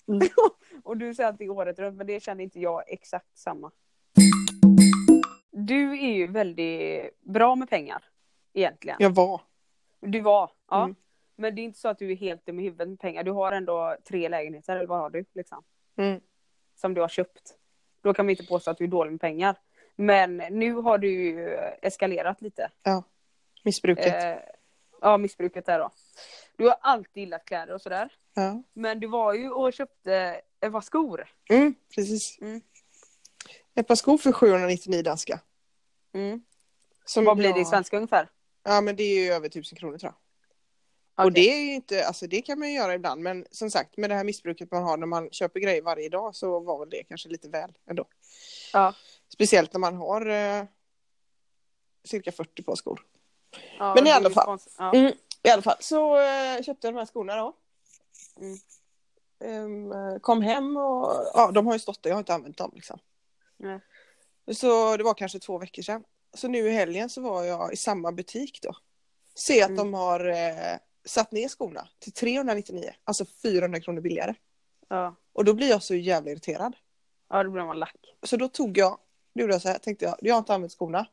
Mm. 0.07 0.27
och 0.83 0.97
du 0.97 1.15
säger 1.15 1.29
att 1.29 1.37
det 1.37 1.45
är 1.45 1.49
året 1.49 1.79
runt. 1.79 1.97
Men 1.97 2.07
det 2.07 2.23
känner 2.23 2.43
inte 2.43 2.59
jag 2.59 2.83
exakt 2.87 3.37
samma. 3.37 3.71
Du 5.51 5.91
är 5.91 6.13
ju 6.13 6.27
väldigt 6.27 7.21
bra 7.21 7.55
med 7.55 7.69
pengar. 7.69 8.03
Egentligen. 8.53 8.97
Jag 8.99 9.09
var. 9.09 9.41
Du 9.99 10.21
var. 10.21 10.51
Ja. 10.69 10.83
Mm. 10.83 10.95
Men 11.35 11.55
det 11.55 11.61
är 11.61 11.63
inte 11.63 11.79
så 11.79 11.87
att 11.87 11.99
du 11.99 12.11
är 12.11 12.15
helt 12.15 12.45
dum 12.45 12.59
i 12.59 12.63
huvudet 12.63 12.87
med 12.87 12.99
pengar. 12.99 13.23
Du 13.23 13.31
har 13.31 13.51
ändå 13.51 13.97
tre 14.07 14.29
lägenheter. 14.29 14.75
Eller 14.75 14.87
vad 14.87 14.99
har 14.99 15.09
du? 15.09 15.25
Liksom. 15.33 15.63
Mm. 15.97 16.21
som 16.75 16.93
du 16.93 17.01
har 17.01 17.07
köpt. 17.07 17.55
Då 18.01 18.13
kan 18.13 18.25
man 18.25 18.29
inte 18.29 18.45
påstå 18.45 18.71
att 18.71 18.77
du 18.77 18.83
är 18.83 18.87
dålig 18.87 19.11
med 19.11 19.21
pengar. 19.21 19.55
Men 19.95 20.37
nu 20.37 20.73
har 20.73 20.97
du 20.97 21.11
ju 21.11 21.49
eskalerat 21.81 22.41
lite. 22.41 22.71
Missbruket. 23.63 24.23
Eh, 24.23 24.39
ja, 25.01 25.17
missbruket 25.17 25.65
där 25.65 25.79
då. 25.79 25.91
Du 26.55 26.67
har 26.67 26.77
alltid 26.81 27.21
gillat 27.23 27.45
kläder 27.45 27.73
och 27.73 27.81
sådär. 27.81 28.13
Ja. 28.33 28.63
Men 28.73 28.99
du 28.99 29.07
var 29.07 29.33
ju 29.33 29.49
och 29.49 29.73
köpte 29.73 30.41
ett 30.59 30.71
par 30.71 30.81
skor. 30.81 31.29
Mm, 31.49 31.75
precis. 31.95 32.37
Mm. 32.41 32.61
Ett 33.75 33.87
par 33.87 33.95
skor 33.95 34.17
för 34.17 34.31
799 34.31 35.01
danska. 35.01 35.39
Mm. 36.13 36.43
Som 37.05 37.25
Vad 37.25 37.37
blir 37.37 37.53
det 37.53 37.59
i 37.59 37.65
svenska 37.65 37.97
ungefär? 37.97 38.29
Ja 38.67 38.81
men 38.81 38.95
det 38.95 39.03
är 39.03 39.23
ju 39.23 39.33
över 39.33 39.47
1000 39.47 39.77
kronor 39.77 39.97
tror 39.97 40.13
jag. 41.15 41.25
Och 41.25 41.31
det 41.31 41.53
är 41.53 41.59
ju 41.59 41.73
inte, 41.73 42.05
alltså 42.05 42.27
det 42.27 42.41
kan 42.41 42.59
man 42.59 42.69
ju 42.69 42.75
göra 42.75 42.93
ibland 42.93 43.21
men 43.21 43.45
som 43.51 43.71
sagt 43.71 43.97
med 43.97 44.09
det 44.09 44.15
här 44.15 44.23
missbruket 44.23 44.71
man 44.71 44.83
har 44.83 44.97
när 44.97 45.07
man 45.07 45.29
köper 45.31 45.59
grejer 45.59 45.81
varje 45.81 46.09
dag 46.09 46.35
så 46.35 46.59
var 46.59 46.79
väl 46.79 46.89
det 46.89 47.03
kanske 47.03 47.29
lite 47.29 47.49
väl 47.49 47.77
ändå. 47.89 48.05
Ja. 48.73 48.93
Speciellt 49.33 49.73
när 49.73 49.79
man 49.79 49.95
har 49.95 50.29
eh, 50.29 50.65
cirka 52.03 52.31
40 52.31 52.63
par 52.63 52.75
skor. 52.75 53.05
Ja, 53.79 53.93
Men 53.95 54.07
i 54.07 54.11
alla 54.11 54.29
fall. 54.29 54.59
Ja. 54.77 54.93
Mm, 54.93 55.13
I 55.43 55.49
alla 55.49 55.61
fall 55.61 55.77
så 55.79 56.19
eh, 56.19 56.61
köpte 56.63 56.87
jag 56.87 56.93
de 56.93 56.97
här 56.97 57.05
skorna 57.05 57.35
då. 57.35 57.53
Mm. 58.39 59.91
Eh, 59.91 60.19
kom 60.19 60.41
hem 60.41 60.77
och 60.77 61.31
ja 61.33 61.51
de 61.51 61.65
har 61.65 61.73
ju 61.73 61.79
stått 61.79 62.03
där, 62.03 62.09
jag 62.09 62.15
har 62.15 62.19
inte 62.19 62.33
använt 62.33 62.57
dem 62.57 62.71
liksom. 62.73 62.99
Nej. 63.57 63.79
Så 64.51 64.97
det 64.97 65.03
var 65.03 65.13
kanske 65.13 65.39
två 65.39 65.57
veckor 65.57 65.83
sedan. 65.83 66.03
Så 66.33 66.47
nu 66.47 66.67
i 66.67 66.71
helgen 66.71 67.09
så 67.09 67.21
var 67.21 67.43
jag 67.43 67.73
i 67.73 67.77
samma 67.77 68.11
butik 68.11 68.59
då. 68.61 68.75
Se 69.35 69.61
att 69.61 69.69
Mm. 69.69 69.77
de 69.77 69.93
har 69.93 70.27
eh, 70.29 70.77
satt 71.05 71.31
ner 71.31 71.47
skorna 71.47 71.87
till 71.99 72.11
399, 72.11 72.93
alltså 73.03 73.25
400 73.43 73.79
kronor 73.79 74.01
billigare. 74.01 74.33
Ja. 74.89 75.15
Och 75.33 75.45
då 75.45 75.53
blir 75.53 75.69
jag 75.69 75.83
så 75.83 75.95
jävla 75.95 76.31
irriterad. 76.31 76.75
ja, 77.29 77.43
då 77.43 77.49
blir 77.51 77.63
man 77.63 77.79
lack. 77.79 77.95
Så 78.23 78.37
då 78.37 78.47
tog 78.47 78.77
jag, 78.77 78.97
då 79.33 79.41
gjorde 79.41 79.53
jag 79.53 79.61
så 79.61 79.67
här, 79.69 79.77
tänkte 79.77 80.05
jag, 80.05 80.15
jag 80.21 80.35
har 80.35 80.39
inte 80.39 80.53
använt 80.53 80.71
skorna. 80.73 81.07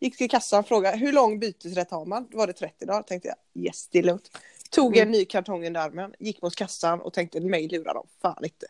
Gick 0.00 0.16
till 0.18 0.30
kassan 0.30 0.60
och 0.60 0.68
frågade 0.68 0.96
hur 0.96 1.12
lång 1.12 1.38
bytesrätt 1.38 1.90
har 1.90 2.04
man? 2.06 2.28
Då 2.30 2.38
var 2.38 2.46
det 2.46 2.52
30 2.52 2.86
dagar. 2.86 3.02
Tänkte 3.02 3.28
jag, 3.28 3.64
yes 3.66 3.88
det 3.88 3.98
är 3.98 4.02
lugnt. 4.02 4.30
Tog 4.70 4.96
Mm. 4.96 5.08
en 5.08 5.12
ny 5.12 5.24
kartong 5.24 5.66
under 5.66 5.80
armen, 5.80 6.14
gick 6.18 6.42
mot 6.42 6.56
kassan 6.56 7.00
och 7.00 7.12
tänkte 7.12 7.40
mig 7.40 7.68
lurar 7.68 7.94
dem 7.94 8.06
fan 8.22 8.44
inte. 8.44 8.66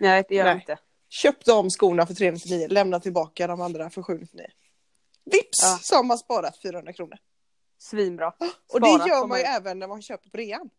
Nej, 0.00 0.24
det 0.28 0.34
gör 0.34 0.44
Nej. 0.44 0.54
inte. 0.54 0.78
Köpte 1.08 1.52
om 1.52 1.70
skorna 1.70 2.06
för 2.06 2.14
399, 2.14 2.66
lämnade 2.70 3.02
tillbaka 3.02 3.46
de 3.46 3.60
andra 3.60 3.90
för 3.90 4.02
799. 4.02 4.46
Vips 5.30 5.62
Ja. 5.62 5.78
så 5.82 5.96
har 5.96 6.04
man 6.04 6.18
sparat 6.18 6.62
400 6.62 6.92
kronor. 6.92 7.18
Svinbra. 7.78 8.32
Och 8.72 8.80
det 8.80 8.88
gör 8.88 9.26
man 9.26 9.38
ju 9.38 9.44
även 9.44 9.78
när 9.78 9.88
man 9.88 10.02
köper 10.02 10.30
på 10.30 10.36
rean. 10.36 10.70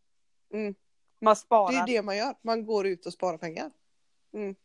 Mm. 0.54 0.76
Man 1.22 1.36
sparar. 1.36 1.72
Det 1.72 1.78
är 1.78 1.86
det 1.86 2.02
man 2.02 2.18
gör, 2.18 2.36
man 2.42 2.66
går 2.66 2.88
ut 2.88 3.06
och 3.06 3.14
sparar 3.14 3.38
pengar. 3.38 3.72
Mm. 4.34 4.56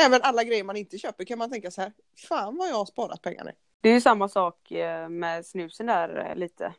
Även 0.00 0.22
alla 0.22 0.44
grejer 0.44 0.64
man 0.64 0.76
inte 0.76 0.98
köper 0.98 1.24
kan 1.24 1.38
man 1.38 1.50
tänka 1.50 1.70
så 1.70 1.80
här, 1.80 1.92
fan 2.28 2.56
vad 2.56 2.68
jag 2.68 2.74
har 2.74 2.86
sparat 2.86 3.22
pengar 3.22 3.44
nu. 3.44 3.52
Det 3.80 3.88
är 3.88 3.92
ju 3.92 4.00
samma 4.00 4.28
sak 4.28 4.70
eh, 4.70 5.08
med 5.08 5.46
snusen 5.46 5.86
där 5.86 6.26
eh, 6.30 6.36
lite. 6.36 6.74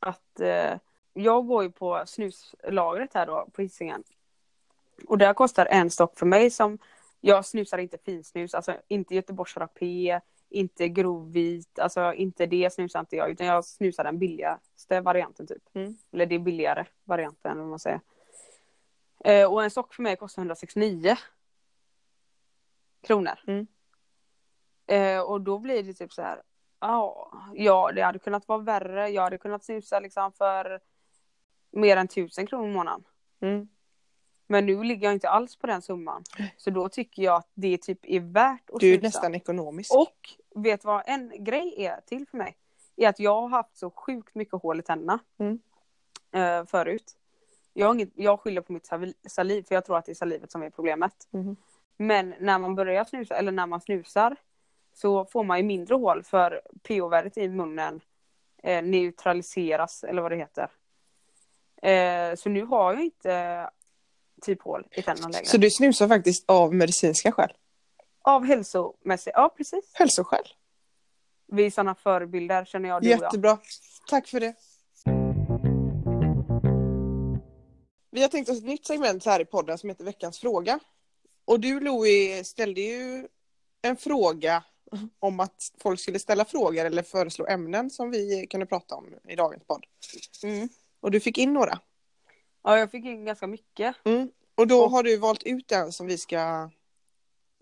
att 0.00 0.40
eh, 0.40 0.78
jag 1.12 1.46
går 1.46 1.62
ju 1.62 1.70
på 1.70 2.02
snuslagret 2.06 3.14
här 3.14 3.26
då 3.26 3.48
på 3.52 3.62
Hisingen. 3.62 4.04
Och 5.06 5.18
där 5.18 5.34
kostar 5.34 5.66
en 5.66 5.90
stock 5.90 6.18
för 6.18 6.26
mig 6.26 6.50
som, 6.50 6.78
jag 7.20 7.46
snusar 7.46 7.78
inte 7.78 7.98
finsnus, 7.98 8.54
alltså 8.54 8.76
inte 8.88 9.14
Göteborgs 9.14 9.56
rapé, 9.56 10.20
inte 10.50 10.88
grovvit, 10.88 11.78
alltså 11.78 12.14
inte 12.14 12.46
det 12.46 12.72
snusar 12.72 13.00
inte 13.00 13.16
jag 13.16 13.30
utan 13.30 13.46
jag 13.46 13.64
snusar 13.64 14.04
den 14.04 14.18
billigaste 14.18 15.00
varianten 15.00 15.46
typ. 15.46 15.62
Mm. 15.74 15.96
Eller 16.12 16.26
det 16.26 16.34
är 16.34 16.38
billigare 16.38 16.86
varianten 17.04 17.58
vad 17.58 17.68
man 17.68 17.78
säger. 17.78 18.00
Eh, 19.24 19.52
och 19.52 19.64
en 19.64 19.70
stock 19.70 19.94
för 19.94 20.02
mig 20.02 20.16
kostar 20.16 20.42
169 20.42 21.16
kronor. 23.02 23.38
Mm. 23.46 23.66
Eh, 24.86 25.20
och 25.20 25.40
då 25.40 25.58
blir 25.58 25.82
det 25.82 25.94
typ 25.94 26.12
så 26.12 26.22
här. 26.22 26.42
Ja, 26.80 27.32
ja, 27.54 27.92
det 27.94 28.02
hade 28.02 28.18
kunnat 28.18 28.48
vara 28.48 28.58
värre. 28.58 29.08
Jag 29.08 29.22
hade 29.22 29.38
kunnat 29.38 29.64
snusa 29.64 30.00
liksom 30.00 30.32
för 30.32 30.80
mer 31.70 31.96
än 31.96 32.08
tusen 32.08 32.46
kronor 32.46 32.68
i 32.68 32.72
månaden. 32.72 33.04
Mm. 33.40 33.68
Men 34.46 34.66
nu 34.66 34.82
ligger 34.82 35.06
jag 35.06 35.12
inte 35.14 35.28
alls 35.28 35.56
på 35.56 35.66
den 35.66 35.82
summan. 35.82 36.24
Så 36.56 36.70
då 36.70 36.88
tycker 36.88 37.22
jag 37.22 37.36
att 37.36 37.50
det 37.54 37.78
typ 37.78 37.98
är 38.02 38.20
värt 38.20 38.70
att 38.70 38.80
Du 38.80 38.94
är 38.94 38.98
snusa. 38.98 39.06
nästan 39.06 39.34
ekonomisk. 39.34 39.94
Och 39.94 40.30
vet 40.54 40.84
vad 40.84 41.02
en 41.06 41.44
grej 41.44 41.74
är 41.84 42.00
till 42.06 42.26
för 42.26 42.38
mig? 42.38 42.56
Är 42.96 43.08
att 43.08 43.20
jag 43.20 43.40
har 43.40 43.48
haft 43.48 43.76
så 43.76 43.90
sjukt 43.90 44.34
mycket 44.34 44.62
hål 44.62 44.80
i 44.80 44.82
tänderna. 44.82 45.18
Mm. 45.38 45.60
eh, 46.32 46.66
förut. 46.66 47.16
Jag, 47.72 47.86
har 47.86 47.94
inget, 47.94 48.10
jag 48.14 48.40
skyller 48.40 48.60
på 48.60 48.72
mitt 48.72 48.90
saliv 49.28 49.62
för 49.62 49.74
jag 49.74 49.84
tror 49.84 49.98
att 49.98 50.04
det 50.04 50.12
är 50.12 50.14
salivet 50.14 50.52
som 50.52 50.62
är 50.62 50.70
problemet. 50.70 51.28
Mhm. 51.30 51.56
Men 51.96 52.34
när 52.40 52.58
man 52.58 52.74
börjar 52.74 53.04
snusa 53.04 53.34
eller 53.34 53.52
när 53.52 53.66
man 53.66 53.80
snusar 53.80 54.36
så 54.94 55.24
får 55.24 55.44
man 55.44 55.58
ju 55.58 55.64
mindre 55.64 55.94
hål 55.94 56.22
för 56.22 56.62
pH-värdet 56.82 57.36
i 57.36 57.48
munnen 57.48 58.00
eh, 58.62 58.82
neutraliseras 58.82 60.04
eller 60.04 60.22
vad 60.22 60.32
det 60.32 60.36
heter. 60.36 60.70
Eh, 61.82 62.34
så 62.36 62.48
nu 62.48 62.64
har 62.64 62.92
jag 62.92 63.02
inte 63.02 63.70
typ 64.42 64.62
hål 64.62 64.86
i 64.90 65.02
tänderna 65.02 65.28
längre. 65.28 65.46
Så 65.46 65.58
du 65.58 65.70
snusar 65.70 66.08
faktiskt 66.08 66.50
av 66.50 66.74
medicinska 66.74 67.32
skäl? 67.32 67.52
Av 68.22 68.44
hälsomässigt, 68.44 69.34
ja 69.36 69.54
precis. 69.56 69.90
Hälsoskäl? 69.94 70.44
Vi 71.52 71.66
är 71.66 71.70
sådana 71.70 71.94
förebilder 71.94 72.64
känner 72.64 72.88
jag 72.88 73.02
du 73.02 73.08
och 73.08 73.12
jag. 73.12 73.20
Jättebra. 73.20 73.58
Tack 74.08 74.28
för 74.28 74.40
det. 74.40 74.54
Vi 78.10 78.22
har 78.22 78.28
tänkt 78.28 78.50
oss 78.50 78.58
ett 78.58 78.64
nytt 78.64 78.86
segment 78.86 79.24
här 79.24 79.40
i 79.40 79.44
podden 79.44 79.78
som 79.78 79.88
heter 79.88 80.04
Veckans 80.04 80.38
fråga. 80.38 80.78
Och 81.44 81.60
du 81.60 81.80
Louie 81.80 82.44
ställde 82.44 82.80
ju 82.80 83.28
en 83.82 83.96
fråga 83.96 84.64
om 85.18 85.40
att 85.40 85.72
folk 85.80 86.00
skulle 86.00 86.18
ställa 86.18 86.44
frågor 86.44 86.84
eller 86.84 87.02
föreslå 87.02 87.46
ämnen 87.46 87.90
som 87.90 88.10
vi 88.10 88.46
kunde 88.46 88.66
prata 88.66 88.94
om 88.94 89.14
i 89.28 89.36
dagens 89.36 89.64
podd. 89.64 89.86
Mm. 90.42 90.68
Och 91.00 91.10
du 91.10 91.20
fick 91.20 91.38
in 91.38 91.52
några. 91.52 91.78
Ja 92.62 92.78
jag 92.78 92.90
fick 92.90 93.04
in 93.04 93.24
ganska 93.24 93.46
mycket. 93.46 93.96
Mm. 94.04 94.30
Och 94.54 94.66
då 94.66 94.82
Och- 94.84 94.90
har 94.90 95.02
du 95.02 95.16
valt 95.16 95.42
ut 95.42 95.72
en 95.72 95.92
som 95.92 96.06
vi 96.06 96.18
ska 96.18 96.70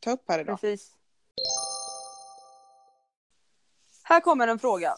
ta 0.00 0.10
upp 0.10 0.24
här 0.28 0.38
idag. 0.38 0.60
Precis. 0.60 0.96
Här 4.02 4.20
kommer 4.20 4.48
en 4.48 4.58
fråga. 4.58 4.94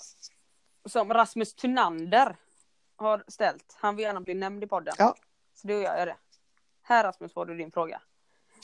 Som 0.84 1.12
Rasmus 1.12 1.55
Thunander 1.55 2.36
har 2.96 3.24
ställt. 3.28 3.76
Han 3.78 3.96
vill 3.96 4.03
gärna 4.03 4.20
bli 4.20 4.34
nämnd 4.34 4.64
i 4.64 4.66
podden. 4.66 4.94
Ja. 4.98 5.14
Så 5.55 5.68
då 5.68 5.74
gör 5.74 5.98
jag 5.98 6.09
det. 6.09 6.16
Här 6.82 7.05
Rasmus 7.05 7.32
får 7.32 7.46
du 7.46 7.57
din 7.57 7.72
fråga. 7.72 8.03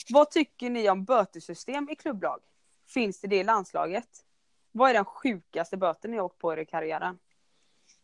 Vad 0.09 0.31
tycker 0.31 0.69
ni 0.69 0.89
om 0.89 1.05
bötessystem 1.05 1.89
i 1.89 1.95
klubblag? 1.95 2.41
Finns 2.87 3.19
det 3.21 3.27
det 3.27 3.35
i 3.35 3.43
landslaget? 3.43 4.07
Vad 4.71 4.89
är 4.89 4.93
den 4.93 5.05
sjukaste 5.05 5.77
böten 5.77 6.11
ni 6.11 6.17
har 6.17 6.23
åkt 6.23 6.37
på 6.37 6.53
i 6.53 6.59
er 6.59 6.63
karriären? 6.63 7.19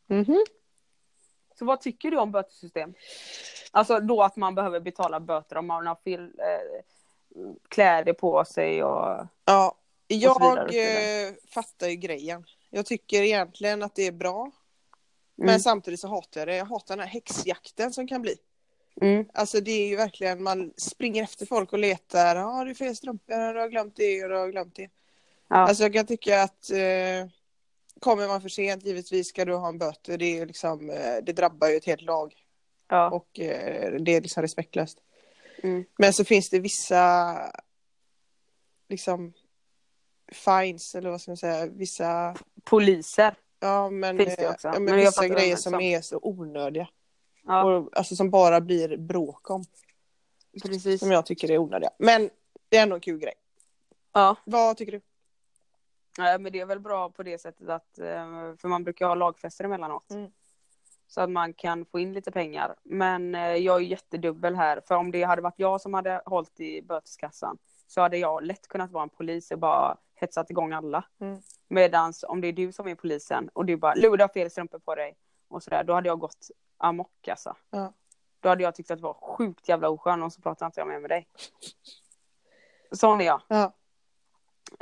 Mhm. 0.08 0.46
Så 1.56 1.66
vad 1.66 1.82
tycker 1.82 2.12
du 2.12 2.18
om 2.18 2.32
bötessystem? 2.32 2.94
Alltså 3.72 4.00
då 4.00 4.24
att 4.24 4.36
man 4.36 4.56
behöver 4.56 4.80
betala 4.80 5.20
böter 5.20 5.56
om 5.58 5.68
man 5.68 5.88
har 5.88 5.96
fel 5.96 6.40
eh, 6.40 6.82
kläder 7.70 8.14
på 8.14 8.46
sig 8.46 8.84
och... 8.84 9.28
Ja, 9.46 9.76
jag 10.08 10.40
vidare, 10.40 10.64
och 10.64 10.70
så 10.70 10.78
vidare. 10.78 11.28
eh, 11.28 11.34
fattar 11.50 11.88
ju 11.88 11.96
grejen. 11.96 12.46
Jag 12.70 12.86
tycker 12.86 13.22
egentligen 13.24 13.84
att 13.84 13.96
det 13.96 14.08
är 14.08 14.12
bra. 14.12 14.52
Men 15.36 15.50
Mm. 15.50 15.60
samtidigt 15.60 16.00
så 16.00 16.08
hatar 16.08 16.42
jag 16.42 16.48
det. 16.48 16.56
Jag 16.56 16.66
hatar 16.66 16.96
den 16.96 17.06
här 17.08 17.14
häxjakten 17.14 17.94
som 17.94 18.08
kan 18.08 18.22
bli. 18.22 18.36
Mm. 19.02 19.26
Alltså 19.34 19.60
det 19.62 19.72
är 19.72 19.88
ju 19.88 19.96
verkligen, 19.96 20.44
man 20.44 20.74
springer 20.78 21.24
efter 21.24 21.46
folk 21.46 21.74
och 21.74 21.80
letar. 21.80 22.36
Ja, 22.36 22.46
ah, 22.46 22.64
du 22.64 22.70
är 22.72 22.76
fel 22.76 22.96
strumpor, 22.96 23.54
du 23.54 23.60
har 23.60 23.68
glömt 23.70 23.96
det 23.96 24.24
och 24.24 24.30
du 24.30 24.36
har 24.36 24.48
glömt 24.50 24.76
det. 24.76 24.90
Ja. 25.50 25.56
Alltså 25.56 25.84
jag 25.84 25.94
kan 25.94 26.06
tycka 26.06 26.42
att 26.44 26.72
eh, 26.72 27.28
kommer 28.00 28.28
man 28.28 28.42
för 28.42 28.50
sent, 28.50 28.86
givetvis 28.86 29.28
ska 29.28 29.46
du 29.46 29.56
ha 29.56 29.68
en 29.68 29.78
böter. 29.78 30.18
Det, 30.18 30.40
är 30.40 30.46
liksom, 30.46 30.90
eh, 30.90 31.16
det 31.24 31.34
drabbar 31.34 31.68
ju 31.68 31.76
ett 31.78 31.86
helt 31.86 32.02
lag 32.02 32.34
ja. 32.90 33.10
och 33.10 33.40
eh, 33.40 33.92
det 33.92 34.16
är 34.16 34.22
liksom 34.22 34.42
respektlöst. 34.42 34.98
Mm. 35.64 35.86
Men 35.98 36.14
så 36.14 36.26
finns 36.26 36.50
det 36.50 36.60
vissa 36.60 37.36
liksom 38.90 39.34
fines 40.32 40.96
eller 40.96 41.10
vad 41.10 41.22
ska 41.22 41.32
man 41.32 41.38
säga, 41.38 41.66
vissa 41.66 42.36
Poliser. 42.64 43.36
Ja 43.60 43.90
men, 43.90 44.18
Finns 44.18 44.36
det 44.36 44.44
eh, 44.44 44.52
också. 44.52 44.68
ja, 44.68 44.74
men, 44.74 44.84
Men 44.84 44.96
vissa 44.96 45.28
grejer 45.28 45.56
som 45.56 45.82
är 45.82 46.02
så 46.02 46.20
onödiga. 46.22 46.88
Ja, 47.46 47.64
Och, 47.64 47.98
alltså 47.98 48.16
som 48.16 48.30
bara 48.30 48.62
blir 48.62 48.98
bråk 48.98 49.50
om. 49.50 49.64
precis. 50.64 51.00
Som 51.00 51.12
jag 51.12 51.26
tycker 51.26 51.52
är 51.52 51.58
onödiga. 51.58 51.90
Men 52.00 52.30
det 52.70 52.78
är 52.78 52.84
ändå 52.84 52.96
en 52.96 53.02
kul 53.02 53.20
grej. 53.20 53.34
Ja. 54.14 54.36
Vad 54.46 54.78
tycker 54.78 54.92
du? 54.92 55.02
ja, 56.18 56.38
men 56.38 56.52
det 56.52 56.60
är 56.60 56.66
väl 56.66 56.80
bra 56.80 57.10
på 57.10 57.24
det 57.24 57.38
sättet 57.42 57.70
att, 57.70 58.00
eh, 58.00 58.56
för 58.58 58.68
man 58.68 58.84
brukar 58.84 59.08
ha 59.08 59.16
lagfester 59.16 59.64
emellanåt. 59.64 60.12
Mm. 60.12 60.32
Så 61.08 61.22
att 61.22 61.30
man 61.30 61.54
kan 61.54 61.86
få 61.86 62.00
in 62.00 62.14
lite 62.14 62.32
pengar. 62.32 62.76
Men 62.84 63.36
eh, 63.36 63.56
jag 63.56 63.76
är 63.76 63.86
jättedubbel 63.86 64.56
här. 64.56 64.82
För 64.88 64.96
om 64.96 65.12
det 65.12 65.24
hade 65.24 65.42
varit 65.42 65.60
jag 65.60 65.82
som 65.82 65.94
hade 65.94 66.22
hållit 66.26 66.60
i 66.60 66.82
böteskassan 66.82 67.58
så 67.88 68.02
hade 68.02 68.18
jag 68.18 68.44
lätt 68.44 68.68
kunnat 68.68 68.92
vara 68.92 69.04
en 69.04 69.10
polis 69.10 69.52
och 69.52 69.60
bara 69.60 69.98
hetsat 70.16 70.50
igång 70.50 70.74
alla. 70.74 71.06
Mm. 71.22 71.42
Medans 71.68 72.26
om 72.28 72.42
det 72.42 72.48
är 72.48 72.54
du 72.54 72.72
som 72.72 72.88
är 72.88 72.96
polisen 72.96 73.50
och 73.54 73.66
du 73.66 73.78
bara 73.78 73.94
Lu, 73.94 74.18
du 74.18 74.24
har 74.24 74.28
fel 74.28 74.52
strumpor 74.52 74.80
på 74.80 74.96
dig. 74.96 75.18
Och 75.48 75.64
sådär, 75.64 75.84
då 75.84 75.94
hade 75.94 76.08
jag 76.08 76.20
gått 76.20 76.48
amok 76.78 77.28
alltså. 77.28 77.56
Ja. 77.70 77.94
Då 78.40 78.50
hade 78.50 78.64
jag 78.64 78.76
tyckt 78.76 78.92
att 78.92 78.98
det 78.98 79.04
var 79.04 79.14
sjukt 79.14 79.70
jävla 79.70 79.90
oskön 79.90 80.24
och 80.24 80.34
så 80.34 80.42
pratar 80.42 80.66
inte 80.66 80.80
jag 80.80 80.88
mer 80.88 81.00
med 81.00 81.10
dig. 81.10 81.28
Sån 82.92 83.22
är 83.22 83.26
jag. 83.26 83.42
Ja. 83.48 83.64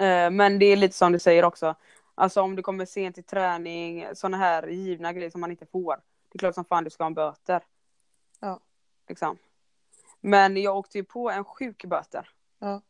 Eh, 0.05 0.31
Men 0.31 0.59
det 0.59 0.65
är 0.65 0.75
lite 0.75 0.95
som 0.95 1.11
du 1.11 1.19
säger 1.19 1.45
också. 1.45 1.75
Alltså 2.15 2.41
om 2.41 2.55
du 2.55 2.61
kommer 2.61 2.85
sent 2.85 3.15
till 3.15 3.23
träning, 3.23 4.05
sådana 4.13 4.37
här 4.37 4.67
givna 4.67 5.13
grejer 5.13 5.29
som 5.29 5.41
man 5.41 5.51
inte 5.51 5.65
får. 5.65 6.01
Det 6.31 6.35
är 6.35 6.39
klart 6.39 6.55
som 6.55 6.65
fan 6.65 6.83
du 6.83 6.89
ska 6.89 7.03
ha 7.03 7.07
en 7.07 7.13
böter. 7.13 7.63
Ja. 8.39 8.59
Liksom. 9.07 9.37
Men 10.19 10.57
jag 10.57 10.77
åkte 10.77 10.97
ju 10.97 11.03
på 11.03 11.31
en 11.31 11.43
sjuk 11.43 11.85
böter. 11.85 12.29
Ja. 12.59 12.81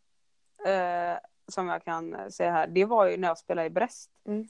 Eh, 0.72 1.20
som 1.48 1.68
jag 1.68 1.84
kan 1.84 2.32
säga 2.32 2.52
här. 2.52 2.68
Det 2.68 2.86
var 2.86 3.06
ju 3.06 3.18
när 3.18 3.28
jag 3.28 3.38
spelade 3.38 3.68
i 3.68 3.70
Brest. 3.70 4.12
Mm. 4.26 4.50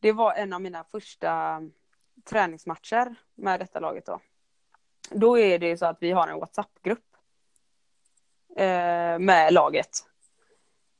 Det 0.00 0.12
var 0.12 0.34
en 0.34 0.52
av 0.52 0.60
mina 0.60 0.84
första 0.84 1.62
träningsmatcher 2.24 3.14
med 3.34 3.60
detta 3.60 3.80
laget 3.80 4.06
då. 4.06 4.20
Då 5.10 5.38
är 5.38 5.58
det 5.58 5.76
så 5.76 5.86
att 5.86 6.02
vi 6.02 6.10
har 6.12 6.28
en 6.28 6.38
WhatsApp-grupp. 6.40 7.16
Eh, 8.56 9.18
med 9.18 9.52
laget. 9.52 10.08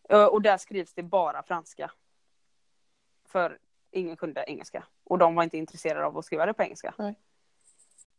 Eh, 0.08 0.24
Och 0.24 0.42
där 0.42 0.58
skrivs 0.58 0.94
det 0.94 1.02
bara 1.02 1.42
franska. 1.42 1.90
För 3.24 3.58
ingen 3.90 4.16
kunde 4.16 4.44
engelska. 4.46 4.84
Och 5.04 5.18
de 5.18 5.34
var 5.34 5.42
inte 5.42 5.58
intresserade 5.58 6.06
av 6.06 6.18
att 6.18 6.24
skriva 6.24 6.46
det 6.46 6.54
på 6.54 6.62
engelska. 6.62 6.94
Nej. 6.98 7.14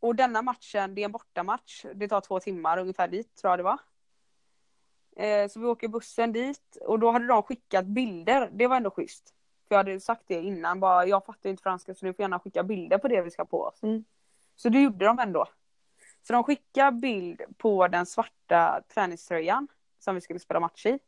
Och 0.00 0.14
denna 0.14 0.42
matchen, 0.42 0.94
det 0.94 1.00
är 1.00 1.04
en 1.04 1.12
bortamatch. 1.12 1.84
Det 1.94 2.08
tar 2.08 2.20
två 2.20 2.40
timmar 2.40 2.78
ungefär 2.78 3.08
dit 3.08 3.36
tror 3.36 3.52
jag 3.52 3.58
det 3.58 3.62
var. 3.62 3.78
Eh, 5.16 5.48
Så 5.48 5.60
vi 5.60 5.66
åker 5.66 5.88
bussen 5.88 6.32
dit 6.32 6.76
och 6.80 6.98
då 6.98 7.10
hade 7.10 7.26
de 7.26 7.42
skickat 7.42 7.84
bilder. 7.84 8.50
Det 8.52 8.66
var 8.66 8.76
ändå 8.76 8.90
schysst. 8.90 9.34
För 9.68 9.74
jag 9.74 9.78
hade 9.78 10.00
sagt 10.00 10.22
det 10.26 10.42
innan. 10.42 10.80
Bara, 10.80 11.06
jag 11.06 11.24
fattar 11.24 11.50
inte 11.50 11.62
franska 11.62 11.94
så 11.94 12.06
ni 12.06 12.12
får 12.12 12.22
gärna 12.22 12.38
skicka 12.38 12.62
bilder 12.62 12.98
på 12.98 13.08
det 13.08 13.22
vi 13.22 13.30
ska 13.30 13.44
på 13.44 13.62
oss. 13.62 13.82
Mm. 13.82 14.04
Så 14.56 14.68
det 14.68 14.82
gjorde 14.82 15.04
de 15.04 15.18
ändå. 15.18 15.46
Så 16.22 16.32
de 16.32 16.44
skickade 16.44 16.92
bild 16.92 17.42
på 17.58 17.88
den 17.88 18.06
svarta 18.06 18.82
träningströjan 18.94 19.68
som 19.98 20.14
vi 20.14 20.20
skulle 20.20 20.38
spela 20.38 20.60
match 20.60 20.86
i. 20.86 20.98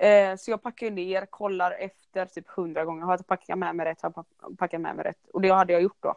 Eh, 0.00 0.36
så 0.36 0.50
jag 0.50 0.62
packar 0.62 0.90
ner, 0.90 1.26
kollar 1.26 1.72
efter 1.72 2.26
typ 2.26 2.48
hundra 2.48 2.84
gånger. 2.84 3.02
Har 3.02 3.12
jag 3.12 3.26
packat 3.26 3.58
med 3.58 3.76
mig 3.76 3.86
rätt? 3.86 4.02
Har 4.02 4.08
jag 4.08 4.14
pack- 4.14 4.58
packat 4.58 4.80
med 4.80 4.96
mig 4.96 5.04
rätt? 5.04 5.28
Och 5.32 5.40
det 5.40 5.48
hade 5.48 5.72
jag 5.72 5.82
gjort 5.82 6.02
då. 6.02 6.16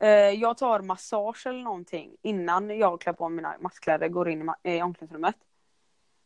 Eh, 0.00 0.08
jag 0.10 0.58
tar 0.58 0.80
massage 0.80 1.46
eller 1.46 1.62
någonting 1.62 2.16
innan 2.22 2.78
jag 2.78 3.00
klär 3.00 3.12
på 3.12 3.28
mina 3.28 3.56
matchkläder, 3.60 4.08
går 4.08 4.28
in 4.28 4.50
i, 4.62 4.70
i 4.76 4.82
omklädningsrummet. 4.82 5.36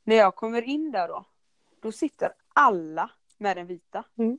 När 0.05 0.16
jag 0.16 0.35
kommer 0.35 0.62
in 0.62 0.91
där 0.93 1.09
då, 1.09 1.24
då 1.80 1.93
sitter 1.93 2.32
alla 2.53 3.11
med 3.39 3.57
den 3.57 3.66
vita. 3.66 4.05
Mm. 4.18 4.39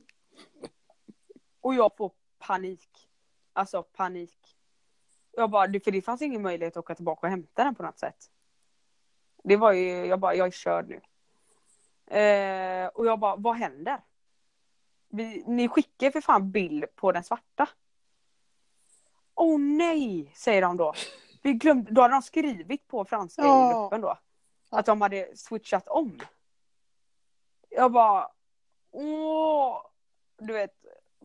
Och 1.60 1.74
jag 1.74 1.96
får 1.96 2.12
panik. 2.38 3.08
Alltså 3.52 3.82
panik. 3.82 4.56
Jag 5.32 5.50
bara, 5.50 5.80
för 5.80 5.90
det 5.90 6.02
fanns 6.02 6.22
ingen 6.22 6.42
möjlighet 6.42 6.76
att 6.76 6.84
åka 6.84 6.94
tillbaka 6.94 7.26
och 7.26 7.30
hämta 7.30 7.64
den 7.64 7.74
på 7.74 7.82
något 7.82 7.98
sätt. 7.98 8.30
Det 9.44 9.56
var 9.56 9.72
ju, 9.72 10.06
jag 10.06 10.20
bara, 10.20 10.34
jag 10.34 10.46
är 10.46 10.50
körd 10.50 10.88
nu. 10.88 11.00
Eh, 12.06 12.86
och 12.86 13.06
jag 13.06 13.18
bara, 13.18 13.36
vad 13.36 13.56
händer? 13.56 14.00
vi, 15.08 15.44
ni 15.46 15.68
skickar 15.68 16.10
för 16.10 16.20
fan 16.20 16.50
bild 16.50 16.84
på 16.94 17.12
den 17.12 17.24
svarta. 17.24 17.68
Åh 19.34 19.58
nej, 19.58 20.32
säger 20.34 20.62
de 20.62 20.76
då. 20.76 20.92
Vi 21.42 21.52
glömde, 21.52 21.90
då 21.92 22.02
hade 22.02 22.14
de 22.14 22.22
skrivit 22.22 22.88
på 22.88 23.04
franska 23.04 23.42
Ja. 23.42 23.70
i 23.70 23.74
gruppen 23.74 24.00
då. 24.00 24.18
Att 24.70 24.86
de 24.86 25.00
hade 25.00 25.36
switchat 25.36 25.88
om. 25.88 26.20
Jag 27.68 27.92
bara, 27.92 28.28
åh. 28.90 29.82
Du 30.38 30.52
vet, 30.52 30.74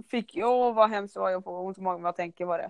fick, 0.09 0.37
åh 0.43 0.73
vad 0.73 0.89
hemskt 0.89 1.15
var, 1.15 1.29
jag 1.29 1.43
får 1.43 1.59
ont 1.59 1.77
i 1.77 1.81
magen 1.81 2.01
vad 2.01 2.07
jag 2.07 2.15
tänker 2.15 2.45
var 2.45 2.57
det. 2.57 2.69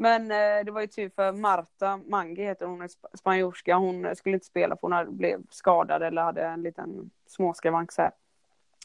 Men 0.00 0.30
eh, 0.30 0.64
det 0.64 0.70
var 0.70 0.80
ju 0.80 0.86
tur 0.86 1.08
för 1.08 1.32
Marta 1.32 1.96
Mangi 1.96 2.42
heter 2.42 2.66
hon, 2.66 2.82
är 2.82 2.88
sp- 2.88 3.16
spanjorska. 3.16 3.76
Hon 3.76 4.16
skulle 4.16 4.34
inte 4.34 4.46
spela 4.46 4.76
för 4.76 4.82
hon 4.82 4.92
hade, 4.92 5.10
blev 5.10 5.42
skadad 5.50 6.02
eller 6.02 6.22
hade 6.22 6.42
en 6.42 6.62
liten 6.62 7.10
småskavank 7.26 7.92
så 7.92 8.02
här. 8.02 8.12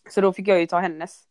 Så 0.10 0.22
då 0.22 0.34
fick 0.34 0.48
jag 0.48 0.60
ju 0.60 0.68
ta 0.68 0.80
hennes. 0.80 1.28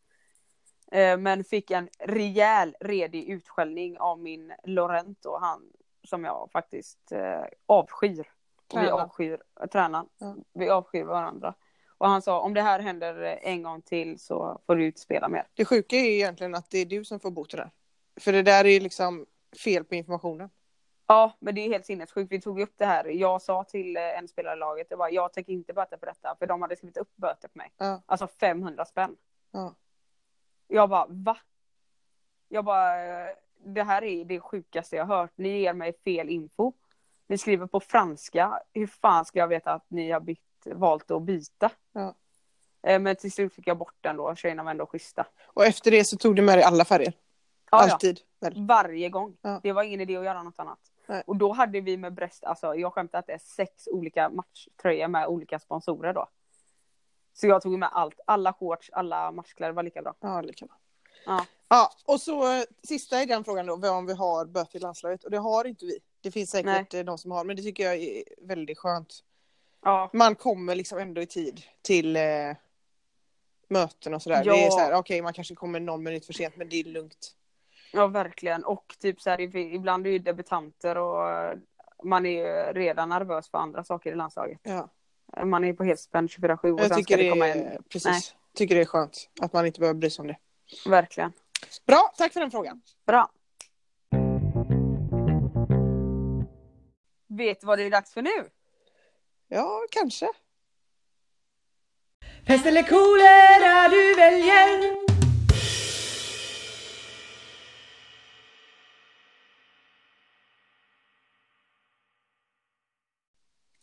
Eh, 0.92 1.16
men 1.16 1.44
fick 1.44 1.70
en 1.70 1.88
rejäl 1.98 2.76
redig 2.80 3.28
utskällning 3.28 3.98
av 3.98 4.18
min 4.18 4.52
Laurent 4.64 5.24
och 5.24 5.40
han 5.40 5.62
som 6.08 6.24
jag 6.24 6.48
faktiskt 6.52 7.12
eh, 7.12 7.44
avskyr. 7.66 8.28
Vi 8.74 8.90
avskyr, 8.90 9.42
äh, 9.60 9.66
tränaren. 9.66 10.06
Ja. 10.18 10.36
Vi 10.52 10.68
avskyr 10.70 11.04
varandra. 11.04 11.54
Och 11.98 12.08
han 12.08 12.22
sa 12.22 12.40
om 12.40 12.54
det 12.54 12.62
här 12.62 12.80
händer 12.80 13.22
eh, 13.22 13.38
en 13.42 13.62
gång 13.62 13.82
till 13.82 14.18
så 14.18 14.60
får 14.66 14.76
du 14.76 14.86
inte 14.86 15.00
spela 15.00 15.28
mer. 15.28 15.46
Det 15.54 15.64
sjuka 15.64 15.96
är 15.96 16.04
ju 16.04 16.14
egentligen 16.14 16.54
att 16.54 16.70
det 16.70 16.78
är 16.78 16.86
du 16.86 17.04
som 17.04 17.20
får 17.20 17.30
boten 17.30 17.58
där. 17.58 17.70
För 18.20 18.32
det 18.32 18.42
där 18.42 18.64
är 18.64 18.68
ju 18.68 18.80
liksom 18.80 19.26
fel 19.64 19.84
på 19.84 19.94
informationen. 19.94 20.50
Ja, 21.06 21.32
men 21.38 21.54
det 21.54 21.60
är 21.60 21.68
helt 21.68 21.86
sinnessjukt. 21.86 22.32
Vi 22.32 22.40
tog 22.40 22.60
upp 22.60 22.72
det 22.76 22.86
här. 22.86 23.04
Jag 23.04 23.42
sa 23.42 23.64
till 23.64 23.96
eh, 23.96 24.18
en 24.18 24.28
spelare 24.28 24.54
i 24.56 24.58
laget, 24.58 24.86
jag, 24.90 24.98
bara, 24.98 25.10
jag 25.10 25.32
tänker 25.32 25.52
inte 25.52 25.72
böta 25.72 25.98
för 25.98 26.06
detta. 26.06 26.36
För 26.38 26.46
de 26.46 26.62
hade 26.62 26.76
skrivit 26.76 26.96
upp 26.96 27.16
böter 27.16 27.48
på 27.48 27.58
mig. 27.58 27.72
Ja. 27.76 28.02
Alltså 28.06 28.26
500 28.26 28.84
spänn. 28.84 29.16
Ja. 29.50 29.74
Jag 30.68 30.88
bara, 30.88 31.06
va? 31.08 31.36
Jag 32.48 32.64
bara, 32.64 33.04
eh, 33.04 33.34
det 33.64 33.82
här 33.82 34.04
är 34.04 34.24
det 34.24 34.40
sjukaste 34.40 34.96
jag 34.96 35.06
hört. 35.06 35.30
Ni 35.34 35.60
ger 35.60 35.72
mig 35.74 35.92
fel 36.04 36.28
info. 36.28 36.72
Ni 37.26 37.38
skriver 37.38 37.66
på 37.66 37.80
franska. 37.80 38.60
Hur 38.72 38.86
fan 38.86 39.24
ska 39.24 39.38
jag 39.38 39.48
veta 39.48 39.72
att 39.72 39.84
ni 39.90 40.10
har 40.10 40.20
bytt, 40.20 40.66
valt 40.66 41.10
att 41.10 41.22
byta? 41.22 41.70
Ja. 41.92 42.14
Eh, 42.82 43.00
Men 43.00 43.16
till 43.16 43.32
slut 43.32 43.54
fick 43.54 43.66
jag 43.66 43.78
bort 43.78 43.96
den 44.00 44.16
då. 44.16 44.34
Tjejerna 44.34 44.62
var 44.62 44.70
ändå 44.70 44.86
schyssta. 44.86 45.26
Och 45.46 45.66
efter 45.66 45.90
det 45.90 46.04
så 46.04 46.16
tog 46.16 46.36
du 46.36 46.42
med 46.42 46.58
dig 46.58 46.64
alla 46.64 46.84
färger. 46.84 47.12
Ja, 47.72 47.86
ja. 47.86 47.92
Alltid. 47.92 48.20
Väl? 48.40 48.66
Varje 48.66 49.08
gång. 49.08 49.36
Ja. 49.42 49.60
Det 49.62 49.72
var 49.72 49.82
ingen 49.82 50.00
idé 50.00 50.16
att 50.16 50.24
göra 50.24 50.42
något 50.42 50.58
annat. 50.58 50.78
Nej. 51.06 51.22
Och 51.26 51.36
då 51.36 51.52
hade 51.52 51.80
vi 51.80 51.96
med 51.96 52.14
Brest, 52.14 52.44
alltså 52.44 52.74
jag 52.74 52.92
skämtar 52.92 53.18
att 53.18 53.26
det 53.26 53.32
är 53.32 53.38
sex 53.38 53.88
olika 53.92 54.28
matchtröjor 54.28 55.08
med 55.08 55.26
olika 55.26 55.58
sponsorer 55.58 56.12
då. 56.12 56.28
Så 57.32 57.46
jag 57.46 57.62
tog 57.62 57.78
med 57.78 57.88
allt, 57.92 58.20
alla 58.26 58.52
shorts, 58.52 58.90
alla 58.92 59.32
matchkläder 59.32 59.72
var 59.72 59.82
lika 59.82 60.02
bra. 60.02 60.14
Ja, 60.20 60.40
lika 60.40 60.66
bra. 60.66 60.76
Ja. 61.26 61.46
Ja, 61.68 61.90
och 62.06 62.20
så 62.20 62.58
eh, 62.58 62.64
sista 62.82 63.22
i 63.22 63.26
den 63.26 63.44
frågan 63.44 63.66
då, 63.66 63.90
om 63.90 64.06
vi 64.06 64.14
har 64.14 64.46
böter 64.46 64.76
i 64.76 64.80
landslaget. 64.80 65.24
Och 65.24 65.30
det 65.30 65.38
har 65.38 65.64
inte 65.64 65.84
vi. 65.84 65.98
Det 66.20 66.30
finns 66.30 66.50
säkert 66.50 66.94
eh, 66.94 67.04
de 67.04 67.18
som 67.18 67.30
har, 67.30 67.44
men 67.44 67.56
det 67.56 67.62
tycker 67.62 67.84
jag 67.84 67.96
är 67.96 68.24
väldigt 68.40 68.78
skönt. 68.78 69.24
Ja, 69.82 70.10
Man 70.12 70.34
kommer 70.34 70.74
liksom 70.74 70.98
ändå 70.98 71.22
i 71.22 71.26
tid 71.26 71.62
till 71.82 72.16
eh, 72.16 72.22
möten 73.68 74.14
och 74.14 74.22
sådär. 74.22 74.42
Ja. 74.44 74.52
Det 74.52 74.64
är 74.64 74.70
så 74.70 74.78
här, 74.78 74.94
okej 74.94 75.22
man 75.22 75.32
kanske 75.32 75.54
kommer 75.54 75.80
någon 75.80 76.02
minut 76.02 76.26
för 76.26 76.32
sent 76.32 76.56
men 76.56 76.68
det 76.68 76.80
är 76.80 76.84
lugnt. 76.84 77.36
Ja 77.92 78.06
verkligen. 78.06 78.64
Och 78.64 78.96
typ 79.00 79.20
så 79.20 79.30
här, 79.30 79.56
ibland 79.56 80.06
är 80.06 80.10
ju 80.10 80.18
debutanter 80.18 80.98
och 80.98 81.30
eh, 81.30 81.58
man 82.04 82.26
är 82.26 82.30
ju 82.30 82.72
redan 82.72 83.08
nervös 83.08 83.50
för 83.50 83.58
andra 83.58 83.84
saker 83.84 84.12
i 84.12 84.14
landslaget. 84.14 84.60
Ja. 84.62 84.88
Man 85.44 85.64
är 85.64 85.72
på 85.72 85.84
helt 85.84 86.00
spänn 86.00 86.26
24-7 86.26 86.72
och 86.72 86.80
Jag 86.80 86.88
sen 86.88 86.96
tycker 86.96 87.14
ska 87.14 87.16
det 87.16 87.22
det, 87.22 87.30
komma 87.30 87.48
är, 87.48 87.56
en. 87.76 87.82
precis. 87.82 88.04
Nej. 88.06 88.20
tycker 88.54 88.74
det 88.74 88.80
är 88.80 88.84
skönt 88.84 89.30
att 89.40 89.52
man 89.52 89.66
inte 89.66 89.80
behöver 89.80 89.98
bry 90.00 90.10
sig 90.10 90.22
om 90.22 90.28
det. 90.28 90.36
Verkligen. 90.90 91.32
Bra, 91.86 92.12
tack 92.16 92.32
för 92.32 92.40
den 92.40 92.50
frågan. 92.50 92.82
Bra. 93.06 93.30
Vet 97.28 97.60
du 97.60 97.66
vad 97.66 97.78
det 97.78 97.84
är 97.84 97.90
dags 97.90 98.12
för 98.12 98.22
nu? 98.22 98.48
Ja, 99.48 99.80
kanske. 99.90 100.28
Pest 102.46 102.66
eller 102.66 102.82
kolera 102.82 103.88
du 103.88 104.14
väljer 104.14 105.11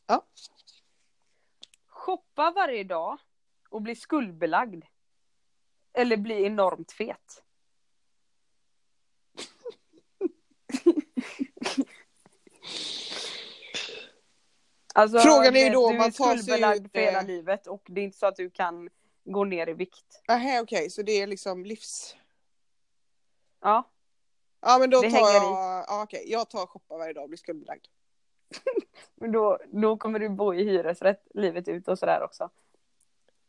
Ja. 0.09 0.25
Shoppa 1.87 2.51
varje 2.51 2.83
dag 2.83 3.17
och 3.69 3.81
bli 3.81 3.95
skuldbelagd. 3.95 4.85
Eller 5.93 6.17
bli 6.17 6.45
enormt 6.45 6.91
fet. 6.91 7.43
Alltså, 14.93 15.19
Frågan 15.19 15.53
du 15.53 15.59
är 15.59 15.63
ju 15.65 15.69
då 15.69 15.85
om 15.85 15.91
du 15.93 15.97
man 15.97 16.07
är 16.07 16.11
tar 16.11 16.33
sig 16.33 16.37
skuldbelagd 16.37 16.85
ur 16.85 16.89
för 16.89 16.99
hela 16.99 17.21
det. 17.21 17.27
livet 17.27 17.67
och 17.67 17.83
det 17.85 18.01
är 18.01 18.05
inte 18.05 18.17
så 18.17 18.25
att 18.25 18.35
du 18.35 18.49
kan 18.49 18.89
gå 19.23 19.43
ner 19.43 19.69
i 19.69 19.73
vikt. 19.73 20.21
Nähä, 20.27 20.61
okej, 20.61 20.89
så 20.89 21.01
det 21.01 21.11
är 21.11 21.27
liksom 21.27 21.65
livs... 21.65 22.15
Ja, 23.61 23.89
Ja, 24.61 24.77
men 24.79 24.89
då 24.89 25.01
Det 25.01 25.11
tar 25.11 25.17
jag... 25.17 25.43
i. 25.43 25.45
Ja, 25.87 26.03
okej, 26.03 26.23
jag 26.31 26.49
tar 26.49 26.65
shoppa 26.65 26.97
varje 26.97 27.13
dag 27.13 27.23
och 27.23 27.29
blir 27.29 27.37
skuldbelagd. 27.37 27.85
men 29.15 29.31
då, 29.31 29.59
då 29.71 29.97
kommer 29.97 30.19
du 30.19 30.29
bo 30.29 30.53
i 30.53 30.63
hyresrätt 30.63 31.27
livet 31.33 31.67
ut 31.67 31.87
och 31.87 31.99
sådär 31.99 32.23
också. 32.23 32.49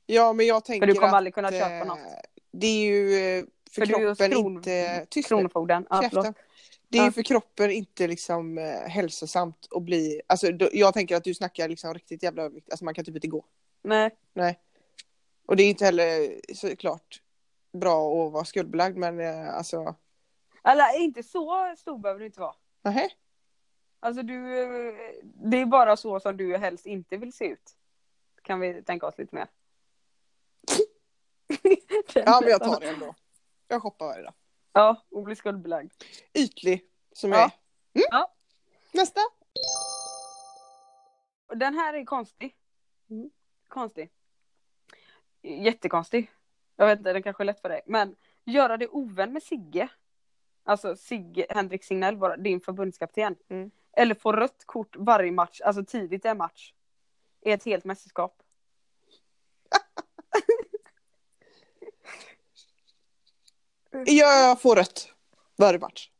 Ja, 0.06 0.32
men 0.32 0.46
jag 0.46 0.64
tänker 0.64 0.86
du 0.86 0.94
kommer 0.94 1.08
att, 1.08 1.14
aldrig 1.14 1.34
kunna 1.34 1.50
köpa 1.50 1.70
eh, 1.70 1.86
något. 1.86 1.98
Det 2.52 2.66
är 2.66 2.84
ju 2.84 3.14
eh, 3.38 3.44
för, 3.70 3.86
För 3.86 3.86
kroppen 3.86 4.30
kron- 4.30 4.56
inte... 4.56 5.06
Tyst 5.10 5.30
nu, 5.30 5.36
Kronofogden. 5.36 5.86
Ja. 5.90 6.32
Det 6.88 6.98
är 6.98 7.02
ju 7.02 7.06
Ja. 7.06 7.12
för 7.12 7.22
kroppen 7.22 7.70
inte 7.70 8.06
liksom 8.06 8.58
eh, 8.58 8.64
hälsosamt 8.88 9.68
att 9.70 9.82
bli... 9.82 10.22
Alltså, 10.26 10.52
då, 10.52 10.68
jag 10.72 10.94
tänker 10.94 11.16
att 11.16 11.24
du 11.24 11.34
snackar 11.34 11.68
liksom 11.68 11.94
riktigt 11.94 12.22
jävla 12.22 12.42
övervikt. 12.42 12.70
Alltså 12.70 12.84
man 12.84 12.94
kan 12.94 13.04
typ 13.04 13.14
inte 13.14 13.28
gå. 13.28 13.44
Nej, 13.82 14.10
Nej. 14.32 14.58
Och 15.46 15.56
det 15.56 15.62
är 15.62 15.68
inte 15.70 15.84
heller 15.84 16.40
såklart 16.54 17.22
bra 17.72 18.26
att 18.26 18.32
vara 18.32 18.44
skuldbelagd, 18.44 18.96
men 18.96 19.20
eh, 19.20 19.54
alltså... 19.54 19.94
eller 20.64 21.00
inte 21.00 21.22
så 21.22 21.74
stor 21.78 21.98
behöver 21.98 22.20
du 22.20 22.26
inte 22.26 22.40
vara. 22.40 22.54
Nähä? 22.82 23.08
Alltså 24.00 24.22
du, 24.22 24.36
det 25.22 25.56
är 25.56 25.66
bara 25.66 25.96
så 25.96 26.20
som 26.20 26.36
du 26.36 26.56
helst 26.56 26.86
inte 26.86 27.16
vill 27.16 27.32
se 27.32 27.44
ut. 27.44 27.76
Kan 28.42 28.60
vi 28.60 28.82
tänka 28.82 29.06
oss 29.06 29.18
lite 29.18 29.34
mer. 29.34 29.46
Ja, 32.14 32.40
men 32.42 32.50
jag 32.50 32.62
tar 32.64 32.80
det 32.80 32.88
ändå. 32.88 33.14
Jag 33.68 33.82
shoppar 33.82 34.06
varje 34.06 34.22
dag. 34.22 34.34
Ja, 34.72 35.02
och 35.10 35.22
bli 35.22 35.36
skuldbelagd. 35.36 35.92
Ytlig 36.34 36.84
som 37.12 37.30
Ja. 37.32 37.36
jag 37.38 37.44
är. 37.44 37.50
Mm. 37.94 38.06
Ja. 38.10 38.34
Nästa. 38.92 39.20
Den 41.54 41.74
här 41.74 41.94
är 41.94 42.04
konstig. 42.04 42.56
Mm. 43.10 43.30
Konstig. 43.68 44.10
Jättekonstig. 45.42 46.30
Jag 46.76 46.86
vet 46.86 46.98
inte, 46.98 47.12
den 47.12 47.22
kanske 47.22 47.42
är 47.42 47.44
lätt 47.44 47.60
för 47.60 47.68
dig. 47.68 47.80
Men 47.86 48.16
göra 48.44 48.76
dig 48.76 48.88
ovän 48.88 49.32
med 49.32 49.42
Sigge. 49.42 49.88
Alltså 50.64 50.96
Sigge, 50.96 51.46
Henrik 51.50 51.84
Signell, 51.84 52.18
din 52.38 52.60
förbundskapten. 52.60 53.36
Mm. 53.48 53.70
Eller 53.96 54.14
få 54.14 54.32
rött 54.32 54.62
kort 54.66 54.96
varje 54.96 55.32
match, 55.32 55.60
alltså 55.60 55.84
tidigt 55.84 56.24
i 56.24 56.28
en 56.28 56.38
match. 56.38 56.72
I 57.40 57.50
ett 57.52 57.64
helt 57.64 57.84
mästerskap. 57.84 58.42
Jag 64.06 64.60
får 64.60 64.76
rött. 64.76 65.08
Varje 65.56 65.78
match. 65.78 66.10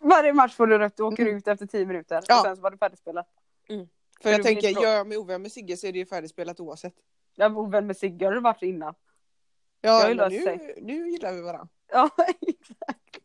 Varje 0.00 0.32
match 0.32 0.54
får 0.54 0.66
du 0.66 0.78
rött, 0.78 0.96
du 0.96 1.02
åker 1.02 1.22
Mm. 1.22 1.36
ut 1.36 1.48
efter 1.48 1.66
10 1.66 1.86
minuter. 1.86 2.22
Ja. 2.28 2.38
Och 2.40 2.44
sen 2.46 2.56
så 2.56 2.62
var 2.62 2.70
det 2.70 2.78
färdigspelat. 2.78 3.26
För 3.66 4.28
du 4.28 4.30
jag 4.30 4.42
tänker, 4.42 4.68
gör 4.68 4.92
jag 4.94 5.06
mig 5.06 5.18
ovän 5.18 5.42
med 5.42 5.52
Sigge 5.52 5.76
så 5.76 5.86
är 5.86 5.92
det 5.92 5.98
ju 5.98 6.06
färdigspelat 6.06 6.60
oavsett. 6.60 6.94
Jag 7.34 7.50
var 7.50 7.62
ovän 7.62 7.86
med 7.86 7.96
Sigge, 7.96 8.24
har 8.26 8.32
du 8.32 8.40
varit 8.40 8.62
innan? 8.62 8.94
Ja, 9.80 10.08
Jag 10.08 10.32
nu, 10.32 10.42
sig. 10.42 10.78
nu 10.82 11.10
gillar 11.10 11.32
vi 11.32 11.40
varandra. 11.40 11.68
Ja, 11.88 12.10
exakt. 12.40 13.18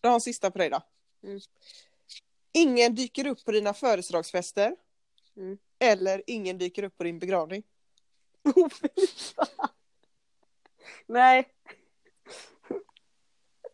Jag 0.00 0.10
har 0.10 0.14
en 0.14 0.20
sista 0.20 0.50
på 0.50 0.58
dig 0.58 0.70
då. 0.70 0.80
Mm. 1.22 1.40
Ingen 2.52 2.94
dyker 2.94 3.26
upp 3.26 3.44
på 3.44 3.52
dina 3.52 3.74
födelsedagsfester. 3.74 4.76
Mm. 5.36 5.58
Eller 5.78 6.22
ingen 6.26 6.58
dyker 6.58 6.82
upp 6.82 6.98
på 6.98 7.04
din 7.04 7.18
begravning. 7.18 7.62
Oh. 8.42 8.68
Nej. 11.06 11.48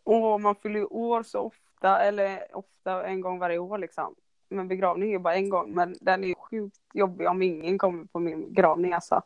Åh, 0.03 0.37
man 0.37 0.55
fyller 0.55 0.79
ju 0.79 0.85
år 0.85 1.23
så 1.23 1.39
ofta, 1.39 1.99
eller 1.99 2.55
ofta 2.55 3.07
en 3.07 3.21
gång 3.21 3.39
varje 3.39 3.57
år 3.57 3.77
liksom. 3.77 4.15
Men 4.49 4.67
begravning 4.67 5.09
är 5.09 5.13
ju 5.13 5.19
bara 5.19 5.35
en 5.35 5.49
gång, 5.49 5.73
men 5.73 5.95
den 6.01 6.23
är 6.23 6.27
ju 6.27 6.35
sjukt 6.35 6.81
jobbig 6.93 7.27
om 7.27 7.41
ingen 7.41 7.77
kommer 7.77 8.05
på 8.05 8.19
min 8.19 8.53
begravning 8.53 8.93
alltså. 8.93 9.21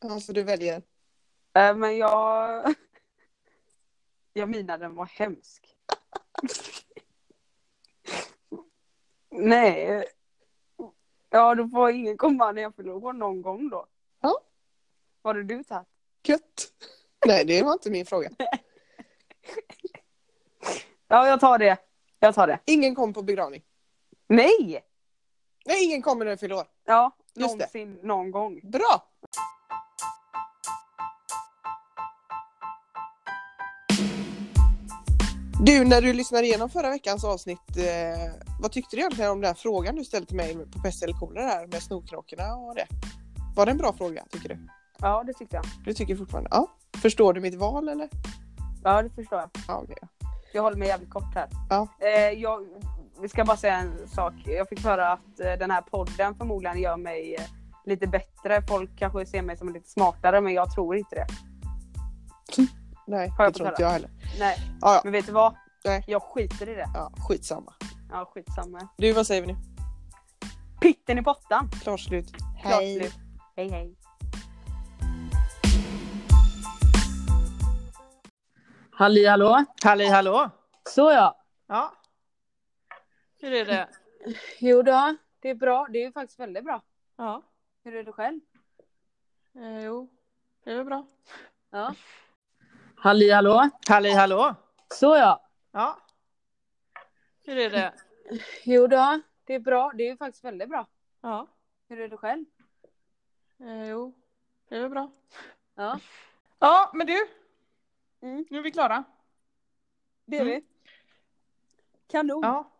Ja, 0.00 0.20
så 0.20 0.32
du 0.32 0.42
väljer. 0.42 0.82
Äh, 1.52 1.76
men 1.76 1.96
jag... 1.96 2.64
Jag 4.36 4.48
menar 4.48 4.78
den 4.78 4.94
var 4.94 5.06
hemsk. 5.06 5.73
Nej. 9.30 10.04
Ja, 11.30 11.54
då 11.54 11.68
får 11.68 11.90
ingen 11.90 12.16
komma 12.16 12.52
när 12.52 12.62
jag 12.62 12.74
fyller 12.76 12.92
år 12.92 13.12
någon 13.12 13.42
gång 13.42 13.68
då. 13.68 13.86
Ja. 14.20 14.40
Vad 15.22 15.36
har 15.36 15.42
du 15.42 15.64
tagit? 15.64 15.88
Gött. 16.26 16.72
Nej, 17.26 17.44
det 17.44 17.62
var 17.62 17.72
inte 17.72 17.90
min 17.90 18.06
fråga. 18.06 18.30
Ja, 21.08 21.28
jag 21.28 21.40
tar 21.40 21.58
det. 21.58 21.76
Jag 22.18 22.34
tar 22.34 22.46
det. 22.46 22.58
Ingen 22.64 22.94
kom 22.94 23.12
på 23.12 23.22
begravning. 23.22 23.62
Nej! 24.26 24.84
Nej, 25.66 25.84
ingen 25.84 26.02
kommer 26.02 26.24
när 26.24 26.32
du 26.32 26.38
fyller 26.38 26.54
år. 26.56 26.66
Ja, 26.84 27.16
Just 27.34 27.36
det. 27.36 27.56
någonsin, 27.56 27.98
någon 28.02 28.30
gång. 28.30 28.60
Bra! 28.62 29.08
Du, 35.66 35.84
när 35.84 36.02
du 36.02 36.12
lyssnade 36.12 36.46
igenom 36.46 36.70
förra 36.70 36.90
veckans 36.90 37.24
avsnitt, 37.24 37.76
eh, 37.76 38.32
vad 38.60 38.72
tyckte 38.72 38.96
du 38.96 39.00
egentligen 39.00 39.30
om 39.30 39.40
den 39.40 39.48
här 39.48 39.54
frågan 39.54 39.96
du 39.96 40.04
ställde 40.04 40.26
till 40.26 40.36
mig 40.36 40.56
på 40.72 40.82
pest 40.82 41.02
eller 41.02 41.12
kolera 41.12 41.46
här 41.46 41.66
med 41.66 41.82
snorkråkorna 41.82 42.54
och 42.54 42.74
det? 42.74 42.86
Var 43.56 43.66
det 43.66 43.72
en 43.72 43.78
bra 43.78 43.92
fråga, 43.92 44.24
tycker 44.30 44.48
du? 44.48 44.58
Ja, 44.98 45.24
det 45.26 45.32
tyckte 45.32 45.56
jag. 45.56 45.64
Du 45.84 45.94
tycker 45.94 46.16
fortfarande? 46.16 46.50
Ja. 46.52 46.66
Förstår 47.02 47.32
du 47.32 47.40
mitt 47.40 47.54
val 47.54 47.88
eller? 47.88 48.08
Ja, 48.84 49.02
det 49.02 49.10
förstår 49.10 49.38
jag. 49.38 49.50
Ja, 49.68 49.80
okej. 49.84 49.96
Jag 50.52 50.62
håller 50.62 50.76
mig 50.76 50.88
jävligt 50.88 51.10
kort 51.10 51.34
här. 51.34 51.48
Ja. 51.70 51.88
Eh, 52.00 52.40
jag 52.40 52.66
vi 53.20 53.28
ska 53.28 53.44
bara 53.44 53.56
säga 53.56 53.76
en 53.76 54.08
sak. 54.08 54.34
Jag 54.44 54.68
fick 54.68 54.84
höra 54.84 55.12
att 55.12 55.40
eh, 55.40 55.52
den 55.58 55.70
här 55.70 55.82
podden 55.82 56.34
förmodligen 56.34 56.80
gör 56.80 56.96
mig 56.96 57.34
eh, 57.34 57.44
lite 57.84 58.06
bättre. 58.06 58.62
Folk 58.68 58.90
kanske 58.98 59.26
ser 59.26 59.42
mig 59.42 59.56
som 59.56 59.72
lite 59.72 59.90
smartare, 59.90 60.40
men 60.40 60.52
jag 60.52 60.74
tror 60.74 60.96
inte 60.96 61.14
det. 61.14 61.26
Nej, 63.06 63.28
Har 63.28 63.44
jag 63.44 63.52
det 63.52 63.56
tror 63.56 63.68
inte 63.68 63.82
jag 63.82 63.90
heller. 63.90 64.10
Nej, 64.38 64.56
Ja, 64.80 64.94
ja. 64.94 65.00
men 65.04 65.12
vet 65.12 65.26
du 65.26 65.32
vad? 65.32 65.54
Nej. 65.84 66.04
Jag 66.06 66.22
skiter 66.22 66.68
i 66.68 66.74
det. 66.74 66.86
ja, 66.94 67.12
skitsamma. 67.28 67.74
Ja, 68.10 68.30
skitsamma. 68.34 68.88
Du, 68.96 69.12
vad 69.12 69.26
säger 69.26 69.40
vi 69.40 69.46
nu? 69.46 69.56
Pitten 70.80 71.18
i 71.18 71.22
pottan. 71.22 71.70
Klart 71.82 72.00
slut. 72.00 72.32
Klart 72.62 72.82
slut. 72.82 73.12
Hej 73.56 73.68
hej. 73.70 73.96
Halli 78.90 79.26
hallå. 79.26 79.64
Halli 79.84 80.06
hallå! 80.06 80.50
Så 80.88 81.00
ja. 81.10 81.44
Ja. 81.66 81.92
Hur 83.40 83.52
är 83.52 83.64
det? 83.64 83.88
Jo 84.60 84.82
då, 84.82 85.16
det 85.40 85.50
är 85.50 85.54
bra. 85.54 85.86
Det 85.90 86.04
är 86.04 86.12
faktiskt 86.12 86.40
väldigt 86.40 86.64
bra. 86.64 86.82
Ja. 87.16 87.42
Hur 87.84 87.94
är 87.94 88.04
det 88.04 88.12
själv? 88.12 88.40
Eh, 89.56 89.84
jo, 89.84 90.08
det 90.64 90.72
är 90.72 90.84
bra. 90.84 91.06
Ja. 91.70 91.94
Halli 93.04 93.30
hallå. 93.30 93.70
Halli 93.88 94.10
hallå! 94.10 94.54
Så 94.94 95.16
ja. 95.16 95.42
Ja. 95.72 95.98
Hur 97.42 97.56
är 97.58 97.70
det? 97.70 97.92
Jo 98.64 98.86
då, 98.86 99.20
det 99.44 99.54
är 99.54 99.58
bra. 99.60 99.92
Det 99.94 100.08
är 100.08 100.16
faktiskt 100.16 100.44
väldigt 100.44 100.68
bra. 100.68 100.86
Ja. 101.20 101.46
Hur 101.88 102.00
är 102.00 102.08
det 102.08 102.16
själv? 102.16 102.44
Eh, 103.60 103.88
jo, 103.88 104.12
det 104.68 104.76
är 104.76 104.88
bra. 104.88 105.10
Ja. 105.74 105.98
Ja, 106.58 106.90
men 106.94 107.06
du. 107.06 107.26
Mm. 108.22 108.44
Nu 108.50 108.58
är 108.58 108.62
vi 108.62 108.70
klara. 108.70 109.04
Det 110.24 110.36
är 110.36 110.40
Mm. 110.42 110.54
vi. 110.54 110.64
Kanon. 112.08 112.42
Ja. 112.42 112.70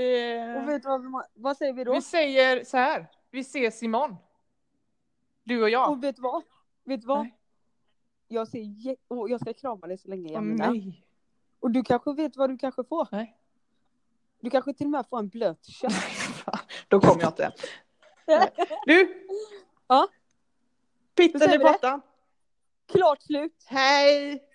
Eh, 0.00 0.56
Och 0.62 0.68
vet 0.68 0.82
du 0.82 0.88
vad, 0.88 1.02
vi 1.02 1.08
vad 1.34 1.56
säger 1.56 1.72
vi 1.72 1.84
då? 1.84 1.92
vi 1.92 2.02
säger 2.02 2.64
så 2.64 2.76
här. 2.76 3.06
Vi 3.30 3.40
ses 3.40 3.82
imorgon. 3.82 4.16
Du 5.42 5.62
och 5.62 5.70
jag. 5.70 5.90
Och 5.90 6.04
vet 6.04 6.16
du 6.16 6.22
vad? 6.22 6.42
Vet 6.84 7.00
du 7.00 7.06
vad? 7.06 7.20
Nej. 7.22 7.34
Jag, 8.34 8.48
ser 8.48 8.96
och 9.08 9.30
jag 9.30 9.40
ska 9.40 9.52
krama 9.52 9.86
dig 9.86 9.98
så 9.98 10.08
länge 10.08 10.32
jag 10.32 10.42
menar. 10.42 10.70
nej. 10.70 11.06
Och 11.60 11.70
du 11.70 11.82
kanske 11.82 12.12
vet 12.12 12.36
vad 12.36 12.50
du 12.50 12.58
kanske 12.58 12.84
får? 12.84 13.08
Nej. 13.12 13.38
Du 14.40 14.50
kanske 14.50 14.74
till 14.74 14.86
och 14.86 14.90
med 14.90 15.06
får 15.06 15.18
en 15.18 15.28
blöt 15.28 15.64
kött. 15.66 15.92
Då 16.88 17.00
kommer 17.00 17.22
jag 17.22 17.30
inte. 17.30 17.52
Du! 18.86 19.26
Ja? 19.86 20.08
Pitten 21.14 21.52
i 21.52 21.58
pottan. 21.58 22.00
Klart 22.92 23.22
slut! 23.22 23.64
Hej! 23.66 24.48